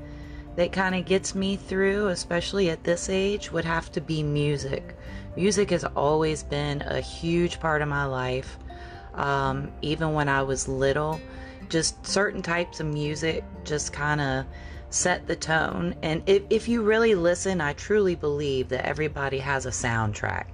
that 0.56 0.72
kind 0.72 0.96
of 0.96 1.06
gets 1.06 1.34
me 1.34 1.56
through, 1.56 2.08
especially 2.08 2.70
at 2.70 2.84
this 2.84 3.10
age, 3.10 3.52
would 3.52 3.66
have 3.66 3.92
to 3.94 4.02
be 4.02 4.22
music. 4.22 4.96
Music 5.36 5.72
has 5.72 5.84
always 5.84 6.44
been 6.44 6.82
a 6.82 7.00
huge 7.02 7.60
part 7.60 7.82
of 7.82 7.88
my 7.88 8.06
life. 8.06 8.58
Um, 9.16 9.72
even 9.82 10.14
when 10.14 10.30
I 10.30 10.44
was 10.44 10.68
little, 10.68 11.20
just 11.70 12.06
certain 12.06 12.42
types 12.42 12.80
of 12.80 12.88
music 12.88 13.44
just 13.64 13.94
kind 13.94 14.22
of 14.22 14.46
set 14.94 15.28
the 15.28 15.36
tone. 15.36 15.96
And 16.02 16.24
if, 16.26 16.44
if 16.50 16.68
you 16.68 16.82
really 16.84 17.16
listen, 17.16 17.62
I 17.62 17.74
truly 17.74 18.16
believe 18.16 18.70
that 18.70 18.86
everybody 18.86 19.40
has 19.40 19.66
a 19.66 19.70
soundtrack. 19.70 20.46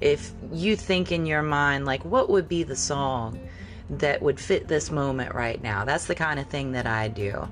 If 0.00 0.32
you 0.52 0.76
think 0.76 1.12
in 1.12 1.26
your 1.26 1.42
mind, 1.42 1.86
like, 1.86 2.04
what 2.04 2.28
would 2.28 2.48
be 2.48 2.62
the 2.62 2.76
song 2.76 3.38
that 3.90 4.20
would 4.22 4.40
fit 4.40 4.68
this 4.68 4.90
moment 4.90 5.34
right 5.34 5.62
now? 5.62 5.84
That's 5.84 6.06
the 6.06 6.14
kind 6.14 6.40
of 6.40 6.46
thing 6.48 6.72
that 6.72 6.86
I 6.86 7.08
do 7.08 7.48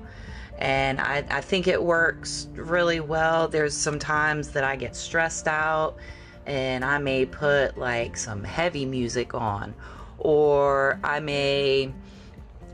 and 0.59 1.01
I, 1.01 1.25
I 1.29 1.41
think 1.41 1.67
it 1.67 1.81
works 1.81 2.47
really 2.53 2.99
well. 2.99 3.47
There's 3.47 3.75
some 3.75 3.99
times 3.99 4.49
that 4.49 4.63
I 4.63 4.75
get 4.75 4.95
stressed 4.95 5.47
out 5.47 5.97
and 6.45 6.85
I 6.85 6.97
may 6.99 7.25
put 7.25 7.77
like 7.77 8.17
some 8.17 8.43
heavy 8.43 8.85
music 8.85 9.33
on, 9.33 9.73
or 10.17 10.99
I 11.03 11.19
may 11.19 11.93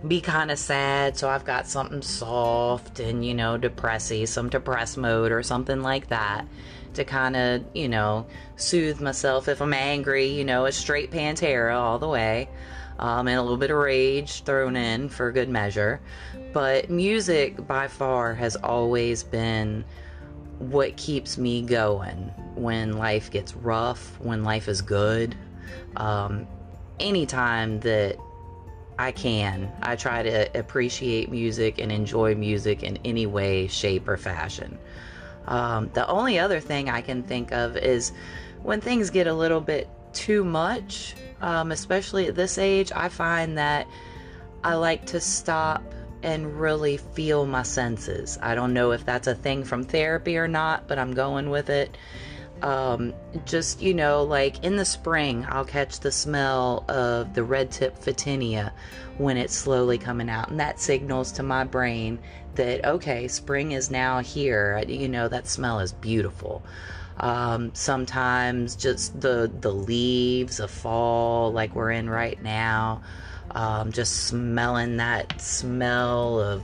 be 0.08 0.22
kind 0.22 0.50
of 0.52 0.58
sad, 0.58 1.18
so 1.18 1.30
I've 1.30 1.46
got 1.46 1.68
something 1.68 2.02
soft 2.02 3.00
and 3.00 3.26
you 3.26 3.34
know, 3.34 3.58
depressy, 3.58 4.28
some 4.28 4.50
depressed 4.50 4.98
mode 4.98 5.32
or 5.32 5.44
something 5.44 5.82
like 5.82 6.08
that 6.08 6.48
to 6.94 7.04
kind 7.04 7.36
of, 7.36 7.64
you 7.74 7.90
know, 7.90 8.26
soothe 8.56 9.02
myself. 9.02 9.48
If 9.48 9.62
I'm 9.62 9.74
angry, 9.74 10.28
you 10.28 10.46
know, 10.46 10.66
a 10.66 10.72
straight 10.72 11.12
Pantera 11.12 11.76
all 11.76 12.00
the 12.00 12.08
way 12.08 12.50
um, 13.00 13.28
and 13.28 13.38
a 13.38 13.42
little 13.42 13.58
bit 13.58 13.72
of 13.72 13.78
rage 13.78 14.44
thrown 14.44 14.76
in 14.76 15.10
for 15.10 15.32
good 15.32 15.50
measure. 15.50 16.00
But 16.54 16.90
music 16.90 17.68
by 17.68 17.88
far 17.88 18.34
has 18.36 18.56
always 18.56 19.24
been 19.24 19.86
what 20.60 20.98
keeps 20.98 21.38
me 21.38 21.62
going 21.62 22.32
when 22.56 22.98
life 22.98 23.32
gets 23.32 23.56
rough, 23.56 24.20
when 24.20 24.44
life 24.44 24.68
is 24.68 24.82
good. 24.82 25.36
Um, 25.96 26.48
anytime 27.00 27.80
that 27.82 28.18
I 29.00 29.14
can, 29.14 29.72
I 29.82 29.96
try 29.96 30.24
to 30.24 30.60
appreciate 30.60 31.32
music 31.32 31.80
and 31.80 31.90
enjoy 31.90 32.36
music 32.36 32.84
in 32.84 33.00
any 33.06 33.26
way, 33.26 33.68
shape, 33.68 34.10
or 34.10 34.18
fashion. 34.18 34.78
Um, 35.48 35.90
the 35.94 36.06
only 36.06 36.38
other 36.38 36.60
thing 36.60 36.90
I 36.90 37.00
can 37.00 37.24
think 37.24 37.54
of 37.54 37.78
is 37.78 38.12
when 38.62 38.82
things 38.82 39.10
get 39.10 39.26
a 39.26 39.34
little 39.34 39.62
bit 39.62 39.88
too 40.12 40.44
much, 40.44 41.16
um, 41.40 41.72
especially 41.72 42.28
at 42.28 42.36
this 42.36 42.58
age, 42.58 42.92
I 42.94 43.08
find 43.08 43.58
that 43.58 43.88
I 44.66 44.74
like 44.74 45.06
to 45.08 45.22
stop 45.22 45.82
and 46.22 46.60
really 46.60 46.98
feel 46.98 47.46
my 47.46 47.64
senses. 47.64 48.38
I 48.42 48.54
don't 48.54 48.74
know 48.74 48.92
if 48.92 49.06
that's 49.06 49.28
a 49.28 49.36
thing 49.36 49.64
from 49.64 49.86
therapy 49.86 50.38
or 50.38 50.50
not, 50.50 50.90
but 50.90 51.00
I'm 51.00 51.14
going 51.14 51.50
with 51.50 51.70
it. 51.70 51.98
Um, 52.62 53.14
just, 53.46 53.82
you 53.82 53.94
know, 53.94 54.24
like 54.24 54.64
in 54.64 54.76
the 54.76 54.86
spring, 54.86 55.46
I'll 55.50 55.66
catch 55.66 56.00
the 56.00 56.12
smell 56.12 56.84
of 56.90 57.34
the 57.34 57.44
red 57.44 57.72
tip 57.72 57.98
photinia 58.00 58.72
when 59.18 59.38
it's 59.38 59.56
slowly 59.56 59.98
coming 59.98 60.30
out, 60.30 60.50
and 60.50 60.60
that 60.60 60.80
signals 60.80 61.32
to 61.34 61.44
my 61.44 61.64
brain 61.64 62.20
that, 62.56 62.86
okay, 62.86 63.28
spring 63.28 63.72
is 63.72 63.90
now 63.90 64.20
here. 64.20 64.84
You 64.88 65.08
know, 65.08 65.28
that 65.30 65.48
smell 65.48 65.80
is 65.80 65.94
beautiful. 65.94 66.64
Um, 67.22 67.72
sometimes 67.74 68.76
just 68.76 69.20
the 69.20 69.52
the 69.60 69.74
leaves 69.74 70.60
of 70.60 70.72
fall, 70.72 71.52
like 71.52 71.76
we're 71.76 71.92
in 71.92 72.10
right 72.10 72.42
now, 72.42 73.02
um, 73.52 73.92
just 73.92 74.28
smelling 74.28 74.98
that 74.98 75.42
smell 75.42 76.40
of 76.40 76.64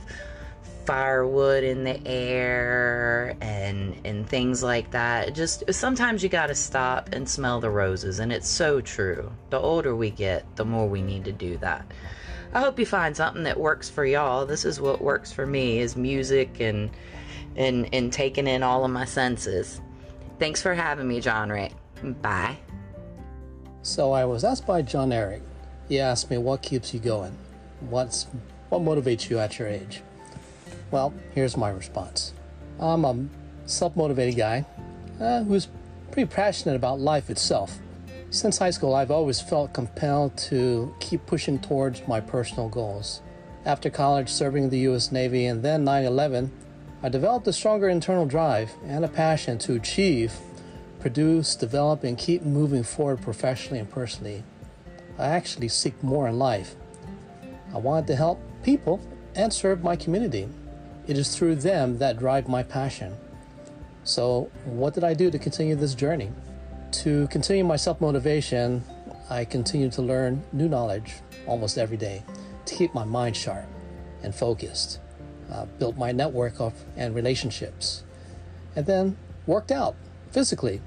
firewood 0.86 1.64
in 1.64 1.84
the 1.84 2.00
air 2.06 3.36
and 3.40 4.00
and 4.04 4.28
things 4.28 4.62
like 4.62 4.90
that. 4.92 5.34
Just 5.34 5.64
sometimes 5.74 6.22
you 6.22 6.28
got 6.28 6.46
to 6.46 6.54
stop 6.54 7.10
and 7.12 7.28
smell 7.28 7.60
the 7.60 7.70
roses, 7.70 8.20
and 8.20 8.32
it's 8.32 8.48
so 8.48 8.80
true. 8.80 9.32
The 9.50 9.58
older 9.58 9.94
we 9.94 10.10
get, 10.10 10.44
the 10.56 10.64
more 10.64 10.88
we 10.88 11.02
need 11.02 11.24
to 11.24 11.32
do 11.32 11.58
that. 11.58 11.90
I 12.54 12.60
hope 12.60 12.78
you 12.78 12.86
find 12.86 13.16
something 13.16 13.42
that 13.42 13.58
works 13.58 13.90
for 13.90 14.04
y'all. 14.06 14.46
This 14.46 14.64
is 14.64 14.80
what 14.80 15.02
works 15.02 15.32
for 15.32 15.46
me: 15.46 15.80
is 15.80 15.96
music 15.96 16.60
and 16.60 16.90
and 17.56 17.88
and 17.92 18.12
taking 18.12 18.46
in 18.46 18.62
all 18.62 18.84
of 18.84 18.90
my 18.90 19.04
senses. 19.04 19.80
Thanks 20.38 20.62
for 20.62 20.74
having 20.74 21.08
me, 21.08 21.20
John 21.20 21.50
Ray. 21.50 21.72
Bye. 22.22 22.58
So 23.82 24.12
I 24.12 24.24
was 24.24 24.44
asked 24.44 24.66
by 24.66 24.82
John 24.82 25.12
Eric. 25.12 25.42
He 25.88 26.00
asked 26.00 26.30
me, 26.30 26.38
"What 26.38 26.62
keeps 26.62 26.94
you 26.94 27.00
going? 27.00 27.36
What's 27.80 28.26
what 28.68 28.82
motivates 28.82 29.30
you 29.30 29.38
at 29.38 29.58
your 29.58 29.68
age?" 29.68 30.02
Well, 30.96 31.12
here's 31.34 31.58
my 31.58 31.68
response. 31.68 32.32
I'm 32.80 33.04
a 33.04 33.26
self-motivated 33.66 34.34
guy 34.34 34.64
uh, 35.20 35.42
who's 35.42 35.68
pretty 36.10 36.34
passionate 36.34 36.74
about 36.74 37.00
life 37.00 37.28
itself. 37.28 37.80
Since 38.30 38.56
high 38.56 38.70
school, 38.70 38.94
I've 38.94 39.10
always 39.10 39.38
felt 39.38 39.74
compelled 39.74 40.38
to 40.48 40.94
keep 40.98 41.26
pushing 41.26 41.58
towards 41.58 42.08
my 42.08 42.20
personal 42.20 42.70
goals. 42.70 43.20
After 43.66 43.90
college, 43.90 44.30
serving 44.30 44.70
the 44.70 44.78
U.S. 44.88 45.12
Navy, 45.12 45.44
and 45.44 45.62
then 45.62 45.84
9 45.84 46.06
11, 46.06 46.50
I 47.02 47.10
developed 47.10 47.46
a 47.46 47.52
stronger 47.52 47.90
internal 47.90 48.24
drive 48.24 48.72
and 48.86 49.04
a 49.04 49.08
passion 49.08 49.58
to 49.58 49.74
achieve, 49.74 50.32
produce, 50.98 51.56
develop, 51.56 52.04
and 52.04 52.16
keep 52.16 52.40
moving 52.40 52.84
forward 52.84 53.20
professionally 53.20 53.80
and 53.80 53.90
personally. 53.90 54.44
I 55.18 55.26
actually 55.26 55.68
seek 55.68 56.02
more 56.02 56.26
in 56.26 56.38
life. 56.38 56.74
I 57.74 57.76
wanted 57.76 58.06
to 58.06 58.16
help 58.16 58.40
people 58.62 58.98
and 59.34 59.52
serve 59.52 59.84
my 59.84 59.94
community. 59.94 60.48
It 61.06 61.18
is 61.18 61.36
through 61.36 61.56
them 61.56 61.98
that 61.98 62.18
drive 62.18 62.48
my 62.48 62.62
passion. 62.62 63.16
So, 64.04 64.50
what 64.64 64.94
did 64.94 65.04
I 65.04 65.14
do 65.14 65.30
to 65.30 65.38
continue 65.38 65.74
this 65.74 65.94
journey? 65.94 66.30
To 67.02 67.26
continue 67.28 67.64
my 67.64 67.76
self 67.76 68.00
motivation, 68.00 68.84
I 69.30 69.44
continue 69.44 69.90
to 69.90 70.02
learn 70.02 70.42
new 70.52 70.68
knowledge 70.68 71.14
almost 71.46 71.78
every 71.78 71.96
day 71.96 72.22
to 72.64 72.74
keep 72.74 72.94
my 72.94 73.04
mind 73.04 73.36
sharp 73.36 73.66
and 74.22 74.34
focused 74.34 75.00
uh, 75.50 75.66
built 75.78 75.96
my 75.96 76.12
network 76.12 76.60
of 76.60 76.72
and 76.96 77.14
relationships, 77.14 78.02
and 78.74 78.86
then 78.86 79.16
worked 79.46 79.70
out 79.70 79.94
physically. 80.30 80.80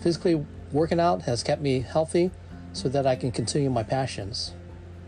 Physically 0.00 0.44
working 0.72 1.00
out 1.00 1.22
has 1.22 1.42
kept 1.42 1.60
me 1.60 1.80
healthy 1.80 2.30
so 2.72 2.88
that 2.88 3.06
I 3.06 3.16
can 3.16 3.30
continue 3.30 3.70
my 3.70 3.82
passions. 3.82 4.52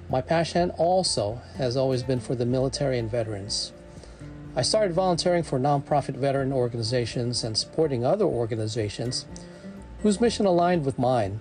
My 0.09 0.21
passion 0.21 0.71
also 0.73 1.41
has 1.57 1.77
always 1.77 2.03
been 2.03 2.21
for 2.21 2.35
the 2.35 2.47
military 2.47 2.99
and 2.99 3.11
veterans. 3.11 3.73
I 4.57 4.63
started 4.63 4.95
volunteering 4.95 5.45
for 5.45 5.61
nonprofit 5.61 6.17
veteran 6.17 6.53
organizations 6.53 7.45
and 7.45 7.57
supporting 7.57 8.05
other 8.05 8.25
organizations 8.25 9.25
whose 10.03 10.21
mission 10.21 10.45
aligned 10.45 10.85
with 10.85 10.99
mine. 10.99 11.41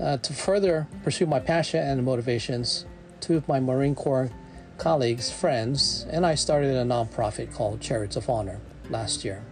Uh, 0.00 0.16
to 0.18 0.32
further 0.32 0.88
pursue 1.04 1.24
my 1.24 1.38
passion 1.38 1.80
and 1.80 2.04
motivations, 2.04 2.84
two 3.20 3.36
of 3.36 3.46
my 3.46 3.60
Marine 3.60 3.94
Corps 3.94 4.30
colleagues, 4.76 5.30
friends, 5.30 6.04
and 6.10 6.26
I 6.26 6.34
started 6.34 6.74
a 6.74 6.84
nonprofit 6.84 7.54
called 7.54 7.80
Chariots 7.80 8.16
of 8.16 8.28
Honor 8.28 8.60
last 8.90 9.24
year, 9.24 9.42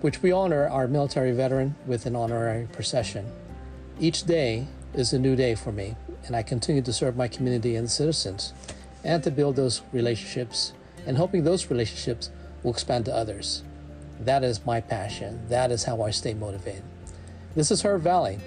which 0.00 0.22
we 0.22 0.32
honor 0.32 0.66
our 0.66 0.88
military 0.88 1.32
veteran 1.32 1.76
with 1.86 2.06
an 2.06 2.16
honorary 2.16 2.66
procession. 2.72 3.30
Each 4.00 4.24
day 4.24 4.66
is 4.94 5.12
a 5.12 5.18
new 5.18 5.36
day 5.36 5.54
for 5.54 5.72
me, 5.72 5.94
and 6.26 6.34
I 6.34 6.42
continue 6.42 6.82
to 6.82 6.92
serve 6.92 7.16
my 7.16 7.28
community 7.28 7.76
and 7.76 7.88
citizens 7.88 8.54
and 9.04 9.22
to 9.22 9.30
build 9.30 9.56
those 9.56 9.82
relationships 9.92 10.72
and 11.06 11.16
hoping 11.16 11.44
those 11.44 11.70
relationships 11.70 12.30
will 12.62 12.72
expand 12.72 13.04
to 13.06 13.14
others. 13.14 13.62
That 14.20 14.44
is 14.44 14.64
my 14.64 14.80
passion. 14.80 15.46
That 15.48 15.70
is 15.70 15.84
how 15.84 16.02
I 16.02 16.10
stay 16.10 16.34
motivated. 16.34 16.82
This 17.54 17.70
is 17.70 17.82
Herb 17.82 18.02
Valley. 18.02 18.38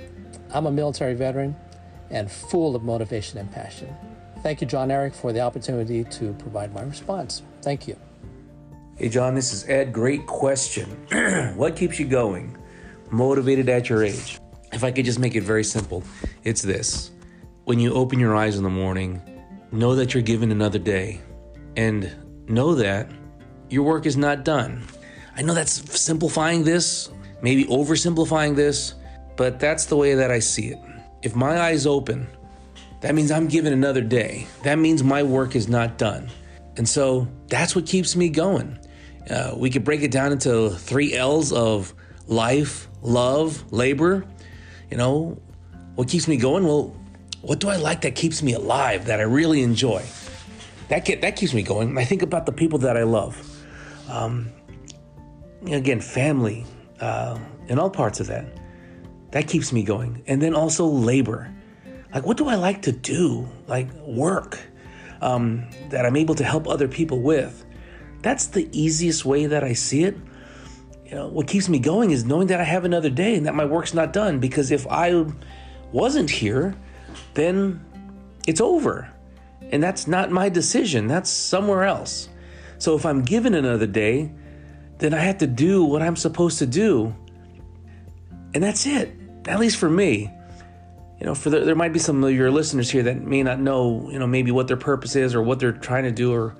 I'm 0.53 0.65
a 0.65 0.71
military 0.71 1.13
veteran 1.13 1.55
and 2.09 2.31
full 2.31 2.75
of 2.75 2.83
motivation 2.83 3.37
and 3.37 3.51
passion. 3.51 3.93
Thank 4.43 4.61
you, 4.61 4.67
John 4.67 4.91
Eric, 4.91 5.13
for 5.13 5.33
the 5.33 5.41
opportunity 5.41 6.03
to 6.03 6.33
provide 6.33 6.73
my 6.73 6.83
response. 6.83 7.41
Thank 7.61 7.87
you. 7.87 7.97
Hey, 8.97 9.09
John, 9.09 9.35
this 9.35 9.53
is 9.53 9.67
Ed. 9.67 9.93
Great 9.93 10.25
question. 10.25 10.89
what 11.55 11.75
keeps 11.75 11.99
you 11.99 12.05
going? 12.07 12.57
Motivated 13.11 13.69
at 13.69 13.89
your 13.89 14.03
age? 14.03 14.39
If 14.73 14.83
I 14.83 14.91
could 14.91 15.05
just 15.05 15.19
make 15.19 15.35
it 15.35 15.43
very 15.43 15.63
simple, 15.63 16.03
it's 16.43 16.61
this. 16.61 17.11
When 17.65 17.79
you 17.79 17.93
open 17.93 18.19
your 18.19 18.35
eyes 18.35 18.57
in 18.57 18.63
the 18.63 18.69
morning, 18.69 19.21
know 19.71 19.95
that 19.95 20.13
you're 20.13 20.23
given 20.23 20.51
another 20.51 20.79
day 20.79 21.21
and 21.75 22.11
know 22.47 22.75
that 22.75 23.09
your 23.69 23.83
work 23.83 24.05
is 24.05 24.17
not 24.17 24.43
done. 24.43 24.83
I 25.35 25.41
know 25.41 25.53
that's 25.53 25.99
simplifying 25.99 26.63
this, 26.63 27.09
maybe 27.41 27.65
oversimplifying 27.65 28.55
this, 28.55 28.95
but 29.35 29.59
that's 29.59 29.85
the 29.85 29.95
way 29.95 30.15
that 30.15 30.31
I 30.31 30.39
see 30.39 30.67
it. 30.67 30.79
If 31.21 31.35
my 31.35 31.59
eyes 31.59 31.85
open 31.85 32.27
that 33.01 33.13
means 33.13 33.31
I'm 33.31 33.47
given 33.47 33.73
another 33.73 34.01
day. 34.01 34.47
That 34.63 34.79
means 34.79 35.03
my 35.03 35.23
work 35.23 35.55
is 35.55 35.67
not 35.67 35.97
done. 35.97 36.29
And 36.77 36.87
so 36.87 37.27
that's 37.47 37.75
what 37.75 37.85
keeps 37.85 38.15
me 38.15 38.29
going. 38.29 38.77
Uh, 39.29 39.53
we 39.55 39.69
could 39.69 39.83
break 39.83 40.01
it 40.01 40.11
down 40.11 40.31
into 40.31 40.69
three 40.69 41.13
L's 41.13 41.51
of 41.51 41.93
life, 42.27 42.87
love, 43.01 43.71
labor. 43.71 44.25
You 44.89 44.97
know, 44.97 45.39
what 45.95 46.07
keeps 46.07 46.27
me 46.27 46.37
going? 46.37 46.63
Well, 46.63 46.95
what 47.41 47.59
do 47.59 47.69
I 47.69 47.75
like 47.75 48.01
that 48.01 48.15
keeps 48.15 48.41
me 48.41 48.53
alive, 48.53 49.05
that 49.05 49.19
I 49.19 49.23
really 49.23 49.61
enjoy? 49.61 50.03
That, 50.89 51.05
get, 51.05 51.21
that 51.21 51.35
keeps 51.35 51.53
me 51.53 51.63
going. 51.63 51.97
I 51.97 52.05
think 52.05 52.21
about 52.21 52.45
the 52.45 52.51
people 52.51 52.79
that 52.79 52.95
I 52.95 53.03
love. 53.03 53.37
Um, 54.09 54.51
again, 55.65 55.99
family, 55.99 56.65
uh, 56.99 57.37
and 57.67 57.79
all 57.79 57.89
parts 57.89 58.19
of 58.19 58.27
that. 58.27 58.45
That 59.31 59.47
keeps 59.47 59.73
me 59.73 59.83
going. 59.83 60.23
And 60.27 60.41
then 60.41 60.55
also 60.55 60.85
labor. 60.85 61.53
Like, 62.13 62.25
what 62.25 62.37
do 62.37 62.47
I 62.47 62.55
like 62.55 62.83
to 62.83 62.91
do? 62.91 63.47
Like, 63.67 63.91
work 63.93 64.59
um, 65.21 65.69
that 65.89 66.05
I'm 66.05 66.15
able 66.15 66.35
to 66.35 66.43
help 66.43 66.67
other 66.67 66.87
people 66.87 67.19
with. 67.19 67.65
That's 68.21 68.47
the 68.47 68.69
easiest 68.71 69.25
way 69.25 69.45
that 69.45 69.63
I 69.63 69.73
see 69.73 70.03
it. 70.03 70.17
You 71.05 71.15
know, 71.15 71.27
what 71.27 71.47
keeps 71.47 71.69
me 71.69 71.79
going 71.79 72.11
is 72.11 72.25
knowing 72.25 72.47
that 72.47 72.59
I 72.59 72.63
have 72.63 72.85
another 72.85 73.09
day 73.09 73.35
and 73.35 73.45
that 73.45 73.55
my 73.55 73.65
work's 73.65 73.93
not 73.93 74.13
done. 74.13 74.39
Because 74.39 74.71
if 74.71 74.87
I 74.87 75.25
wasn't 75.91 76.29
here, 76.29 76.75
then 77.33 77.83
it's 78.47 78.61
over. 78.61 79.11
And 79.61 79.83
that's 79.83 80.07
not 80.07 80.31
my 80.31 80.49
decision, 80.49 81.07
that's 81.07 81.29
somewhere 81.29 81.83
else. 81.83 82.29
So 82.77 82.95
if 82.95 83.05
I'm 83.05 83.23
given 83.23 83.53
another 83.53 83.87
day, 83.87 84.31
then 84.99 85.13
I 85.13 85.19
have 85.19 85.39
to 85.39 85.47
do 85.47 85.83
what 85.83 86.01
I'm 86.01 86.15
supposed 86.15 86.59
to 86.59 86.65
do. 86.65 87.15
And 88.53 88.63
that's 88.63 88.85
it, 88.85 89.13
at 89.47 89.59
least 89.59 89.77
for 89.77 89.89
me. 89.89 90.31
You 91.19 91.25
know, 91.25 91.35
for 91.35 91.49
the, 91.49 91.61
there 91.61 91.75
might 91.75 91.93
be 91.93 91.99
some 91.99 92.23
of 92.23 92.31
your 92.31 92.51
listeners 92.51 92.89
here 92.89 93.03
that 93.03 93.21
may 93.21 93.41
not 93.41 93.59
know, 93.59 94.09
you 94.11 94.19
know, 94.19 94.27
maybe 94.27 94.51
what 94.51 94.67
their 94.67 94.77
purpose 94.77 95.15
is 95.15 95.33
or 95.33 95.41
what 95.41 95.59
they're 95.59 95.71
trying 95.71 96.03
to 96.03 96.11
do 96.11 96.31
or 96.31 96.55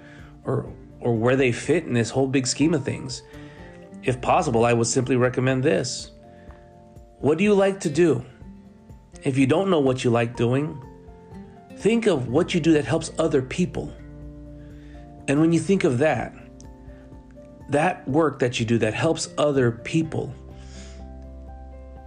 or 0.46 0.72
or 1.00 1.16
where 1.16 1.36
they 1.36 1.52
fit 1.52 1.84
in 1.84 1.94
this 1.94 2.10
whole 2.10 2.28
big 2.28 2.48
scheme 2.48 2.74
of 2.74 2.84
things. 2.84 3.22
If 4.04 4.20
possible, 4.20 4.66
I 4.66 4.74
would 4.74 4.88
simply 4.88 5.16
recommend 5.16 5.64
this. 5.64 6.12
What 7.20 7.38
do 7.38 7.44
you 7.44 7.54
like 7.54 7.80
to 7.82 7.90
do? 7.90 8.26
If 9.24 9.38
you 9.38 9.46
don't 9.46 9.70
know 9.70 9.80
what 9.80 10.04
you 10.04 10.10
like 10.10 10.36
doing, 10.36 10.82
think 11.78 12.08
of 12.08 12.28
what 12.28 12.54
you 12.54 12.60
do 12.60 12.74
that 12.74 12.86
helps 12.86 13.12
other 13.20 13.42
people. 13.42 13.94
And 15.28 15.40
when 15.40 15.54
you 15.54 15.60
think 15.60 15.84
of 15.84 16.00
that, 16.00 16.34
that 17.70 18.08
work 18.08 18.40
that 18.40 18.60
you 18.60 18.66
do 18.66 18.78
that 18.80 18.94
helps 18.94 19.30
other 19.38 19.72
people, 19.72 20.34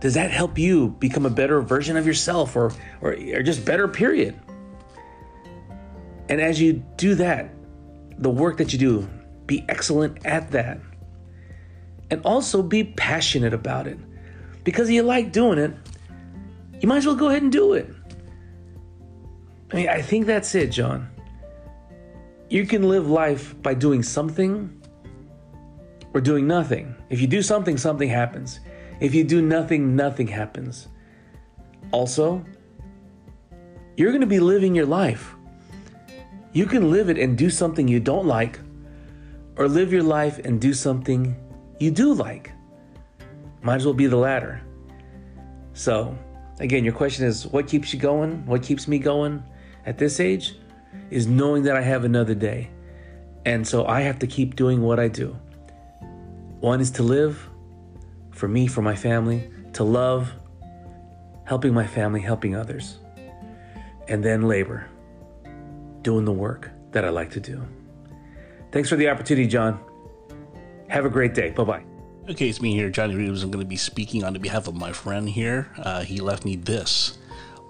does 0.01 0.15
that 0.15 0.31
help 0.31 0.59
you 0.59 0.89
become 0.99 1.27
a 1.27 1.31
better 1.31 1.61
version 1.61 1.97
of 1.97 2.07
yourself 2.07 2.57
or, 2.57 2.73
or, 3.01 3.13
or 3.13 3.43
just 3.43 3.65
better, 3.65 3.87
period? 3.87 4.39
And 6.29 6.41
as 6.41 6.61
you 6.61 6.83
do 6.97 7.15
that, 7.17 7.51
the 8.19 8.31
work 8.31 8.57
that 8.59 8.73
you 8.73 8.79
do, 8.79 9.09
be 9.47 9.65
excellent 9.69 10.25
at 10.27 10.51
that. 10.53 10.81
And 12.11 12.23
also 12.25 12.63
be 12.63 12.85
passionate 12.85 13.55
about 13.55 13.87
it. 13.87 13.99
Because 14.65 14.91
you 14.91 15.03
like 15.03 15.33
doing 15.33 15.59
it, 15.59 15.73
you 16.81 16.89
might 16.89 16.99
as 16.99 17.07
well 17.07 17.15
go 17.15 17.29
ahead 17.29 17.43
and 17.43 17.53
do 17.53 17.75
it. 17.75 17.89
I 19.73 19.77
mean, 19.77 19.89
I 19.89 20.03
think 20.03 20.27
that's 20.27 20.55
it, 20.55 20.71
John. 20.71 21.09
You 22.49 22.67
can 22.67 22.89
live 22.89 23.09
life 23.09 23.55
by 23.63 23.75
doing 23.75 24.03
something 24.03 24.83
or 26.13 26.21
doing 26.21 26.47
nothing. 26.47 26.95
If 27.09 27.21
you 27.21 27.29
do 27.29 27.43
something, 27.43 27.77
something 27.77 28.09
happens. 28.09 28.61
If 28.99 29.15
you 29.15 29.23
do 29.23 29.41
nothing, 29.41 29.95
nothing 29.95 30.27
happens. 30.27 30.89
Also, 31.93 32.45
you're 33.97 34.11
going 34.11 34.21
to 34.21 34.27
be 34.27 34.41
living 34.41 34.75
your 34.75 34.87
life. 34.87 35.35
You 36.53 36.67
can 36.67 36.91
live 36.91 37.09
it 37.09 37.19
and 37.19 37.39
do 37.39 37.49
something 37.49 37.87
you 37.87 38.01
don't 38.01 38.27
like, 38.27 38.59
or 39.57 39.69
live 39.69 39.93
your 39.93 40.03
life 40.03 40.39
and 40.45 40.61
do 40.61 40.75
something 40.75 41.37
you 41.79 41.93
do 41.93 42.13
like. 42.13 42.51
Might 43.63 43.77
as 43.77 43.85
well 43.85 43.95
be 43.95 44.07
the 44.07 44.17
latter. 44.17 44.63
So, 45.75 46.19
again, 46.59 46.83
your 46.83 46.95
question 46.95 47.25
is 47.25 47.47
what 47.47 47.69
keeps 47.69 47.95
you 47.95 48.01
going? 48.01 48.45
What 48.47 48.65
keeps 48.65 48.89
me 48.89 48.99
going 48.99 49.45
at 49.87 49.99
this 49.99 50.21
age? 50.21 50.57
Is 51.11 51.27
knowing 51.27 51.63
that 51.65 51.77
I 51.77 51.83
have 51.83 52.05
another 52.05 52.35
day. 52.35 52.71
And 53.45 53.67
so 53.67 53.87
I 53.87 54.01
have 54.03 54.19
to 54.21 54.27
keep 54.27 54.57
doing 54.57 54.83
what 54.83 55.01
I 55.01 55.09
do. 55.09 55.37
One 56.61 56.81
is 56.81 56.91
to 56.93 57.03
live 57.03 57.49
for 58.31 58.49
me, 58.49 58.67
for 58.67 58.83
my 58.83 58.95
family, 58.95 59.51
to 59.75 59.85
love, 59.85 60.33
helping 61.45 61.73
my 61.73 61.87
family, 61.87 62.21
helping 62.21 62.55
others, 62.55 62.99
and 64.09 64.23
then 64.23 64.43
labor, 64.43 64.89
doing 66.03 66.25
the 66.25 66.33
work 66.33 66.71
that 66.93 67.05
I 67.05 67.09
like 67.09 67.31
to 67.31 67.41
do. 67.41 67.67
Thanks 68.73 68.89
for 68.89 68.97
the 68.97 69.09
opportunity, 69.09 69.47
John. 69.47 69.81
Have 70.89 71.05
a 71.05 71.11
great 71.11 71.35
day. 71.35 71.51
Bye 71.51 71.65
bye. 71.65 71.85
Okay, 72.29 72.49
it's 72.49 72.61
me 72.61 72.75
here, 72.75 72.91
Jonnyroobs. 72.91 73.43
I'm 73.43 73.51
going 73.51 73.65
to 73.65 73.69
be 73.69 73.77
speaking 73.77 74.23
on 74.23 74.35
behalf 74.35 74.69
of 74.69 74.75
my 74.75 74.93
friend 74.93 75.29
here. 75.29 75.69
Uh, 75.79 76.03
he 76.03 76.21
left 76.21 76.45
me 76.45 76.57
this. 76.57 77.19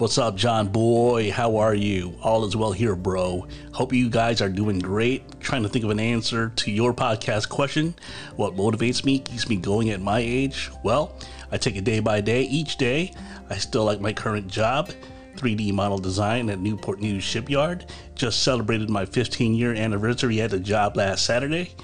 What's 0.01 0.17
up, 0.17 0.35
John 0.35 0.69
Boy? 0.69 1.31
How 1.31 1.59
are 1.59 1.75
you? 1.75 2.15
All 2.23 2.47
is 2.47 2.57
well 2.57 2.73
here, 2.73 2.97
bro. 2.97 3.47
Hope 3.73 3.93
you 3.93 4.09
guys 4.09 4.41
are 4.41 4.49
doing 4.49 4.79
great. 4.79 5.43
Trying 5.43 5.63
to 5.63 5.69
think 5.69 5.85
of 5.85 5.91
an 5.91 6.01
answer 6.01 6.49
to 6.57 6.71
your 6.71 6.95
podcast 6.95 7.51
question. 7.51 7.95
What 8.37 8.57
motivates 8.57 9.05
me, 9.05 9.19
keeps 9.19 9.51
me 9.51 9.57
going 9.57 9.91
at 9.91 10.01
my 10.01 10.21
age? 10.21 10.71
Well, 10.83 11.15
I 11.53 11.59
take 11.59 11.77
it 11.77 11.85
day 11.85 12.01
by 12.01 12.23
day. 12.23 12.45
Each 12.45 12.79
day, 12.79 13.13
I 13.51 13.59
still 13.59 13.85
like 13.85 14.01
my 14.01 14.15
current 14.15 14.49
job. 14.49 14.91
3D 15.37 15.75
model 15.75 15.99
design 15.99 16.49
at 16.49 16.61
Newport 16.61 17.03
News 17.03 17.23
Shipyard. 17.23 17.85
Just 18.15 18.43
celebrated 18.43 18.89
my 18.89 19.05
15 19.05 19.55
year 19.55 19.75
anniversary 19.75 20.41
at 20.41 20.51
the 20.51 20.61
job 20.61 20.97
last 20.97 21.27
Saturday. 21.27 21.75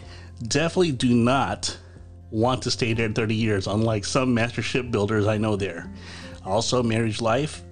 Definitely 0.43 0.93
do 0.93 1.15
not 1.15 1.77
want 2.31 2.63
to 2.63 2.71
stay 2.71 2.95
there 2.95 3.11
30 3.11 3.35
years, 3.35 3.67
unlike 3.67 4.07
some 4.07 4.33
master 4.33 4.63
shipbuilders 4.63 5.27
I 5.27 5.37
know 5.37 5.55
there. 5.55 5.93
Also, 6.47 6.83
marriage 6.83 7.21
life 7.21 7.63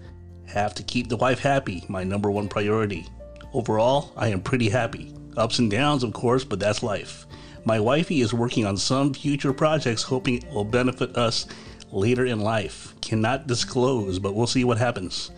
have 0.55 0.75
to 0.77 0.85
keep 0.85 1.09
the 1.09 1.17
wife 1.17 1.41
happy, 1.41 1.85
my 1.89 2.05
number 2.05 2.31
one 2.31 2.49
priority. 2.49 3.07
Overall, 3.53 4.13
I 4.17 4.29
am 4.29 4.41
pretty 4.41 4.69
happy. 4.69 5.13
Ups 5.37 5.59
and 5.59 5.71
downs, 5.71 6.05
of 6.05 6.13
course, 6.13 6.45
but 6.45 6.61
that's 6.61 6.83
life. 6.83 7.27
My 7.65 7.81
wifey 7.81 8.21
is 8.21 8.33
working 8.33 8.65
on 8.65 8.77
some 8.77 9.13
future 9.13 9.53
projects 9.53 10.03
hoping 10.03 10.37
it 10.37 10.51
will 10.53 10.65
benefit 10.65 11.17
us 11.17 11.47
later 11.91 12.27
in 12.27 12.41
life. 12.41 12.95
Cannot 13.01 13.49
disclose, 13.49 14.21
but 14.21 14.35
we'll 14.35 14.47
see 14.47 14.63
what 14.65 14.79
happens. 14.79 15.33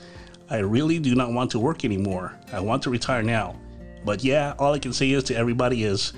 I 0.50 0.58
really 0.58 0.98
do 0.98 1.14
not 1.14 1.32
want 1.32 1.50
to 1.52 1.58
work 1.58 1.84
anymore. 1.84 2.38
I 2.52 2.60
want 2.60 2.82
to 2.82 2.90
retire 2.90 3.22
now. 3.22 3.58
But 4.04 4.22
yeah, 4.22 4.54
all 4.58 4.74
I 4.74 4.78
can 4.78 4.92
say 4.92 5.10
is 5.12 5.24
to 5.24 5.36
everybody 5.36 5.84
is 5.84 6.12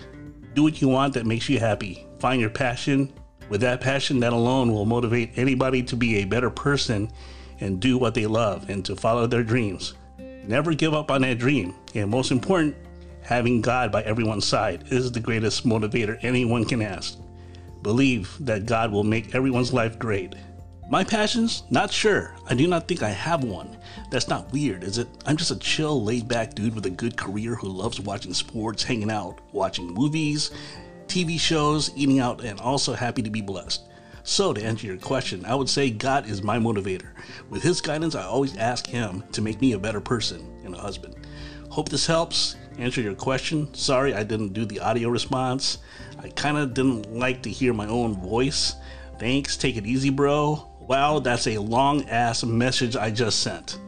do 0.55 0.64
what 0.64 0.82
you 0.82 0.88
want 0.88 1.14
that 1.14 1.24
makes 1.24 1.49
you 1.49 1.61
happy. 1.61 2.05
Find 2.18 2.40
your 2.40 2.51
passion. 2.51 3.12
With 3.49 3.61
that 3.61 3.80
passion, 3.80 4.18
that 4.20 4.32
alone 4.32 4.72
will 4.72 4.84
motivate 4.84 5.30
anybody 5.36 5.82
to 5.84 5.96
be 5.96 6.16
a 6.16 6.24
better 6.24 6.51
person 6.51 7.11
and 7.61 7.80
do 7.80 7.98
what 7.98 8.14
they 8.14 8.26
love 8.26 8.68
and 8.70 8.84
to 8.84 8.96
follow 8.96 9.26
their 9.26 9.42
dreams. 9.42 9.94
Never 10.44 10.74
give 10.74 10.94
up 10.94 11.11
on 11.11 11.22
that 11.22 11.38
dream. 11.38 11.74
And 11.94 12.11
most 12.11 12.30
important, 12.30 12.76
having 13.22 13.61
God 13.61 13.92
by 13.92 14.02
everyone's 14.02 14.46
side 14.46 14.84
is 14.90 15.12
the 15.12 15.20
greatest 15.20 15.66
motivator 15.66 16.18
anyone 16.22 16.64
can 16.64 16.80
ask. 16.80 17.18
Believe 17.82 18.34
that 18.40 18.66
God 18.66 18.90
will 18.90 19.04
make 19.04 19.34
everyone's 19.34 19.72
life 19.72 19.98
great. 19.98 20.34
My 20.90 21.04
passions? 21.04 21.64
Not 21.68 21.92
sure. 21.92 22.34
I 22.48 22.54
do 22.54 22.66
not 22.66 22.88
think 22.88 23.02
I 23.02 23.11
have 23.11 23.44
one. 23.44 23.76
That's 24.11 24.28
not 24.28 24.50
weird, 24.52 24.82
is 24.82 24.96
it? 24.96 25.06
I'm 25.26 25.36
just 25.36 25.50
a 25.50 25.59
chill, 25.59 26.02
laid 26.02 26.26
back 26.26 26.54
dude 26.54 26.74
with 26.74 26.86
a 26.86 26.90
good 26.90 27.14
career 27.14 27.54
who 27.54 27.68
loves 27.68 28.00
watching 28.00 28.32
sports, 28.32 28.82
hanging 28.82 29.11
out, 29.11 29.38
watching 29.52 29.92
movies, 29.92 30.50
TV 31.06 31.38
shows, 31.38 31.90
eating 31.94 32.20
out, 32.20 32.42
and 32.42 32.59
also 32.59 32.94
happy 32.94 33.20
to 33.20 33.28
be 33.28 33.42
blessed. 33.42 33.88
So, 34.28 34.52
to 34.52 34.62
answer 34.62 34.86
your 34.86 34.98
question, 34.98 35.46
I 35.46 35.54
would 35.54 35.70
say 35.70 35.88
God 35.88 36.28
is 36.28 36.42
my 36.42 36.58
motivator. 36.58 37.12
With 37.48 37.62
His 37.62 37.80
guidance, 37.80 38.14
I 38.14 38.24
always 38.24 38.58
ask 38.58 38.86
Him 38.86 39.24
to 39.32 39.40
make 39.40 39.58
me 39.58 39.72
a 39.72 39.78
better 39.78 40.02
person 40.02 40.54
and 40.66 40.74
a 40.74 40.78
husband. 40.78 41.16
Hope 41.70 41.88
this 41.88 42.06
helps 42.06 42.56
answer 42.76 43.00
your 43.00 43.14
question. 43.14 43.72
Sorry 43.72 44.12
I 44.12 44.24
didn't 44.24 44.52
do 44.52 44.66
the 44.66 44.80
audio 44.80 45.08
response. 45.08 45.78
I 46.18 46.28
kind 46.28 46.58
of 46.58 46.74
didn't 46.74 47.10
like 47.10 47.42
to 47.44 47.50
hear 47.50 47.72
my 47.72 47.86
own 47.86 48.20
voice. 48.20 48.74
Thanks, 49.18 49.56
take 49.56 49.78
it 49.78 49.86
easy, 49.86 50.10
bro. 50.10 50.72
Wow, 50.78 51.20
that's 51.20 51.46
a 51.46 51.56
long 51.56 52.06
ass 52.10 52.44
message 52.44 52.96
I 52.96 53.10
just 53.10 53.40
sent. 53.40 53.80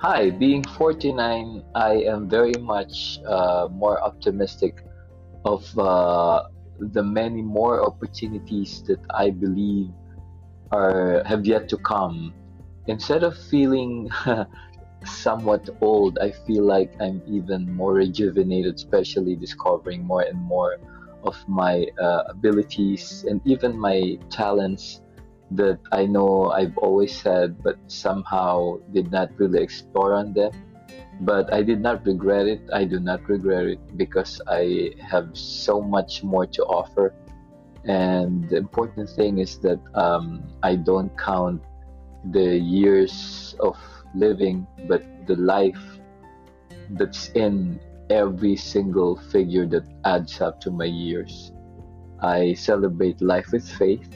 Hi, 0.00 0.30
being 0.30 0.64
49, 0.64 1.62
I 1.74 1.92
am 1.92 2.26
very 2.26 2.54
much 2.58 3.18
uh, 3.28 3.68
more 3.70 4.02
optimistic 4.02 4.82
of 5.44 5.78
uh, 5.78 6.44
the 6.78 7.02
many 7.02 7.42
more 7.42 7.82
opportunities 7.84 8.82
that 8.86 9.00
I 9.10 9.30
believe 9.30 9.90
are 10.70 11.22
have 11.24 11.46
yet 11.46 11.68
to 11.70 11.78
come. 11.78 12.34
Instead 12.86 13.22
of 13.22 13.36
feeling 13.36 14.10
somewhat 15.04 15.68
old, 15.80 16.18
I 16.18 16.32
feel 16.32 16.64
like 16.64 16.92
I'm 17.00 17.22
even 17.26 17.72
more 17.72 17.94
rejuvenated, 17.94 18.74
especially 18.74 19.36
discovering 19.36 20.04
more 20.04 20.22
and 20.22 20.40
more 20.40 20.76
of 21.22 21.36
my 21.48 21.86
uh, 21.98 22.24
abilities 22.28 23.24
and 23.28 23.40
even 23.44 23.78
my 23.78 24.18
talents 24.30 25.00
that 25.50 25.78
I 25.92 26.06
know 26.06 26.50
I've 26.50 26.76
always 26.78 27.20
had 27.22 27.62
but 27.62 27.78
somehow 27.86 28.78
did 28.92 29.10
not 29.10 29.30
really 29.38 29.62
explore 29.62 30.14
on 30.14 30.32
them 30.32 30.52
but 31.20 31.52
I 31.52 31.62
did 31.62 31.80
not 31.80 32.04
regret 32.06 32.46
it. 32.46 32.60
I 32.72 32.84
do 32.84 33.00
not 33.00 33.28
regret 33.28 33.66
it 33.66 33.96
because 33.96 34.40
I 34.46 34.92
have 35.00 35.30
so 35.36 35.80
much 35.80 36.22
more 36.22 36.46
to 36.46 36.64
offer. 36.64 37.14
And 37.84 38.48
the 38.48 38.56
important 38.56 39.10
thing 39.10 39.38
is 39.38 39.58
that 39.58 39.80
um, 39.94 40.42
I 40.62 40.76
don't 40.76 41.16
count 41.18 41.62
the 42.30 42.56
years 42.56 43.54
of 43.60 43.76
living, 44.14 44.66
but 44.88 45.04
the 45.26 45.36
life 45.36 45.80
that's 46.90 47.28
in 47.30 47.78
every 48.10 48.56
single 48.56 49.16
figure 49.16 49.66
that 49.66 49.84
adds 50.04 50.40
up 50.40 50.60
to 50.62 50.70
my 50.70 50.84
years. 50.84 51.52
I 52.20 52.54
celebrate 52.54 53.20
life 53.20 53.52
with 53.52 53.68
faith. 53.68 54.08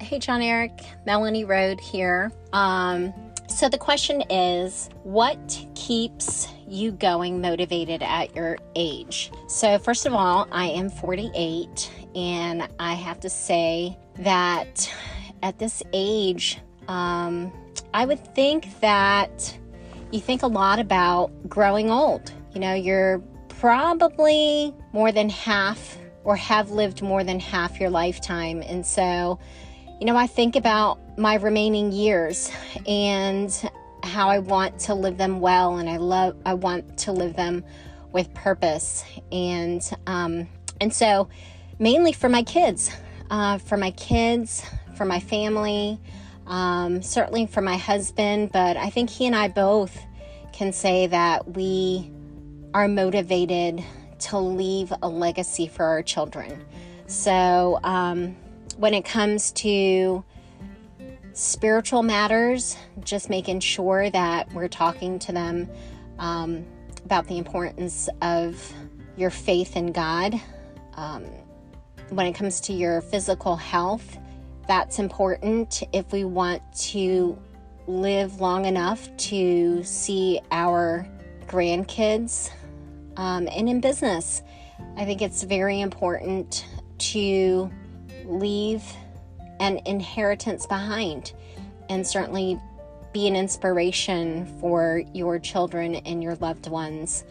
Hey, 0.00 0.18
John 0.18 0.42
Eric, 0.42 0.80
Melanie 1.06 1.44
Road 1.44 1.80
here. 1.80 2.30
Um, 2.52 3.12
so 3.48 3.68
the 3.68 3.78
question 3.78 4.22
is 4.30 4.88
what 5.02 5.66
keeps 5.74 6.48
you 6.66 6.92
going 6.92 7.40
motivated 7.40 8.02
at 8.02 8.34
your 8.36 8.58
age? 8.76 9.32
So, 9.48 9.78
first 9.78 10.06
of 10.06 10.14
all, 10.14 10.46
I 10.52 10.66
am 10.66 10.90
48, 10.90 11.90
and 12.14 12.68
I 12.78 12.94
have 12.94 13.20
to 13.20 13.30
say 13.30 13.98
that 14.18 14.92
at 15.42 15.58
this 15.58 15.82
age, 15.92 16.60
um, 16.88 17.52
I 17.94 18.04
would 18.04 18.34
think 18.34 18.80
that 18.80 19.58
you 20.10 20.20
think 20.20 20.42
a 20.42 20.46
lot 20.46 20.78
about 20.78 21.30
growing 21.48 21.90
old. 21.90 22.32
You 22.52 22.60
know, 22.60 22.74
you're 22.74 23.18
probably 23.48 24.74
more 24.92 25.10
than 25.10 25.28
half 25.28 25.98
or 26.24 26.36
have 26.36 26.70
lived 26.70 27.02
more 27.02 27.24
than 27.24 27.40
half 27.40 27.80
your 27.80 27.90
lifetime. 27.90 28.62
And 28.62 28.84
so, 28.84 29.38
you 30.00 30.06
know, 30.06 30.16
I 30.16 30.26
think 30.26 30.56
about 30.56 30.98
my 31.18 31.34
remaining 31.34 31.92
years 31.92 32.50
and 32.86 33.52
how 34.02 34.28
I 34.28 34.38
want 34.38 34.78
to 34.80 34.94
live 34.94 35.18
them 35.18 35.40
well 35.40 35.78
and 35.78 35.88
I 35.90 35.96
love 35.96 36.36
I 36.46 36.54
want 36.54 36.98
to 36.98 37.12
live 37.12 37.34
them 37.34 37.64
with 38.12 38.32
purpose. 38.34 39.04
And 39.32 39.82
um 40.06 40.48
and 40.80 40.94
so 40.94 41.28
mainly 41.78 42.12
for 42.12 42.28
my 42.28 42.42
kids 42.42 42.90
uh, 43.30 43.58
for 43.58 43.76
my 43.76 43.90
kids 43.90 44.64
for 44.96 45.04
my 45.04 45.20
family 45.20 46.00
um, 46.48 47.02
certainly 47.02 47.46
for 47.46 47.60
my 47.60 47.76
husband. 47.76 48.50
But 48.52 48.76
I 48.76 48.90
think 48.90 49.10
he 49.10 49.26
and 49.26 49.36
I 49.36 49.48
both 49.48 49.96
can 50.52 50.72
say 50.72 51.06
that 51.06 51.56
we 51.56 52.10
are 52.74 52.88
motivated 52.88 53.84
to 54.20 54.38
leave 54.38 54.92
a 55.02 55.08
legacy 55.08 55.68
for 55.68 55.84
our 55.84 56.02
children. 56.02 56.64
So 57.06 57.78
um, 57.84 58.36
when 58.78 58.94
it 58.94 59.04
comes 59.04 59.50
to 59.50 60.24
spiritual 61.32 62.04
matters, 62.04 62.76
just 63.02 63.28
making 63.28 63.58
sure 63.58 64.08
that 64.10 64.52
we're 64.52 64.68
talking 64.68 65.18
to 65.18 65.32
them 65.32 65.68
um, 66.20 66.64
about 67.04 67.26
the 67.26 67.38
importance 67.38 68.08
of 68.22 68.72
your 69.16 69.30
faith 69.30 69.76
in 69.76 69.90
God. 69.90 70.40
Um, 70.94 71.24
when 72.10 72.26
it 72.26 72.34
comes 72.34 72.60
to 72.62 72.72
your 72.72 73.00
physical 73.00 73.56
health, 73.56 74.16
that's 74.68 75.00
important 75.00 75.82
if 75.92 76.12
we 76.12 76.22
want 76.22 76.62
to 76.90 77.36
live 77.88 78.40
long 78.40 78.64
enough 78.64 79.08
to 79.16 79.82
see 79.82 80.40
our 80.52 81.04
grandkids. 81.48 82.50
Um, 83.16 83.48
and 83.50 83.68
in 83.68 83.80
business, 83.80 84.42
I 84.96 85.04
think 85.04 85.20
it's 85.20 85.42
very 85.42 85.80
important 85.80 86.64
to 86.98 87.70
leave 88.28 88.84
an 89.60 89.80
inheritance 89.86 90.66
behind 90.66 91.32
and 91.88 92.06
certainly 92.06 92.60
be 93.12 93.26
an 93.26 93.34
inspiration 93.34 94.46
for 94.60 95.02
your 95.14 95.38
children 95.38 95.96
and 95.96 96.22
your 96.22 96.36
loved 96.36 96.68
ones. 96.68 97.24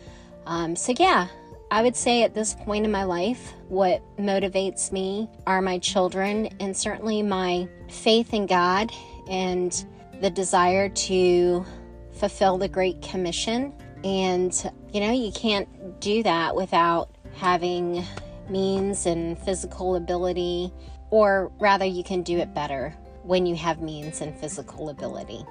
Um, 0.45 0.75
so, 0.75 0.93
yeah, 0.97 1.27
I 1.69 1.83
would 1.83 1.95
say 1.95 2.23
at 2.23 2.33
this 2.33 2.53
point 2.53 2.85
in 2.85 2.91
my 2.91 3.03
life, 3.03 3.53
what 3.67 4.01
motivates 4.17 4.91
me 4.91 5.29
are 5.45 5.61
my 5.61 5.77
children 5.79 6.47
and 6.59 6.75
certainly 6.75 7.21
my 7.21 7.67
faith 7.89 8.33
in 8.33 8.45
God 8.45 8.91
and 9.29 9.85
the 10.21 10.29
desire 10.29 10.89
to 10.89 11.65
fulfill 12.13 12.57
the 12.57 12.67
Great 12.67 13.01
Commission. 13.01 13.73
And, 14.03 14.53
you 14.93 15.01
know, 15.01 15.11
you 15.11 15.31
can't 15.31 15.99
do 15.99 16.23
that 16.23 16.55
without 16.55 17.09
having 17.35 18.03
means 18.49 19.05
and 19.05 19.37
physical 19.37 19.95
ability 19.95 20.71
or 21.09 21.51
rather, 21.59 21.85
you 21.85 22.03
can 22.03 22.21
do 22.21 22.37
it 22.37 22.53
better 22.53 22.93
when 23.23 23.45
you 23.45 23.55
have 23.55 23.81
means 23.81 24.21
and 24.21 24.35
physical 24.35 24.89
ability. 24.89 25.45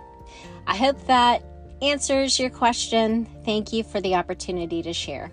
I 0.66 0.76
hope 0.76 1.06
that 1.06 1.42
answers 1.82 2.38
your 2.38 2.50
question. 2.50 3.26
Thank 3.44 3.72
you 3.72 3.82
for 3.82 4.00
the 4.00 4.14
opportunity 4.14 4.82
to 4.82 4.92
share. 4.92 5.30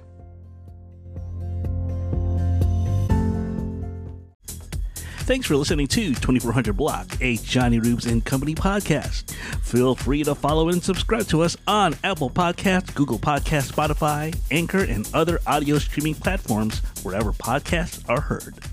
Thanks 5.23 5.47
for 5.47 5.55
listening 5.55 5.87
to 5.87 6.11
Twenty400 6.11 6.75
Block, 6.75 7.07
a 7.21 7.37
Jonnyroobs 7.37 8.11
and 8.11 8.25
Company 8.25 8.53
podcast. 8.53 9.31
Feel 9.61 9.95
free 9.95 10.21
to 10.25 10.35
follow 10.35 10.67
and 10.67 10.83
subscribe 10.83 11.27
to 11.27 11.43
us 11.43 11.55
on 11.65 11.95
Apple 12.03 12.29
Podcasts, 12.29 12.93
Google 12.93 13.19
Podcasts, 13.19 13.71
Spotify, 13.71 14.37
Anchor, 14.51 14.83
and 14.83 15.09
other 15.13 15.39
audio 15.47 15.77
streaming 15.79 16.15
platforms 16.15 16.79
wherever 17.03 17.31
podcasts 17.31 18.07
are 18.09 18.19
heard. 18.19 18.72